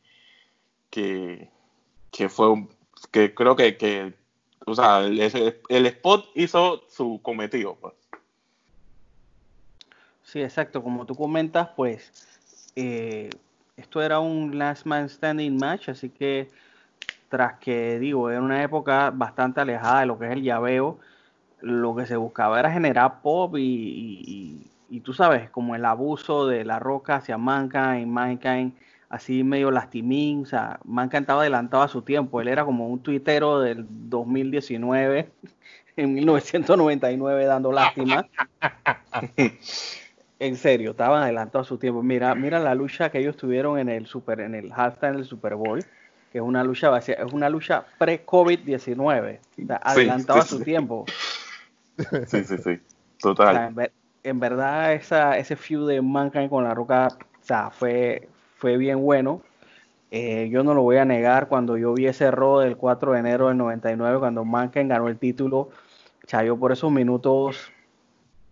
que, 0.90 1.48
que 2.10 2.28
fue, 2.28 2.66
que 3.10 3.34
creo 3.34 3.56
que, 3.56 3.78
que 3.78 4.12
o 4.66 4.74
sea, 4.74 5.00
el, 5.00 5.18
el, 5.18 5.86
spot 5.86 6.26
hizo 6.34 6.84
su 6.90 7.20
cometido. 7.22 7.76
Pues. 7.76 7.94
Sí, 10.24 10.42
exacto. 10.42 10.82
Como 10.82 11.06
tú 11.06 11.14
comentas, 11.14 11.70
pues 11.74 12.12
eh, 12.76 13.30
esto 13.78 14.02
era 14.02 14.20
un 14.20 14.58
last 14.58 14.84
man 14.84 15.08
standing 15.08 15.56
match, 15.56 15.88
así 15.88 16.10
que 16.10 16.50
tras 17.30 17.58
que 17.60 17.98
digo, 17.98 18.28
era 18.28 18.42
una 18.42 18.62
época 18.62 19.10
bastante 19.10 19.62
alejada 19.62 20.00
de 20.00 20.06
lo 20.06 20.18
que 20.18 20.26
es 20.26 20.32
el 20.32 20.42
llaveo, 20.42 20.98
lo 21.62 21.94
que 21.94 22.06
se 22.06 22.16
buscaba 22.16 22.58
era 22.60 22.70
generar 22.70 23.22
pop 23.22 23.56
y, 23.56 24.68
y, 24.90 25.00
tú 25.00 25.14
sabes, 25.14 25.48
como 25.50 25.74
el 25.74 25.84
abuso 25.84 26.46
de 26.46 26.64
la 26.64 26.78
roca 26.78 27.16
hacia 27.16 27.38
Mankind, 27.38 28.06
Mankind 28.06 28.72
así 29.08 29.44
medio 29.44 29.70
lastimín, 29.70 30.42
o 30.42 30.46
sea, 30.46 30.80
Mankind 30.84 31.22
estaba 31.22 31.42
adelantado 31.42 31.82
a 31.82 31.88
su 31.88 32.02
tiempo, 32.02 32.40
él 32.40 32.48
era 32.48 32.64
como 32.64 32.88
un 32.88 33.02
tuitero 33.02 33.60
del 33.60 33.86
2019, 33.88 35.28
en 35.96 36.14
1999 36.14 37.44
dando 37.44 37.72
lástima. 37.72 38.26
en 40.38 40.56
serio, 40.56 40.90
estaban 40.90 41.22
adelantados 41.22 41.66
a 41.66 41.68
su 41.68 41.78
tiempo. 41.78 42.02
Mira, 42.02 42.34
mira 42.34 42.58
la 42.58 42.74
lucha 42.74 43.10
que 43.10 43.18
ellos 43.18 43.36
tuvieron 43.36 43.78
en 43.78 43.88
el 43.88 44.06
super, 44.06 44.40
en 44.40 44.54
el 44.54 44.72
halftime 44.72 45.12
del 45.12 45.24
Super 45.24 45.54
Bowl, 45.54 45.84
que 46.32 46.38
es 46.38 46.44
una 46.44 46.64
lucha 46.64 46.96
es 46.96 47.32
una 47.32 47.48
lucha 47.48 47.84
pre-COVID-19, 47.98 49.38
adelantado 49.82 50.40
a 50.40 50.44
su 50.44 50.60
tiempo. 50.60 51.04
Sí, 52.26 52.44
sí, 52.44 52.58
sí. 52.58 52.80
Total. 53.20 53.74
en, 54.22 54.40
verdad, 54.40 54.94
esa, 54.94 55.38
ese 55.38 55.56
feud 55.56 55.88
de 55.88 56.02
Mankind 56.02 56.50
con 56.50 56.64
la 56.64 56.74
roca, 56.74 57.08
o 57.08 57.44
sea, 57.44 57.70
fue, 57.70 58.28
fue 58.56 58.76
bien 58.76 59.00
bueno. 59.00 59.42
Eh, 60.10 60.48
yo 60.50 60.62
no 60.62 60.74
lo 60.74 60.82
voy 60.82 60.98
a 60.98 61.04
negar, 61.04 61.48
cuando 61.48 61.78
yo 61.78 61.94
vi 61.94 62.06
ese 62.06 62.30
Raw 62.30 62.58
del 62.58 62.76
4 62.76 63.12
de 63.12 63.20
enero 63.20 63.48
del 63.48 63.56
99, 63.56 64.18
cuando 64.18 64.44
Mankind 64.44 64.90
ganó 64.90 65.08
el 65.08 65.18
título, 65.18 65.58
o 65.58 66.26
sea, 66.26 66.44
yo 66.44 66.58
por 66.58 66.72
esos 66.72 66.92
minutos 66.92 67.72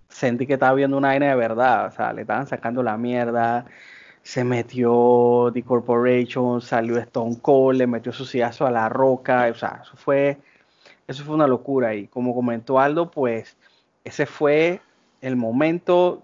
sentí 0.09 0.47
que 0.47 0.55
estaba 0.55 0.75
viendo 0.75 0.97
una 0.97 1.09
vaina 1.09 1.29
de 1.29 1.37
verdad, 1.37 1.87
o 1.87 1.91
sea, 1.91 2.13
le 2.13 2.23
estaban 2.23 2.47
sacando 2.47 2.83
la 2.83 2.97
mierda, 2.97 3.67
se 4.23 4.45
metió 4.45 5.51
The 5.53 5.63
Corporation, 5.63 6.61
salió 6.61 6.99
Stone 6.99 7.39
Cold, 7.41 7.79
le 7.79 7.87
metió 7.87 8.13
su 8.13 8.25
sillazo 8.25 8.67
a 8.67 8.71
la 8.71 8.89
roca, 8.89 9.49
o 9.51 9.55
sea, 9.55 9.81
eso 9.83 9.97
fue, 9.97 10.39
eso 11.11 11.25
fue 11.25 11.35
una 11.35 11.49
locura 11.49 11.93
y 11.97 12.07
como 12.07 12.33
comentó 12.33 12.79
Aldo, 12.79 13.11
pues 13.11 13.57
ese 14.05 14.27
fue 14.27 14.81
el 15.21 15.35
momento 15.35 16.23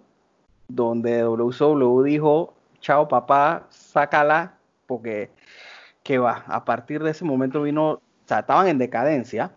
donde 0.68 1.24
WCW 1.24 2.02
dijo, 2.04 2.54
chao 2.80 3.08
papá, 3.08 3.66
sácala, 3.68 4.58
porque, 4.86 5.30
¿qué 6.04 6.18
va? 6.18 6.44
A 6.46 6.64
partir 6.64 7.02
de 7.02 7.10
ese 7.10 7.24
momento 7.24 7.62
vino, 7.62 7.90
o 7.90 8.00
sea, 8.26 8.38
estaban 8.38 8.68
en 8.68 8.78
decadencia, 8.78 9.50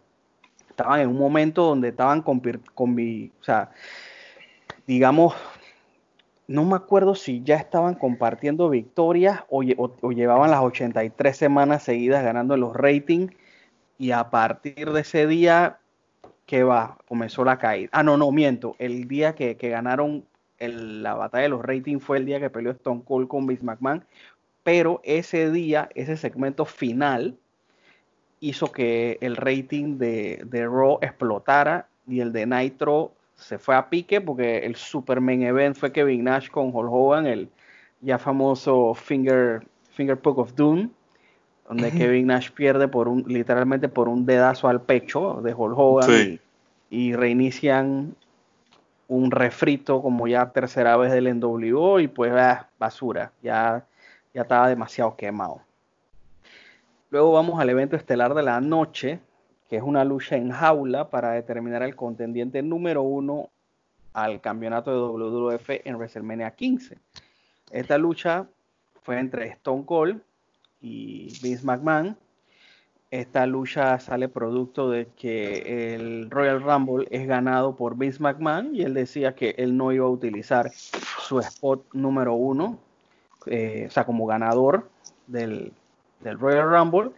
estaban 0.67 0.99
en 0.99 1.09
un 1.09 1.19
momento 1.19 1.63
donde 1.63 1.89
estaban 1.89 2.23
con, 2.23 2.41
con 2.73 2.93
o 2.93 3.43
sea, 3.43 3.69
digamos, 4.87 5.35
no 6.47 6.65
me 6.65 6.75
acuerdo 6.75 7.13
si 7.13 7.43
ya 7.43 7.57
estaban 7.57 7.93
compartiendo 7.93 8.67
victorias 8.67 9.43
o, 9.51 9.61
llevaban 9.61 10.49
las 10.49 10.61
83 10.61 11.37
semanas 11.37 11.83
seguidas 11.83 12.23
ganando 12.23 12.57
los 12.57 12.75
ratings 12.75 13.31
y 13.99 14.11
a 14.11 14.29
partir 14.31 14.91
de 14.91 15.01
ese 15.01 15.27
día, 15.27 15.77
¿qué 16.47 16.63
va? 16.63 16.97
Comenzó 17.07 17.43
la 17.43 17.59
caída. 17.59 17.89
Ah, 17.91 18.01
no, 18.01 18.17
no, 18.17 18.31
miento. 18.31 18.75
El 18.79 19.07
día 19.07 19.35
que, 19.35 19.57
que 19.57 19.69
ganaron 19.69 20.25
la 20.57 21.13
batalla 21.13 21.43
de 21.43 21.49
los 21.49 21.61
ratings 21.61 22.03
fue 22.03 22.17
el 22.17 22.25
día 22.25 22.39
que 22.39 22.49
peleó 22.49 22.71
Stone 22.71 23.03
Cold 23.05 23.27
con 23.27 23.45
Vince 23.45 23.63
McMahon, 23.63 24.03
pero 24.63 25.01
ese 25.03 25.51
día, 25.51 25.89
ese 25.95 26.17
segmento 26.17 26.65
final, 26.65 27.37
hizo 28.39 28.71
que 28.71 29.17
el 29.21 29.35
rating 29.35 29.97
de, 29.97 30.41
de 30.45 30.65
Raw 30.65 30.99
explotara 31.01 31.87
y 32.07 32.21
el 32.21 32.31
de 32.31 32.45
Nitro 32.45 33.11
se 33.35 33.57
fue 33.57 33.75
a 33.75 33.89
pique 33.89 34.21
porque 34.21 34.59
el 34.59 34.75
Superman 34.75 35.43
event 35.43 35.75
fue 35.75 35.91
Kevin 35.91 36.23
Nash 36.23 36.49
con 36.49 36.73
Hulk 36.73 36.91
Hogan, 36.91 37.25
el 37.25 37.49
ya 38.01 38.17
famoso 38.17 38.93
Finger, 38.93 39.61
Finger 39.91 40.17
Poke 40.17 40.41
of 40.41 40.55
Doom, 40.55 40.89
donde 41.69 41.91
Kevin 41.91 42.27
Nash 42.27 42.49
pierde 42.49 42.87
por 42.87 43.07
un, 43.07 43.23
literalmente 43.27 43.89
por 43.89 44.09
un 44.09 44.25
dedazo 44.25 44.67
al 44.67 44.81
pecho 44.81 45.39
de 45.43 45.53
Hulk 45.53 45.77
Hogan 45.77 46.39
y 46.89 47.13
reinician 47.13 48.15
un 49.07 49.29
refrito 49.29 50.01
como 50.01 50.27
ya 50.27 50.51
tercera 50.51 50.97
vez 50.97 51.11
del 51.11 51.39
NWO 51.39 51.99
y 51.99 52.07
pues 52.07 52.33
ah, 52.33 52.67
basura, 52.79 53.31
ya, 53.43 53.85
ya 54.33 54.41
estaba 54.41 54.67
demasiado 54.67 55.15
quemado. 55.15 55.61
Luego 57.11 57.33
vamos 57.33 57.59
al 57.59 57.69
evento 57.69 57.95
estelar 57.95 58.33
de 58.33 58.43
la 58.43 58.59
noche, 58.59 59.19
que 59.69 59.77
es 59.77 59.83
una 59.83 60.03
lucha 60.03 60.37
en 60.37 60.49
jaula 60.49 61.11
para 61.11 61.33
determinar 61.33 61.83
el 61.83 61.95
contendiente 61.95 62.63
número 62.63 63.03
uno 63.03 63.49
al 64.13 64.41
campeonato 64.41 64.91
de 64.91 64.97
WWF 64.97 65.69
en 65.85 65.97
WrestleMania 65.97 66.49
15. 66.49 66.97
Esta 67.71 67.99
lucha 67.99 68.47
fue 69.03 69.19
entre 69.19 69.45
Stone 69.49 69.85
Cold 69.85 70.21
y 70.81 71.27
Vince 71.41 71.65
McMahon 71.65 72.17
esta 73.11 73.47
lucha 73.47 73.99
sale 73.99 74.29
producto 74.29 74.89
de 74.89 75.07
que 75.17 75.95
el 75.95 76.29
Royal 76.29 76.61
Rumble 76.61 77.07
es 77.09 77.27
ganado 77.27 77.75
por 77.75 77.97
Vince 77.97 78.21
McMahon 78.21 78.75
y 78.75 78.83
él 78.83 78.93
decía 78.93 79.33
que 79.33 79.55
él 79.57 79.75
no 79.75 79.91
iba 79.91 80.05
a 80.05 80.09
utilizar 80.09 80.69
su 80.71 81.39
spot 81.39 81.83
número 81.93 82.35
uno, 82.35 82.77
eh, 83.47 83.85
o 83.87 83.91
sea, 83.91 84.05
como 84.05 84.27
ganador 84.27 84.89
del, 85.25 85.73
Royal 86.21 86.69
Rumble. 86.69 87.11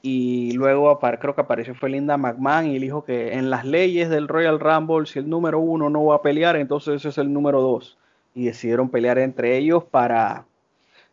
Y 0.00 0.52
luego 0.52 0.98
creo 1.00 1.34
que 1.34 1.40
apareció 1.40 1.74
fue 1.74 1.90
Linda 1.90 2.16
McMahon 2.16 2.66
y 2.66 2.78
dijo 2.78 3.04
que 3.04 3.34
en 3.34 3.50
las 3.50 3.64
leyes 3.64 4.08
del 4.08 4.28
Royal 4.28 4.60
Rumble, 4.60 5.04
si 5.06 5.18
el 5.18 5.28
número 5.28 5.58
uno 5.58 5.90
no 5.90 6.04
va 6.04 6.16
a 6.16 6.22
pelear, 6.22 6.56
entonces 6.56 6.94
ese 6.94 7.08
es 7.08 7.18
el 7.18 7.32
número 7.32 7.60
dos. 7.60 7.98
Y 8.34 8.46
decidieron 8.46 8.88
pelear 8.88 9.18
entre 9.18 9.56
ellos 9.56 9.84
para 9.84 10.46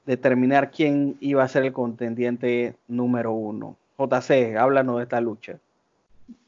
determinar 0.05 0.71
quién 0.71 1.17
iba 1.19 1.43
a 1.43 1.47
ser 1.47 1.63
el 1.63 1.73
contendiente 1.73 2.75
número 2.87 3.31
uno. 3.31 3.77
JC, 3.97 4.57
háblanos 4.57 4.97
de 4.97 5.03
esta 5.03 5.21
lucha. 5.21 5.59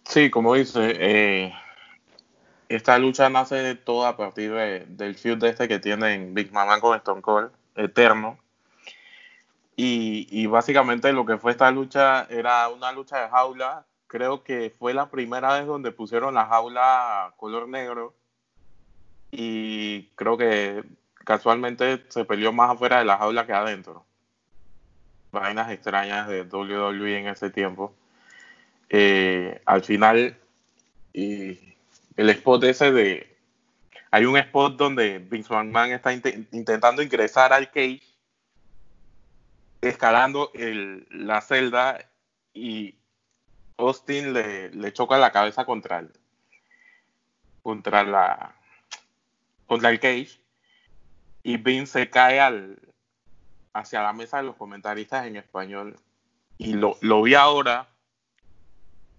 Sí, 0.03 0.29
como 0.29 0.53
dice, 0.53 0.95
eh, 0.99 1.53
esta 2.69 2.97
lucha 2.97 3.29
nace 3.29 3.55
de 3.55 3.75
todo 3.75 4.05
a 4.05 4.17
partir 4.17 4.53
del 4.53 5.15
feud 5.15 5.37
de 5.37 5.49
este 5.49 5.67
que 5.67 5.79
tienen 5.79 6.33
Big 6.33 6.51
Mama 6.51 6.79
con 6.79 6.95
Stone 6.97 7.21
Cold, 7.21 7.51
eterno. 7.75 8.39
Y, 9.77 10.45
básicamente 10.47 11.11
lo 11.11 11.25
que 11.25 11.37
fue 11.37 11.51
esta 11.51 11.69
lucha 11.69 12.25
era 12.29 12.69
una 12.69 12.91
lucha 12.93 13.21
de 13.21 13.29
jaula. 13.29 13.85
Creo 14.07 14.43
que 14.43 14.73
fue 14.79 14.93
la 14.93 15.09
primera 15.09 15.57
vez 15.57 15.65
donde 15.67 15.91
pusieron 15.91 16.33
la 16.33 16.45
jaula 16.45 17.33
color 17.35 17.67
negro. 17.67 18.13
Y 19.31 20.03
creo 20.15 20.37
que 20.37 20.83
casualmente 21.25 22.05
se 22.07 22.23
peleó 22.23 22.53
más 22.53 22.71
afuera 22.71 22.99
de 22.99 23.05
la 23.05 23.17
jaula 23.17 23.45
que 23.45 23.53
adentro 23.53 24.05
vainas 25.35 25.69
extrañas 25.71 26.27
de 26.27 26.41
WWE 26.43 27.19
en 27.19 27.27
ese 27.27 27.51
tiempo. 27.51 27.93
Eh, 28.89 29.61
al 29.65 29.83
final, 29.83 30.35
el 31.13 32.29
spot 32.29 32.63
ese 32.63 32.91
de. 32.91 33.37
Hay 34.09 34.25
un 34.25 34.37
spot 34.37 34.77
donde 34.77 35.19
Vince 35.19 35.53
McMahon 35.53 35.91
está 35.91 36.13
intentando 36.13 37.01
ingresar 37.01 37.51
al 37.51 37.69
cage, 37.69 38.01
escalando 39.81 40.51
la 41.09 41.41
celda 41.41 42.09
y 42.53 42.95
Austin 43.77 44.31
le, 44.31 44.69
le, 44.69 44.93
choca 44.93 45.17
la 45.17 45.33
cabeza 45.33 45.65
contra 45.65 45.99
el, 45.99 46.11
contra 47.61 48.03
la 48.03 48.55
contra 49.67 49.89
el 49.89 49.99
cage 49.99 50.39
y 51.45 51.57
Vince 51.57 51.99
se 51.99 52.09
cae 52.09 52.39
al, 52.39 52.79
hacia 53.71 54.01
la 54.01 54.13
mesa 54.13 54.37
de 54.37 54.43
los 54.43 54.55
comentaristas 54.55 55.27
en 55.27 55.35
español 55.35 55.95
y 56.57 56.73
lo, 56.73 56.97
lo 57.01 57.21
vi 57.21 57.35
ahora 57.35 57.87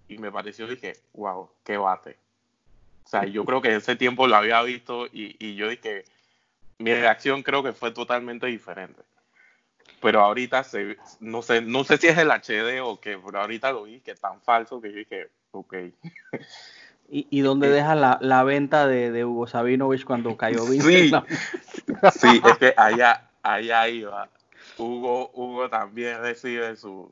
y 0.09 0.17
me 0.17 0.29
pareció, 0.29 0.67
dije, 0.67 0.97
wow, 1.13 1.49
qué 1.63 1.77
bate. 1.77 2.17
O 3.05 3.07
sea, 3.07 3.23
yo 3.23 3.45
creo 3.45 3.61
que 3.61 3.73
ese 3.73 3.95
tiempo 3.95 4.27
lo 4.27 4.35
había 4.35 4.61
visto 4.61 5.05
y, 5.05 5.37
y 5.39 5.55
yo 5.55 5.69
dije, 5.69 6.03
mi 6.79 6.93
reacción 6.93 7.43
creo 7.43 7.63
que 7.63 7.71
fue 7.71 7.91
totalmente 7.91 8.47
diferente. 8.47 9.01
Pero 10.01 10.19
ahorita 10.19 10.65
se, 10.65 10.97
no 11.21 11.41
sé, 11.41 11.61
no 11.61 11.85
sé 11.85 11.97
si 11.97 12.07
es 12.07 12.17
el 12.17 12.29
HD 12.29 12.81
o 12.83 12.99
qué, 12.99 13.17
pero 13.17 13.39
ahorita 13.39 13.71
lo 13.71 13.83
vi 13.83 14.01
que 14.01 14.15
tan 14.15 14.41
falso 14.41 14.81
que 14.81 14.91
yo 14.91 14.97
dije, 14.97 15.29
ok. 15.51 15.75
¿Y, 17.09 17.27
y 17.29 17.39
dónde 17.39 17.69
deja 17.69 17.95
la, 17.95 18.17
la 18.21 18.43
venta 18.43 18.85
de, 18.85 19.11
de, 19.11 19.23
Hugo 19.23 19.47
Sabinovich 19.47 20.03
cuando 20.03 20.35
cayó 20.35 20.65
Vince? 20.65 21.11
Sí, 22.11 22.29
sí 22.29 22.41
es 22.45 22.57
que 22.57 22.73
allá, 22.75 23.29
allá 23.41 23.87
iba. 23.87 24.29
Hugo, 24.77 25.31
Hugo 25.33 25.69
también 25.69 26.19
recibe 26.19 26.75
su, 26.75 27.11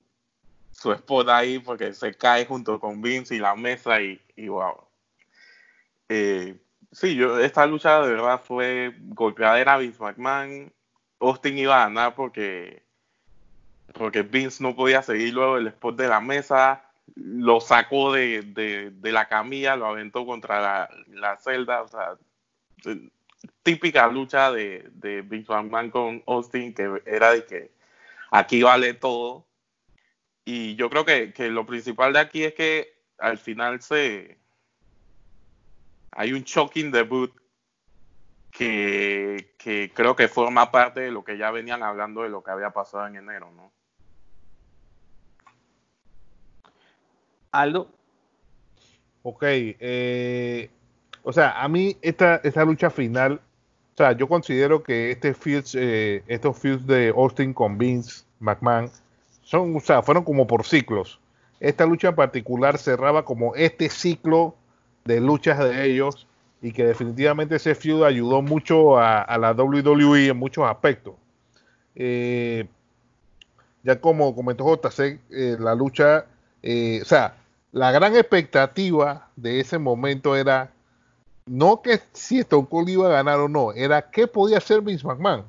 su 0.72 0.92
spot 0.92 1.30
ahí 1.30 1.60
porque 1.60 1.94
se 1.94 2.14
cae 2.14 2.46
junto 2.46 2.80
con 2.80 3.02
Vince 3.02 3.36
y 3.36 3.40
la 3.40 3.56
mesa 3.56 4.02
y, 4.02 4.22
y 4.36 4.48
wow. 4.50 4.76
Eh, 6.10 6.56
sí, 6.92 7.16
yo, 7.16 7.40
esta 7.40 7.66
lucha 7.66 8.02
de 8.02 8.10
verdad 8.14 8.42
fue 8.44 8.96
golpeadera 9.00 9.78
Vince 9.78 10.02
McMahon. 10.02 10.72
Austin 11.20 11.58
iba 11.58 11.78
a 11.78 11.86
ganar 11.86 12.16
porque, 12.16 12.84
porque 13.94 14.22
Vince 14.22 14.62
no 14.62 14.76
podía 14.76 15.02
seguir 15.02 15.34
luego 15.34 15.58
el 15.58 15.68
spot 15.68 15.96
de 15.96 16.08
la 16.08 16.20
mesa. 16.20 16.85
Lo 17.14 17.62
sacó 17.62 18.12
de, 18.12 18.42
de, 18.42 19.12
la 19.12 19.28
camilla, 19.28 19.76
lo 19.76 19.86
aventó 19.86 20.26
contra 20.26 20.60
la, 20.60 20.90
la 21.10 21.38
celda. 21.38 21.84
O 21.84 21.88
sea, 21.88 22.18
típica 23.64 24.08
lucha 24.08 24.52
de, 24.52 24.90
de 24.94 25.22
Vince 25.22 25.52
McMahon 25.52 25.90
con 25.90 26.24
Austin, 26.28 26.74
que 26.74 27.02
era 27.06 27.32
de 27.32 27.46
que 27.46 27.72
aquí 28.32 28.64
vale 28.64 28.94
todo. 28.94 29.46
Y 30.46 30.76
yo 30.76 30.90
creo 30.90 31.06
que, 31.06 31.34
lo 31.50 31.66
principal 31.66 32.14
de 32.14 32.20
aquí 32.20 32.44
es 32.44 32.54
que 32.54 32.94
al 33.18 33.38
final 33.38 33.82
se 33.82 34.38
hay 36.12 36.34
un 36.34 36.44
shocking 36.44 36.92
debut 36.92 37.34
que, 38.52 39.56
que 39.58 39.92
creo 39.94 40.16
que 40.16 40.28
forma 40.28 40.72
parte 40.72 41.02
de 41.02 41.12
lo 41.12 41.24
que 41.24 41.38
ya 41.38 41.52
venían 41.52 41.84
hablando 41.84 42.22
de 42.24 42.30
lo 42.30 42.44
que 42.44 42.52
había 42.52 42.70
pasado 42.72 43.08
en 43.08 43.18
enero, 43.18 43.52
¿no? 43.52 43.74
Aldo. 47.62 47.90
Ok, 49.28 49.42
eh, 49.44 50.70
o 51.24 51.34
sea, 51.34 51.60
a 51.60 51.68
mí 51.68 51.98
esta, 52.04 52.36
esta 52.44 52.64
lucha 52.64 52.92
final, 52.92 53.42
o 53.96 53.98
sea, 53.98 54.12
yo 54.12 54.28
considero 54.28 54.84
que 54.84 55.10
este 55.10 55.34
feuds, 55.34 55.74
eh, 55.74 56.24
estos 56.28 56.60
feuds 56.60 56.86
de 56.86 57.10
Austin 57.10 57.52
con 57.52 57.80
Vince 57.80 58.24
McMahon 58.40 58.92
son, 59.42 59.76
o 59.76 59.80
sea, 59.80 60.04
fueron 60.04 60.24
como 60.24 60.46
por 60.46 60.64
ciclos. 60.64 61.20
Esta 61.60 61.88
lucha 61.88 62.10
en 62.10 62.16
particular 62.16 62.78
cerraba 62.78 63.26
como 63.26 63.56
este 63.56 63.90
ciclo 63.90 64.54
de 65.06 65.20
luchas 65.22 65.58
de 65.58 65.86
ellos 65.86 66.28
y 66.62 66.72
que 66.72 66.86
definitivamente 66.86 67.56
ese 67.56 67.74
feud 67.74 68.04
ayudó 68.04 68.44
mucho 68.44 69.00
a, 69.00 69.38
la 69.40 69.54
WWE 69.54 70.28
en 70.28 70.38
muchos 70.38 70.70
aspectos. 70.70 71.16
Eh, 71.96 72.68
ya 73.82 74.00
como 74.00 74.36
comentó 74.36 74.66
JC, 74.66 75.20
la 75.60 75.74
lucha, 75.74 76.28
o 76.62 77.06
sea, 77.06 77.36
la 77.76 77.92
gran 77.92 78.16
expectativa 78.16 79.28
de 79.36 79.60
ese 79.60 79.78
momento 79.78 80.38
era 80.38 80.72
no 81.46 81.82
que 81.82 82.00
si 82.14 82.40
Stone 82.40 82.68
Cold 82.70 82.88
iba 82.88 83.08
a 83.08 83.12
ganar 83.12 83.42
o 83.42 83.50
no, 83.50 83.74
era 83.74 84.10
qué 84.12 84.28
podía 84.28 84.60
hacer 84.60 84.80
Vince 84.80 85.06
McMahon. 85.06 85.44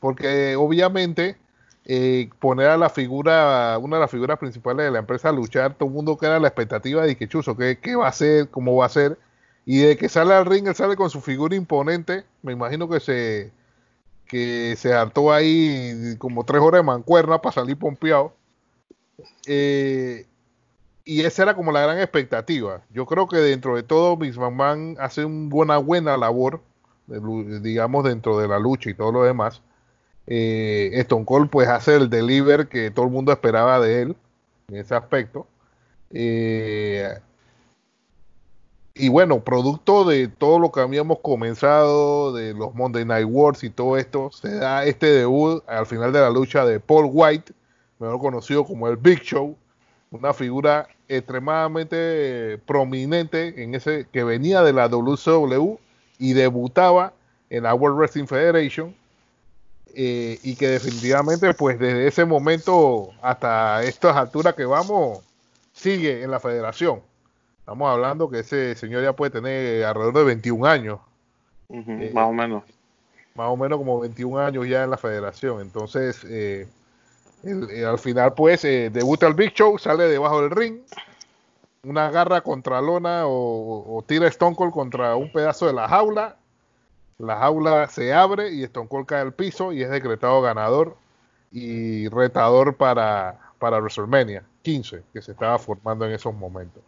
Porque 0.00 0.54
obviamente 0.54 1.38
eh, 1.86 2.28
poner 2.40 2.68
a 2.68 2.76
la 2.76 2.90
figura, 2.90 3.78
una 3.78 3.96
de 3.96 4.02
las 4.02 4.10
figuras 4.10 4.38
principales 4.38 4.84
de 4.84 4.90
la 4.90 4.98
empresa 4.98 5.30
a 5.30 5.32
luchar, 5.32 5.72
todo 5.72 5.88
el 5.88 5.94
mundo 5.94 6.18
queda 6.18 6.38
la 6.38 6.48
expectativa 6.48 7.06
de 7.06 7.16
que 7.16 7.26
Chuso, 7.26 7.56
¿qué, 7.56 7.78
¿qué, 7.78 7.96
va 7.96 8.04
a 8.04 8.10
hacer? 8.10 8.50
¿Cómo 8.50 8.76
va 8.76 8.84
a 8.84 8.90
ser? 8.90 9.18
Y 9.64 9.78
de 9.78 9.96
que 9.96 10.10
sale 10.10 10.34
al 10.34 10.44
ring, 10.44 10.66
él 10.66 10.74
sale 10.74 10.94
con 10.94 11.08
su 11.08 11.22
figura 11.22 11.56
imponente. 11.56 12.24
Me 12.42 12.52
imagino 12.52 12.86
que 12.86 13.00
se 13.00 13.50
que 14.26 14.76
se 14.76 14.92
hartó 14.92 15.32
ahí 15.32 16.16
como 16.18 16.44
tres 16.44 16.60
horas 16.60 16.80
de 16.80 16.86
mancuerna 16.86 17.40
para 17.40 17.54
salir 17.54 17.78
pompeado. 17.78 18.34
Eh, 19.46 20.26
y 21.04 21.22
esa 21.22 21.42
era 21.42 21.54
como 21.54 21.72
la 21.72 21.82
gran 21.82 21.98
expectativa. 21.98 22.82
Yo 22.90 23.06
creo 23.06 23.28
que 23.28 23.36
dentro 23.36 23.76
de 23.76 23.82
todo, 23.82 24.16
Miss 24.16 24.38
McMahon 24.38 24.96
hace 24.98 25.24
una 25.24 25.48
buena, 25.48 25.78
buena 25.78 26.16
labor, 26.16 26.60
digamos, 27.06 28.04
dentro 28.04 28.38
de 28.38 28.48
la 28.48 28.58
lucha 28.58 28.90
y 28.90 28.94
todo 28.94 29.12
lo 29.12 29.22
demás. 29.24 29.60
Eh, 30.26 30.90
Stone 30.94 31.26
Cold 31.26 31.50
pues 31.50 31.68
hace 31.68 31.96
el 31.96 32.08
deliver 32.08 32.68
que 32.68 32.90
todo 32.90 33.04
el 33.04 33.10
mundo 33.10 33.30
esperaba 33.32 33.78
de 33.80 34.02
él 34.02 34.16
en 34.68 34.76
ese 34.76 34.94
aspecto. 34.94 35.46
Eh, 36.10 37.08
y 38.94 39.08
bueno, 39.08 39.40
producto 39.40 40.04
de 40.04 40.28
todo 40.28 40.58
lo 40.58 40.70
que 40.70 40.80
habíamos 40.80 41.18
comenzado, 41.20 42.32
de 42.32 42.54
los 42.54 42.74
Monday 42.74 43.04
Night 43.04 43.26
Wars 43.28 43.64
y 43.64 43.70
todo 43.70 43.98
esto, 43.98 44.30
se 44.32 44.54
da 44.54 44.84
este 44.84 45.06
debut 45.06 45.62
al 45.66 45.84
final 45.84 46.12
de 46.12 46.20
la 46.20 46.30
lucha 46.30 46.64
de 46.64 46.78
Paul 46.80 47.10
White, 47.12 47.52
mejor 47.98 48.20
conocido 48.20 48.64
como 48.64 48.88
el 48.88 48.96
Big 48.96 49.20
Show, 49.20 49.56
una 50.14 50.32
figura 50.32 50.86
extremadamente 51.08 52.58
prominente 52.66 53.62
en 53.62 53.74
ese 53.74 54.06
que 54.12 54.22
venía 54.22 54.62
de 54.62 54.72
la 54.72 54.88
WCW 54.88 55.74
y 56.18 56.34
debutaba 56.34 57.12
en 57.50 57.64
la 57.64 57.74
World 57.74 57.98
Wrestling 57.98 58.26
Federation 58.26 58.94
eh, 59.92 60.38
y 60.44 60.54
que 60.54 60.68
definitivamente 60.68 61.52
pues 61.54 61.80
desde 61.80 62.06
ese 62.06 62.24
momento 62.24 63.10
hasta 63.22 63.82
estas 63.82 64.16
alturas 64.16 64.54
que 64.54 64.64
vamos 64.64 65.18
sigue 65.72 66.22
en 66.22 66.30
la 66.30 66.38
federación. 66.38 67.00
Estamos 67.58 67.90
hablando 67.90 68.30
que 68.30 68.40
ese 68.40 68.76
señor 68.76 69.02
ya 69.02 69.14
puede 69.14 69.32
tener 69.32 69.84
alrededor 69.84 70.14
de 70.14 70.24
21 70.24 70.66
años. 70.66 71.00
Eh, 71.70 72.12
más 72.14 72.28
o 72.28 72.32
menos. 72.32 72.62
Más 73.34 73.48
o 73.48 73.56
menos 73.56 73.78
como 73.78 73.98
21 73.98 74.38
años 74.38 74.68
ya 74.68 74.84
en 74.84 74.90
la 74.90 74.96
federación. 74.96 75.60
Entonces, 75.60 76.24
eh, 76.28 76.68
eh, 77.44 77.84
al 77.84 77.98
final, 77.98 78.34
pues, 78.34 78.64
eh, 78.64 78.90
debuta 78.90 79.26
el 79.26 79.34
Big 79.34 79.52
Show, 79.52 79.78
sale 79.78 80.04
debajo 80.04 80.40
del 80.40 80.50
ring, 80.50 80.80
una 81.84 82.10
garra 82.10 82.40
contra 82.40 82.80
lona 82.80 83.22
o, 83.26 84.02
tira 84.06 84.26
Stone 84.28 84.56
Cold 84.56 84.72
contra 84.72 85.16
un 85.16 85.30
pedazo 85.30 85.66
de 85.66 85.72
la 85.72 85.88
jaula. 85.88 86.36
La 87.18 87.36
jaula 87.36 87.88
se 87.88 88.12
abre 88.12 88.52
y 88.52 88.64
Stone 88.64 88.88
Cold 88.88 89.06
cae 89.06 89.20
al 89.20 89.32
piso 89.32 89.72
y 89.72 89.82
es 89.82 89.90
decretado 89.90 90.40
ganador 90.42 90.96
y 91.52 92.08
retador 92.08 92.76
para, 92.76 93.38
para 93.58 93.78
WrestleMania 93.78 94.44
15, 94.62 95.02
que 95.12 95.22
se 95.22 95.32
estaba 95.32 95.58
formando 95.58 96.06
en 96.06 96.12
esos 96.12 96.34
momentos. 96.34 96.82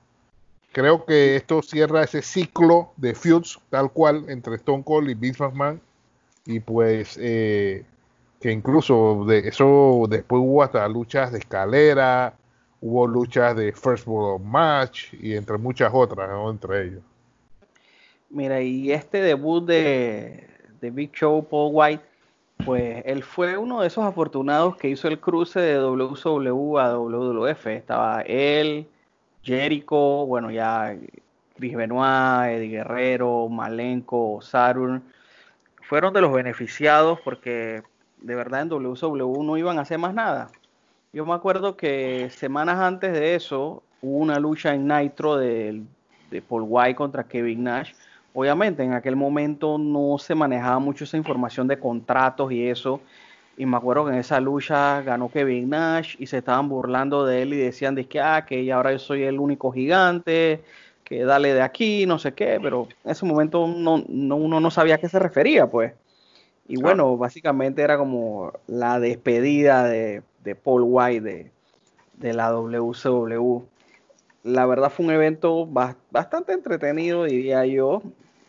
Creo 0.73 1.05
que 1.05 1.37
esto 1.37 1.63
cierra 1.63 2.03
ese 2.03 2.23
ciclo 2.23 2.93
de 2.97 3.15
feuds 3.15 3.59
tal 3.71 3.91
cual 3.91 4.25
entre 4.29 4.57
Stone 4.57 4.85
Cold 4.85 5.09
y 5.09 5.15
Vince 5.15 5.43
McMahon. 5.43 5.81
Y 6.45 6.61
pues 6.61 7.19
eh, 7.21 7.85
que 8.47 8.53
incluso 8.53 9.25
de 9.27 9.49
eso 9.49 10.07
después 10.09 10.41
hubo 10.41 10.63
hasta 10.63 10.87
luchas 10.87 11.33
de 11.33 11.39
escalera, 11.41 12.33
hubo 12.81 13.05
luchas 13.09 13.57
de 13.57 13.73
First 13.73 14.07
World 14.07 14.47
Match 14.47 15.13
y 15.15 15.35
entre 15.35 15.59
muchas 15.59 15.91
otras, 15.93 16.31
entre 16.49 16.85
ellos. 16.85 17.03
Mira, 18.31 18.63
y 18.63 18.93
este 18.93 19.21
debut 19.21 19.67
de, 19.67 20.47
de 20.81 20.91
Big 20.93 21.11
Show 21.11 21.45
Paul 21.49 21.73
White, 21.75 22.05
pues 22.65 23.03
él 23.05 23.25
fue 23.25 23.57
uno 23.57 23.81
de 23.81 23.89
esos 23.89 24.05
afortunados 24.05 24.77
que 24.77 24.91
hizo 24.91 25.09
el 25.09 25.19
cruce 25.19 25.59
de 25.59 25.75
WCW 25.79 26.79
a 26.79 26.97
WWF. 26.97 27.67
Estaba 27.67 28.21
él, 28.21 28.87
Jericho, 29.43 30.25
bueno, 30.25 30.53
ya 30.53 30.97
Chris 31.57 31.75
Benoit, 31.75 32.53
Eddie 32.53 32.69
Guerrero, 32.69 33.49
Malenko, 33.49 34.39
Saturn. 34.41 35.03
Fueron 35.83 36.15
de 36.15 36.21
los 36.21 36.33
beneficiados 36.33 37.19
porque 37.23 37.83
de 38.19 38.35
verdad 38.35 38.63
en 38.63 38.69
WCW 38.69 39.43
no 39.43 39.57
iban 39.57 39.79
a 39.79 39.83
hacer 39.83 39.99
más 39.99 40.15
nada. 40.15 40.49
Yo 41.13 41.25
me 41.25 41.35
acuerdo 41.35 41.77
que 41.77 42.29
semanas 42.31 42.79
antes 42.79 43.13
de 43.13 43.35
eso 43.35 43.83
hubo 44.03 44.19
una 44.19 44.39
lucha 44.39 44.75
en 44.75 44.87
Nitro 44.87 45.37
de, 45.37 45.83
Paul 46.49 46.65
White 46.69 46.97
contra 46.97 47.25
Kevin 47.25 47.65
Nash. 47.65 47.93
Obviamente 48.35 48.83
en 48.83 48.93
aquel 48.93 49.17
momento 49.17 49.79
no 49.79 50.19
se 50.19 50.35
manejaba 50.35 50.79
mucho 50.79 51.05
esa 51.05 51.17
información 51.17 51.67
de 51.69 51.79
contratos 51.79 52.53
y 52.53 52.69
eso. 52.69 53.01
Y 53.57 53.65
me 53.65 53.79
acuerdo 53.79 54.05
que 54.05 54.13
en 54.13 54.19
esa 54.19 54.39
lucha 54.41 55.01
ganó 55.01 55.31
Kevin 55.31 55.71
Nash 55.71 56.17
y 56.19 56.27
se 56.27 56.39
estaban 56.39 56.69
burlando 56.69 57.25
de 57.25 57.43
él 57.43 57.55
y 57.55 57.57
decían 57.57 57.95
de 57.95 58.07
que, 58.07 58.21
ah, 58.21 58.45
que 58.45 58.71
ahora 58.71 58.93
yo 58.93 58.99
soy 58.99 59.23
el 59.23 59.41
único 59.41 59.73
gigante, 59.73 60.63
que 61.03 61.25
dale 61.25 61.55
de 61.55 61.63
aquí, 61.63 62.05
no 62.05 62.19
sé 62.19 62.35
qué, 62.35 62.59
pero 62.61 62.89
en 63.05 63.13
ese 63.13 63.25
momento 63.25 63.67
no, 63.67 64.03
uno 64.05 64.61
no 64.61 64.71
sabía 64.71 64.97
a 64.97 64.99
qué 64.99 65.09
se 65.09 65.19
refería, 65.19 65.67
pues. 65.71 65.95
Y 66.69 66.77
bueno, 66.77 67.17
básicamente 67.17 67.83
era 67.83 67.97
como 67.97 68.53
la 68.67 68.99
despedida 68.99 69.85
de, 69.85 70.23
Paul 70.63 70.83
White 70.85 71.53
de, 72.15 72.33
la 72.33 72.51
WCW. 72.51 73.63
La 74.43 74.67
verdad 74.67 74.91
fue 74.91 75.07
un 75.07 75.13
evento 75.13 75.67
bastante 75.67 76.53
entretenido, 76.53 77.25
diría 77.25 77.65
yo. 77.67 78.03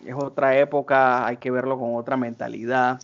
Es 0.05 0.15
otra 0.15 0.57
época, 0.57 1.27
hay 1.27 1.37
que 1.37 1.51
verlo 1.51 1.77
con 1.77 1.95
otra 1.95 2.17
mentalidad. 2.17 2.99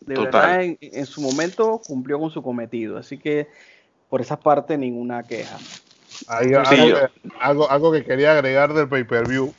De 0.00 0.14
verdad, 0.14 0.62
en, 0.62 1.06
su 1.06 1.20
momento 1.20 1.80
cumplió 1.86 2.18
con 2.18 2.30
su 2.30 2.42
cometido. 2.42 2.96
Así 2.96 3.18
que 3.18 3.48
por 4.08 4.20
esa 4.20 4.38
parte, 4.38 4.76
ninguna 4.76 5.22
queja. 5.22 5.58
algo, 7.40 7.70
algo, 7.70 7.92
que 7.92 8.04
quería 8.04 8.32
agregar 8.32 8.72
del 8.74 8.88
pay-per-view 8.88 9.52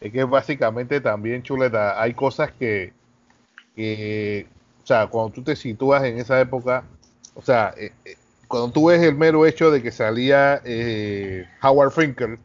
es 0.00 0.12
que 0.12 0.24
básicamente 0.24 1.00
también, 1.00 1.42
Chuleta, 1.42 2.00
hay 2.00 2.12
cosas 2.12 2.52
que, 2.52 2.92
que, 3.74 4.46
o 4.82 4.86
sea, 4.86 5.06
cuando 5.06 5.32
tú 5.32 5.42
te 5.42 5.56
sitúas 5.56 6.04
en 6.04 6.18
esa 6.18 6.40
época, 6.40 6.84
o 7.34 7.42
sea, 7.42 7.74
eh, 7.76 7.92
eh, 8.04 8.16
cuando 8.48 8.70
tú 8.70 8.86
ves 8.86 9.02
el 9.02 9.14
mero 9.14 9.46
hecho 9.46 9.70
de 9.70 9.82
que 9.82 9.90
salía 9.90 10.60
eh, 10.64 11.46
Howard 11.62 11.92
Finkel 11.92 12.38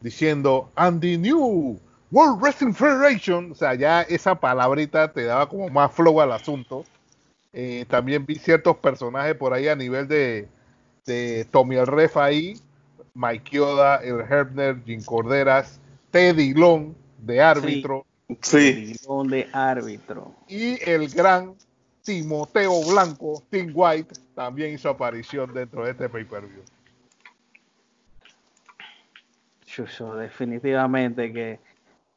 diciendo, 0.00 0.70
and 0.74 1.00
the 1.00 1.16
new 1.16 1.78
World 2.10 2.42
Wrestling 2.42 2.74
Federation, 2.74 3.52
o 3.52 3.54
sea, 3.54 3.74
ya 3.74 4.02
esa 4.02 4.34
palabrita 4.34 5.12
te 5.12 5.24
daba 5.24 5.48
como 5.48 5.68
más 5.68 5.92
flow 5.92 6.20
al 6.20 6.32
asunto. 6.32 6.84
también 7.88 8.26
vi 8.26 8.36
ciertos 8.36 8.76
personajes 8.78 9.34
por 9.36 9.52
ahí 9.52 9.68
a 9.68 9.76
nivel 9.76 10.08
de, 10.08 10.48
de 11.06 11.46
Tommy 11.50 11.76
el 11.76 11.86
Ref 11.86 12.16
ahí, 12.16 12.54
Mike 13.14 13.56
Yoda, 13.56 13.96
el 13.96 14.20
Herbner, 14.20 14.82
Jim 14.84 15.02
Corderas, 15.04 15.80
Teddy 16.10 16.54
Long 16.54 16.94
de 17.18 17.40
árbitro. 17.40 18.04
Sí. 18.04 18.11
De 18.40 19.48
árbitro. 19.52 20.34
Y 20.48 20.78
el 20.88 21.08
gran 21.08 21.54
Timoteo 22.02 22.82
Blanco, 22.90 23.42
Tim 23.50 23.72
White, 23.74 24.14
también 24.34 24.74
hizo 24.74 24.90
aparición 24.90 25.52
dentro 25.54 25.84
de 25.84 25.92
este 25.92 26.08
pay-per-view. 26.08 26.62
definitivamente 30.16 31.32
que 31.32 31.60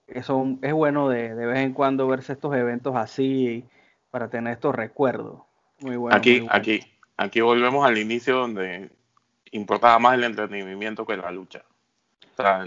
eso 0.07 0.57
es 0.61 0.73
bueno 0.73 1.09
de, 1.09 1.35
de, 1.35 1.45
vez 1.45 1.59
en 1.59 1.73
cuando 1.73 2.07
verse 2.07 2.33
estos 2.33 2.55
eventos 2.55 2.95
así 2.95 3.63
para 4.11 4.29
tener 4.29 4.53
estos 4.53 4.73
recuerdos. 4.75 5.41
Muy 5.79 5.97
bueno. 5.97 6.15
Aquí, 6.15 6.45
aquí, 6.49 6.79
aquí 7.17 7.41
volvemos 7.41 7.85
al 7.85 7.97
inicio 7.97 8.37
donde 8.37 8.89
importaba 9.51 9.99
más 9.99 10.15
el 10.15 10.23
entretenimiento 10.23 11.05
que 11.05 11.17
la 11.17 11.31
lucha. 11.31 11.63
O 12.33 12.35
sea, 12.41 12.65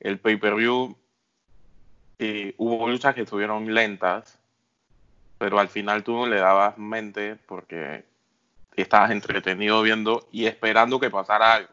el 0.00 0.18
pay-per-view 0.18 0.96
Y 2.18 2.54
hubo 2.58 2.88
luchas 2.88 3.14
que 3.14 3.22
estuvieron 3.22 3.72
lentas, 3.72 4.38
pero 5.38 5.58
al 5.58 5.68
final 5.68 6.02
tú 6.02 6.26
le 6.26 6.36
dabas 6.36 6.76
mente 6.78 7.36
porque 7.46 8.04
estabas 8.76 9.10
entretenido 9.10 9.82
viendo 9.82 10.28
y 10.32 10.46
esperando 10.46 10.98
que 10.98 11.10
pasara 11.10 11.54
algo. 11.54 11.70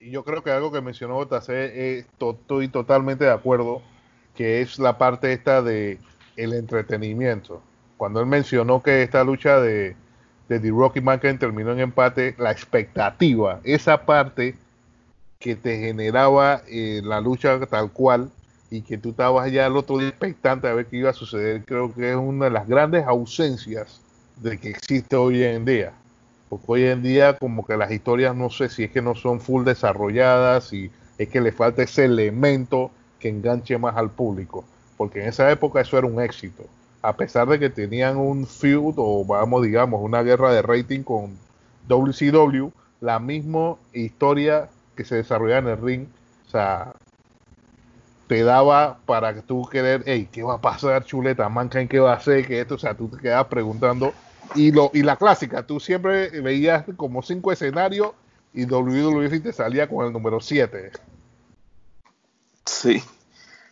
Y 0.00 0.10
yo 0.10 0.24
creo 0.24 0.42
que 0.42 0.50
algo 0.50 0.70
que 0.70 0.80
mencionó 0.80 1.20
JC, 1.22 1.48
estoy 1.50 2.68
totalmente 2.68 3.24
de 3.24 3.32
acuerdo, 3.32 3.82
que 4.36 4.60
es 4.60 4.78
la 4.78 4.96
parte 4.96 5.32
esta 5.32 5.60
de 5.60 5.98
el 6.36 6.52
entretenimiento. 6.52 7.62
Cuando 7.96 8.20
él 8.20 8.26
mencionó 8.26 8.82
que 8.82 9.02
esta 9.02 9.24
lucha 9.24 9.60
de, 9.60 9.96
de 10.48 10.60
The 10.60 10.70
Rocky 10.70 11.00
Mountain 11.00 11.38
terminó 11.38 11.72
en 11.72 11.80
empate, 11.80 12.36
la 12.38 12.52
expectativa, 12.52 13.60
esa 13.64 14.06
parte 14.06 14.54
que 15.40 15.56
te 15.56 15.78
generaba 15.78 16.62
eh, 16.68 17.00
la 17.04 17.20
lucha 17.20 17.58
tal 17.66 17.90
cual 17.92 18.30
y 18.70 18.82
que 18.82 18.98
tú 18.98 19.10
estabas 19.10 19.50
ya 19.50 19.66
el 19.66 19.76
otro 19.76 19.98
día 19.98 20.08
expectante 20.08 20.68
a 20.68 20.74
ver 20.74 20.86
qué 20.86 20.98
iba 20.98 21.10
a 21.10 21.14
suceder, 21.14 21.64
creo 21.64 21.94
que 21.94 22.10
es 22.10 22.16
una 22.16 22.46
de 22.46 22.50
las 22.50 22.68
grandes 22.68 23.06
ausencias 23.06 24.00
de 24.36 24.58
que 24.58 24.70
existe 24.70 25.16
hoy 25.16 25.42
en 25.42 25.64
día. 25.64 25.92
Porque 26.48 26.64
hoy 26.68 26.84
en 26.84 27.02
día 27.02 27.36
como 27.36 27.66
que 27.66 27.76
las 27.76 27.90
historias 27.90 28.34
no 28.34 28.50
sé 28.50 28.68
si 28.68 28.84
es 28.84 28.90
que 28.90 29.02
no 29.02 29.14
son 29.14 29.40
full 29.40 29.64
desarrolladas 29.64 30.72
y 30.72 30.90
es 31.18 31.28
que 31.28 31.40
le 31.40 31.52
falta 31.52 31.82
ese 31.82 32.04
elemento 32.04 32.90
que 33.18 33.28
enganche 33.28 33.76
más 33.78 33.96
al 33.96 34.10
público. 34.10 34.64
Porque 34.96 35.22
en 35.22 35.28
esa 35.28 35.50
época 35.50 35.80
eso 35.80 35.98
era 35.98 36.06
un 36.06 36.20
éxito. 36.20 36.64
A 37.02 37.16
pesar 37.16 37.48
de 37.48 37.58
que 37.58 37.70
tenían 37.70 38.16
un 38.16 38.46
feud 38.46 38.94
o 38.96 39.24
vamos 39.24 39.62
digamos 39.62 40.00
una 40.02 40.22
guerra 40.22 40.52
de 40.52 40.62
rating 40.62 41.02
con 41.02 41.38
WCW, 41.88 42.70
la 43.00 43.18
misma 43.18 43.76
historia 43.92 44.68
que 44.96 45.04
se 45.04 45.16
desarrollaba 45.16 45.70
en 45.70 45.78
el 45.78 45.82
ring, 45.82 46.06
o 46.46 46.50
sea, 46.50 46.92
te 48.28 48.44
daba 48.44 48.98
para 49.06 49.34
que 49.34 49.42
tú 49.42 49.66
querer, 49.68 50.02
hey, 50.06 50.28
¿qué 50.30 50.42
va 50.42 50.54
a 50.54 50.60
pasar, 50.60 51.04
chuleta? 51.04 51.48
Mankind, 51.48 51.88
¿qué 51.88 51.98
va 51.98 52.12
a 52.12 52.16
hacer? 52.16 52.46
Que 52.46 52.60
esto, 52.60 52.74
o 52.74 52.78
sea, 52.78 52.94
tú 52.94 53.08
te 53.08 53.18
quedabas 53.18 53.48
preguntando 53.48 54.12
y, 54.54 54.70
lo, 54.70 54.90
y 54.94 55.02
la 55.02 55.16
clásica, 55.16 55.66
tú 55.66 55.80
siempre 55.80 56.28
veías 56.40 56.84
como 56.96 57.22
cinco 57.22 57.52
escenarios 57.52 58.12
y 58.52 58.64
WWE 58.64 59.40
te 59.40 59.52
salía 59.52 59.88
con 59.88 60.06
el 60.06 60.12
número 60.12 60.40
7. 60.40 60.92
Sí, 62.64 63.02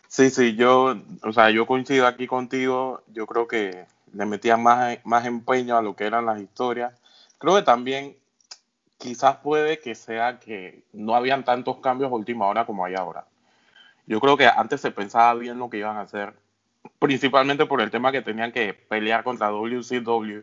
sí, 0.08 0.30
sí, 0.30 0.56
yo, 0.56 0.96
o 1.22 1.32
sea, 1.32 1.50
yo 1.50 1.66
coincido 1.66 2.06
aquí 2.06 2.26
contigo, 2.26 3.02
yo 3.12 3.26
creo 3.26 3.46
que 3.46 3.84
le 4.12 4.26
metía 4.26 4.56
más, 4.56 4.98
más 5.04 5.26
empeño 5.26 5.76
a 5.76 5.82
lo 5.82 5.94
que 5.94 6.04
eran 6.04 6.26
las 6.26 6.40
historias. 6.40 6.94
Creo 7.38 7.56
que 7.56 7.62
también 7.62 8.16
quizás 8.96 9.36
puede 9.36 9.78
que 9.80 9.94
sea 9.94 10.38
que 10.38 10.82
no 10.92 11.14
habían 11.14 11.44
tantos 11.44 11.78
cambios 11.78 12.10
a 12.10 12.14
última 12.14 12.46
hora 12.46 12.64
como 12.64 12.84
hay 12.84 12.94
ahora. 12.94 13.26
Yo 14.06 14.20
creo 14.20 14.36
que 14.36 14.46
antes 14.46 14.80
se 14.80 14.90
pensaba 14.90 15.34
bien 15.34 15.58
lo 15.58 15.68
que 15.68 15.78
iban 15.78 15.96
a 15.96 16.02
hacer, 16.02 16.34
principalmente 16.98 17.66
por 17.66 17.80
el 17.80 17.90
tema 17.90 18.12
que 18.12 18.22
tenían 18.22 18.52
que 18.52 18.74
pelear 18.74 19.24
contra 19.24 19.50
WCW 19.50 20.42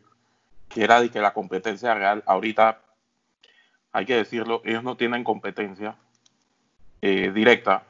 que 0.74 0.84
era 0.84 1.00
de 1.00 1.10
que 1.10 1.20
la 1.20 1.34
competencia 1.34 1.94
real, 1.94 2.24
ahorita 2.26 2.82
hay 3.92 4.06
que 4.06 4.16
decirlo, 4.16 4.62
ellos 4.66 4.84
no 4.84 4.98
tienen 4.98 5.24
competencia 5.24 5.96
eh, 7.02 7.32
directa. 7.34 7.84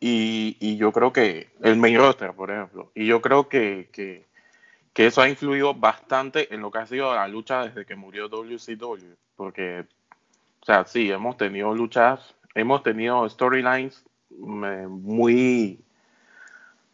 Y, 0.00 0.76
yo 0.76 0.92
creo 0.92 1.12
que 1.12 1.50
el 1.62 1.76
main 1.76 1.96
roster, 1.96 2.32
por 2.32 2.50
ejemplo, 2.50 2.92
y 2.94 3.06
yo 3.06 3.20
creo 3.20 3.48
que, 3.48 3.88
que, 3.92 4.26
eso 4.94 5.22
ha 5.22 5.28
influido 5.28 5.74
bastante 5.74 6.52
en 6.52 6.60
lo 6.60 6.72
que 6.72 6.78
ha 6.78 6.86
sido 6.86 7.14
la 7.14 7.28
lucha 7.28 7.64
desde 7.64 7.86
que 7.86 7.94
murió 7.94 8.28
WCW, 8.28 9.14
porque, 9.36 9.84
o 10.60 10.66
sea, 10.66 10.84
sí, 10.84 11.10
hemos 11.10 11.36
tenido 11.36 11.72
luchas, 11.72 12.34
hemos 12.54 12.82
tenido 12.82 13.28
storylines 13.28 14.04
muy 14.30 15.84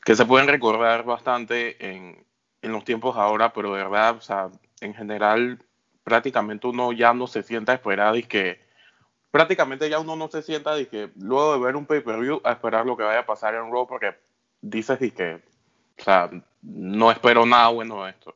que 0.04 0.14
se 0.14 0.26
pueden 0.26 0.48
recordar 0.48 1.04
bastante 1.04 1.92
en, 1.92 2.24
en 2.62 2.72
los 2.72 2.84
tiempos 2.84 3.16
ahora, 3.16 3.52
pero 3.52 3.74
de 3.74 3.82
verdad, 3.82 4.16
o 4.16 4.20
sea, 4.20 4.50
en 4.80 4.94
general 4.94 5.58
prácticamente 6.02 6.66
uno 6.66 6.92
ya 6.92 7.14
no 7.14 7.26
se 7.26 7.42
sienta 7.42 7.72
a 7.72 7.76
esperar 7.76 8.16
y 8.16 8.22
que 8.22 8.60
prácticamente 9.30 9.88
ya 9.88 9.98
uno 9.98 10.14
no 10.14 10.28
se 10.28 10.42
sienta 10.42 10.78
y 10.78 10.86
que 10.86 11.10
luego 11.16 11.54
de 11.54 11.64
ver 11.64 11.76
un 11.76 11.86
pay-per-view 11.86 12.40
a 12.44 12.52
esperar 12.52 12.84
lo 12.84 12.96
que 12.96 13.02
vaya 13.02 13.20
a 13.20 13.26
pasar 13.26 13.54
en 13.54 13.72
Raw 13.72 13.86
porque 13.86 14.14
dices 14.60 15.00
y 15.00 15.10
que 15.10 15.40
o 15.98 16.02
sea, 16.02 16.30
no 16.62 17.10
espero 17.10 17.46
nada 17.46 17.68
bueno 17.68 18.04
de 18.04 18.10
esto. 18.10 18.34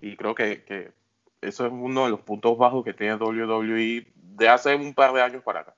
Y 0.00 0.16
creo 0.16 0.34
que, 0.34 0.62
que 0.62 0.92
eso 1.40 1.66
es 1.66 1.72
uno 1.72 2.04
de 2.04 2.10
los 2.10 2.20
puntos 2.20 2.56
bajos 2.56 2.84
que 2.84 2.94
tiene 2.94 3.16
WWE 3.16 4.06
de 4.14 4.48
hace 4.48 4.74
un 4.74 4.94
par 4.94 5.12
de 5.12 5.22
años 5.22 5.42
para 5.42 5.60
acá. 5.60 5.74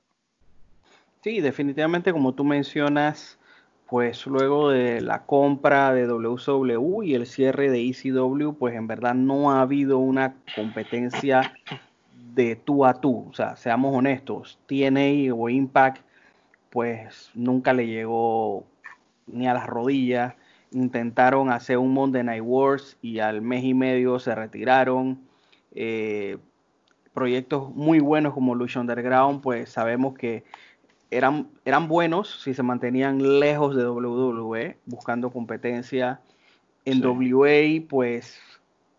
Sí, 1.22 1.42
definitivamente 1.42 2.12
como 2.12 2.32
tú 2.32 2.44
mencionas, 2.44 3.38
pues 3.86 4.26
luego 4.26 4.70
de 4.70 5.02
la 5.02 5.26
compra 5.26 5.92
de 5.92 6.06
WCW 6.06 7.02
y 7.02 7.14
el 7.14 7.26
cierre 7.26 7.70
de 7.70 7.86
ECW, 7.86 8.54
pues 8.54 8.74
en 8.74 8.86
verdad 8.86 9.14
no 9.14 9.50
ha 9.50 9.60
habido 9.60 9.98
una 9.98 10.36
competencia 10.56 11.52
de 12.34 12.56
tú 12.56 12.86
a 12.86 12.94
tú. 12.94 13.26
O 13.28 13.34
sea, 13.34 13.56
seamos 13.56 13.94
honestos, 13.94 14.58
TNA 14.66 15.34
o 15.34 15.50
Impact, 15.50 16.02
pues 16.70 17.30
nunca 17.34 17.74
le 17.74 17.86
llegó 17.86 18.64
ni 19.26 19.46
a 19.46 19.52
las 19.52 19.66
rodillas. 19.66 20.34
Intentaron 20.72 21.50
hacer 21.50 21.76
un 21.76 21.92
Monday 21.92 22.24
Night 22.24 22.42
Wars 22.42 22.96
y 23.02 23.18
al 23.18 23.42
mes 23.42 23.64
y 23.64 23.74
medio 23.74 24.18
se 24.20 24.34
retiraron. 24.34 25.20
Eh, 25.72 26.38
proyectos 27.12 27.74
muy 27.74 28.00
buenos 28.00 28.32
como 28.32 28.54
Lucha 28.54 28.80
Underground, 28.80 29.42
pues 29.42 29.68
sabemos 29.68 30.14
que 30.14 30.44
eran, 31.10 31.48
eran 31.64 31.88
buenos 31.88 32.40
si 32.42 32.54
se 32.54 32.62
mantenían 32.62 33.40
lejos 33.40 33.76
de 33.76 33.88
WWE, 33.88 34.76
buscando 34.86 35.30
competencia. 35.30 36.20
En 36.84 37.04
WA, 37.04 37.86
pues 37.88 38.40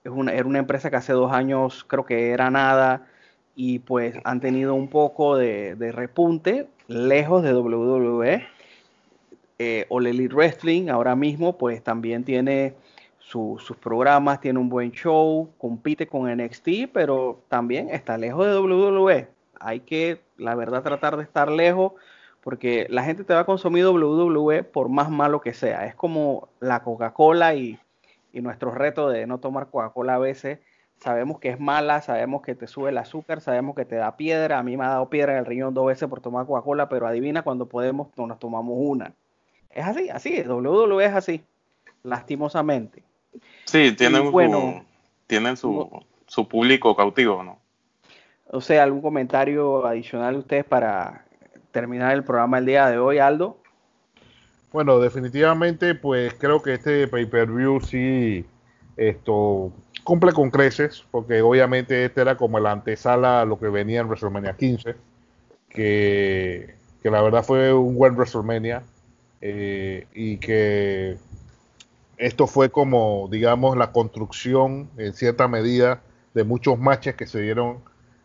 es 0.03 0.11
una, 0.11 0.33
era 0.33 0.45
una 0.45 0.59
empresa 0.59 0.89
que 0.89 0.97
hace 0.97 1.13
dos 1.13 1.31
años 1.31 1.83
creo 1.87 2.05
que 2.05 2.31
era 2.31 2.51
nada 2.51 3.07
y 3.55 3.79
pues 3.79 4.15
han 4.23 4.39
tenido 4.39 4.75
un 4.75 4.87
poco 4.87 5.37
de, 5.37 5.75
repunte 5.93 6.67
lejos 6.87 7.43
de 7.43 7.53
WWE. 7.53 8.43
Eh, 9.59 9.87
Wrestling 9.89 10.89
ahora 10.89 11.15
mismo 11.15 11.57
pues 11.57 11.83
también 11.83 12.23
tiene 12.23 12.75
sus 13.19 13.77
programas, 13.79 14.41
tiene 14.41 14.59
un 14.59 14.67
buen 14.67 14.91
show, 14.91 15.49
compite 15.57 16.05
con 16.07 16.29
NXT, 16.29 16.89
pero 16.91 17.41
también 17.47 17.89
está 17.89 18.17
lejos 18.17 18.45
de 18.45 18.57
WWE 18.59 19.40
hay 19.63 19.81
que, 19.81 20.21
la 20.37 20.55
verdad, 20.55 20.83
tratar 20.83 21.17
de 21.17 21.23
estar 21.23 21.51
lejos 21.51 21.93
porque 22.41 22.87
la 22.89 23.03
gente 23.03 23.23
te 23.23 23.33
va 23.33 23.41
a 23.41 23.45
consumir 23.45 23.85
WWE 23.85 24.63
por 24.63 24.89
más 24.89 25.09
malo 25.09 25.41
que 25.41 25.53
sea. 25.53 25.85
Es 25.85 25.95
como 25.95 26.49
la 26.59 26.83
Coca-Cola 26.83 27.55
y, 27.55 27.79
nuestro 28.33 28.71
reto 28.71 29.09
de 29.09 29.27
no 29.27 29.39
tomar 29.39 29.69
Coca-Cola 29.69 30.15
a 30.15 30.19
veces. 30.19 30.59
Sabemos 30.99 31.39
que 31.39 31.49
es 31.49 31.59
mala, 31.59 32.01
sabemos 32.01 32.41
que 32.41 32.55
te 32.55 32.67
sube 32.67 32.89
el 32.89 32.97
azúcar, 32.97 33.41
sabemos 33.41 33.75
que 33.75 33.85
te 33.85 33.95
da 33.95 34.17
piedra. 34.17 34.59
A 34.59 34.63
mí 34.63 34.77
me 34.77 34.85
ha 34.85 34.89
dado 34.89 35.09
piedra 35.09 35.33
en 35.33 35.39
el 35.39 35.45
riñón 35.45 35.73
dos 35.73 35.87
veces 35.87 36.07
por 36.09 36.21
tomar 36.21 36.45
Coca-Cola, 36.45 36.89
pero 36.89 37.07
adivina 37.07 37.43
cuando 37.43 37.67
podemos, 37.67 38.07
no 38.17 38.27
nos 38.27 38.39
tomamos 38.39 38.75
una. 38.77 39.13
Es 39.69 39.85
así, 39.85 40.09
así, 40.09 40.41
WWE 40.41 41.05
es 41.05 41.13
así, 41.13 41.43
lastimosamente. 42.03 43.03
Sí, 43.65 43.95
tienen, 43.95 44.31
bueno, 44.31 44.83
tienen 45.27 45.55
su, 45.57 46.03
su 46.25 46.47
público 46.47 46.95
cautivo, 46.95 47.43
¿no? 47.43 47.60
O 48.53 48.59
sea, 48.59 48.83
algún 48.83 49.01
comentario 49.01 49.85
adicional 49.85 50.35
ustedes 50.35 50.65
para 50.65 51.25
terminar 51.71 52.13
el 52.13 52.23
programa 52.23 52.57
el 52.57 52.65
día 52.65 52.87
de 52.87 52.97
hoy, 52.97 53.17
Aldo. 53.17 53.57
Bueno, 54.73 54.99
definitivamente, 54.99 55.95
pues 55.95 56.33
creo 56.33 56.61
que 56.61 56.73
este 56.73 57.07
pay-per-view 57.07 57.79
sí 57.81 58.45
esto 58.97 59.71
cumple 60.03 60.33
con 60.33 60.49
creces, 60.49 61.05
porque 61.11 61.41
obviamente 61.41 62.05
este 62.05 62.21
era 62.21 62.35
como 62.35 62.59
la 62.59 62.71
antesala 62.71 63.41
a 63.41 63.45
lo 63.45 63.57
que 63.57 63.67
venía 63.67 64.01
en 64.01 64.07
WrestleMania 64.07 64.57
15, 64.57 64.95
que, 65.69 66.75
la 67.03 67.21
verdad 67.21 67.43
fue 67.43 67.73
un 67.73 67.95
buen 67.95 68.15
WrestleMania 68.15 68.83
eh, 69.39 70.07
y 70.13 70.37
que 70.37 71.17
esto 72.17 72.47
fue 72.47 72.69
como, 72.69 73.29
digamos, 73.31 73.77
la 73.77 73.91
construcción 73.93 74.89
en 74.97 75.13
cierta 75.13 75.47
medida 75.47 76.01
de 76.33 76.43
muchos 76.43 76.77
matches 76.77 77.15
que 77.15 77.27
se 77.27 77.41
dieron 77.41 77.79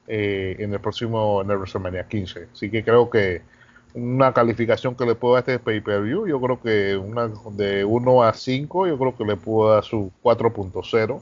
eh, 0.06 0.56
en 0.58 0.72
el 0.72 0.80
próximo 0.80 1.42
en 1.42 1.50
el 1.50 1.56
WrestleMania 1.56 2.06
15. 2.06 2.48
Así 2.52 2.70
que 2.70 2.84
creo 2.84 3.10
que 3.10 3.42
una 3.94 4.32
calificación 4.32 4.94
que 4.94 5.06
le 5.06 5.14
puedo 5.14 5.34
dar 5.34 5.44
a 5.48 5.52
este 5.52 5.58
pay-per-view, 5.58 6.26
yo 6.26 6.40
creo 6.40 6.60
que 6.60 6.96
una 6.96 7.30
de 7.52 7.84
1 7.84 8.22
a 8.22 8.32
5, 8.32 8.86
yo 8.86 8.98
creo 8.98 9.16
que 9.16 9.24
le 9.24 9.36
puedo 9.36 9.72
dar 9.72 9.84
su 9.84 10.12
4.0. 10.22 11.20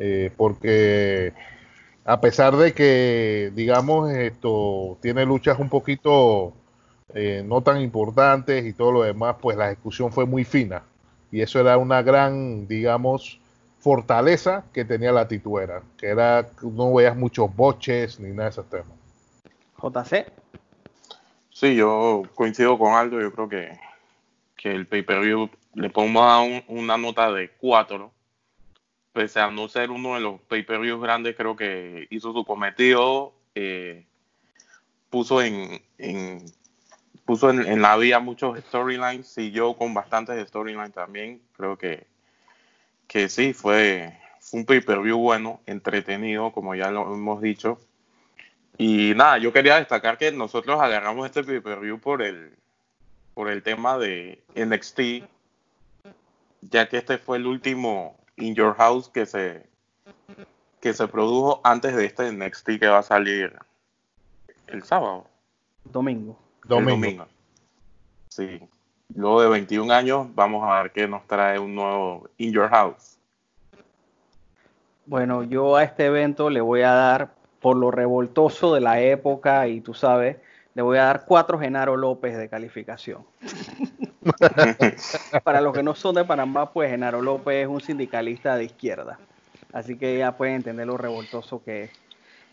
Eh, 0.00 0.30
porque 0.36 1.32
a 2.04 2.20
pesar 2.20 2.56
de 2.56 2.72
que, 2.72 3.52
digamos, 3.54 4.10
esto 4.12 4.96
tiene 5.02 5.24
luchas 5.26 5.58
un 5.58 5.68
poquito 5.68 6.52
eh, 7.14 7.42
no 7.44 7.62
tan 7.62 7.80
importantes 7.80 8.64
y 8.64 8.72
todo 8.72 8.92
lo 8.92 9.02
demás, 9.02 9.36
pues 9.40 9.56
la 9.56 9.66
ejecución 9.72 10.12
fue 10.12 10.24
muy 10.24 10.44
fina. 10.44 10.82
Y 11.32 11.40
eso 11.40 11.60
era 11.60 11.78
una 11.78 12.02
gran, 12.02 12.68
digamos, 12.68 13.40
fortaleza 13.80 14.64
que 14.72 14.84
tenía 14.84 15.12
la 15.12 15.28
tituera, 15.28 15.82
que 15.96 16.08
era 16.08 16.48
no 16.62 16.94
veías 16.94 17.16
muchos 17.16 17.54
boches 17.54 18.18
ni 18.20 18.30
nada 18.30 18.44
de 18.44 18.50
esos 18.50 18.68
temas. 18.68 18.98
JC. 19.80 20.26
Sí, 21.50 21.74
yo 21.74 22.22
coincido 22.34 22.78
con 22.78 22.94
Aldo, 22.94 23.20
yo 23.20 23.32
creo 23.32 23.48
que, 23.48 23.78
que 24.56 24.72
el 24.72 24.86
pay-per-view 24.86 25.50
le 25.74 25.90
pongo 25.90 26.20
una 26.68 26.98
nota 26.98 27.32
de 27.32 27.50
4. 27.50 28.12
Pese 29.12 29.40
a 29.40 29.50
no 29.50 29.68
ser 29.68 29.90
uno 29.90 30.14
de 30.14 30.20
los 30.20 30.40
pay-per-views 30.42 31.00
grandes, 31.00 31.36
creo 31.36 31.56
que 31.56 32.06
hizo 32.10 32.32
su 32.32 32.44
cometido. 32.44 33.32
Eh, 33.54 34.06
puso 35.10 35.42
en, 35.42 35.80
puso 37.24 37.50
en, 37.50 37.82
la 37.82 37.96
vía 37.96 38.20
muchos 38.20 38.58
storylines, 38.60 39.26
siguió 39.26 39.74
con 39.74 39.94
bastantes 39.94 40.46
storylines 40.48 40.92
también. 40.92 41.40
Creo 41.56 41.76
que, 41.76 42.06
que 43.08 43.28
sí, 43.28 43.54
fue, 43.54 44.16
fue 44.38 44.60
un 44.60 44.66
pay-per-view 44.66 45.18
bueno, 45.18 45.60
entretenido, 45.66 46.52
como 46.52 46.74
ya 46.74 46.90
lo 46.90 47.12
hemos 47.12 47.40
dicho. 47.40 47.80
Y 48.76 49.14
nada, 49.16 49.38
yo 49.38 49.52
quería 49.52 49.76
destacar 49.76 50.18
que 50.18 50.30
nosotros 50.30 50.80
agarramos 50.80 51.26
este 51.26 51.42
pay-per-view 51.42 51.98
por 51.98 52.22
el, 52.22 52.54
por 53.34 53.48
el 53.50 53.62
tema 53.62 53.98
de 53.98 54.44
NXT, 54.54 55.24
ya 56.60 56.88
que 56.88 56.98
este 56.98 57.18
fue 57.18 57.38
el 57.38 57.46
último 57.46 58.16
In 58.36 58.54
Your 58.54 58.76
House 58.76 59.08
que 59.08 59.26
se, 59.26 59.66
que 60.80 60.92
se 60.92 61.08
produjo 61.08 61.60
antes 61.64 61.96
de 61.96 62.04
este 62.04 62.30
NXT 62.30 62.78
que 62.78 62.86
va 62.86 62.98
a 62.98 63.02
salir 63.02 63.58
el 64.68 64.84
sábado. 64.84 65.26
Domingo. 65.84 66.38
domingo. 66.64 67.26
Sí. 68.28 68.60
Luego 69.14 69.42
de 69.42 69.48
21 69.48 69.92
años, 69.92 70.26
vamos 70.34 70.68
a 70.68 70.82
ver 70.82 70.92
qué 70.92 71.08
nos 71.08 71.26
trae 71.26 71.58
un 71.58 71.74
nuevo 71.74 72.28
In 72.36 72.52
Your 72.52 72.68
House. 72.68 73.18
Bueno, 75.06 75.42
yo 75.42 75.76
a 75.76 75.84
este 75.84 76.06
evento 76.06 76.50
le 76.50 76.60
voy 76.60 76.82
a 76.82 76.92
dar 76.92 77.30
por 77.60 77.76
lo 77.76 77.90
revoltoso 77.90 78.74
de 78.74 78.80
la 78.80 79.00
época 79.00 79.66
y 79.66 79.80
tú 79.80 79.94
sabes, 79.94 80.36
le 80.74 80.82
voy 80.82 80.98
a 80.98 81.04
dar 81.04 81.24
cuatro 81.24 81.58
Genaro 81.58 81.96
López 81.96 82.36
de 82.36 82.48
calificación. 82.48 83.24
Para 85.44 85.60
los 85.60 85.72
que 85.72 85.82
no 85.82 85.94
son 85.94 86.14
de 86.14 86.24
Panamá, 86.24 86.72
pues 86.72 86.90
Genaro 86.90 87.22
López 87.22 87.64
es 87.64 87.68
un 87.68 87.80
sindicalista 87.80 88.56
de 88.56 88.64
izquierda. 88.64 89.18
Así 89.72 89.96
que 89.96 90.18
ya 90.18 90.36
pueden 90.36 90.56
entender 90.56 90.86
lo 90.86 90.96
revoltoso 90.96 91.62
que 91.64 91.84
es. 91.84 91.90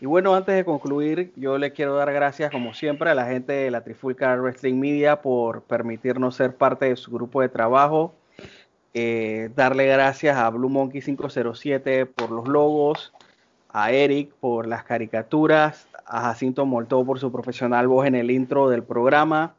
Y 0.00 0.06
bueno, 0.06 0.34
antes 0.34 0.54
de 0.54 0.64
concluir, 0.64 1.32
yo 1.36 1.56
le 1.56 1.72
quiero 1.72 1.94
dar 1.94 2.12
gracias, 2.12 2.50
como 2.50 2.74
siempre, 2.74 3.10
a 3.10 3.14
la 3.14 3.26
gente 3.26 3.52
de 3.54 3.70
la 3.70 3.82
Trifulca 3.82 4.36
Wrestling 4.36 4.78
Media 4.78 5.22
por 5.22 5.62
permitirnos 5.62 6.36
ser 6.36 6.54
parte 6.54 6.86
de 6.86 6.96
su 6.96 7.10
grupo 7.10 7.40
de 7.40 7.48
trabajo. 7.48 8.14
Eh, 8.92 9.50
darle 9.54 9.86
gracias 9.86 10.36
a 10.36 10.50
Blue 10.50 10.68
Monkey 10.68 11.00
507 11.00 12.06
por 12.06 12.30
los 12.30 12.46
logos, 12.46 13.14
a 13.70 13.90
Eric 13.90 14.32
por 14.40 14.66
las 14.66 14.84
caricaturas, 14.84 15.88
a 16.04 16.22
Jacinto 16.22 16.66
Molto 16.66 17.04
por 17.04 17.18
su 17.18 17.32
profesional 17.32 17.88
voz 17.88 18.06
en 18.06 18.14
el 18.14 18.30
intro 18.30 18.68
del 18.68 18.82
programa. 18.82 19.54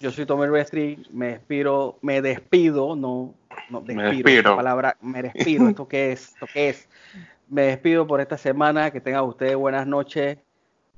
Yo 0.00 0.10
soy 0.10 0.26
Tommy 0.26 0.46
Restri, 0.46 1.04
me 1.12 1.28
despido, 1.28 1.98
me 2.02 2.22
despido, 2.22 2.94
no, 2.94 3.34
no 3.70 3.80
despido, 3.80 4.54
palabra, 4.54 4.96
me 5.00 5.22
despido, 5.22 5.68
¿esto 5.68 5.88
qué 5.88 6.12
es? 6.12 6.28
¿Esto 6.28 6.46
qué 6.52 6.68
es? 6.68 6.88
Me 7.48 7.62
despido 7.62 8.06
por 8.06 8.20
esta 8.20 8.36
semana, 8.36 8.90
que 8.90 9.00
tengan 9.00 9.24
ustedes 9.24 9.56
buenas 9.56 9.86
noches, 9.86 10.38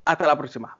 hasta 0.03 0.27
la 0.27 0.37
próxima. 0.37 0.75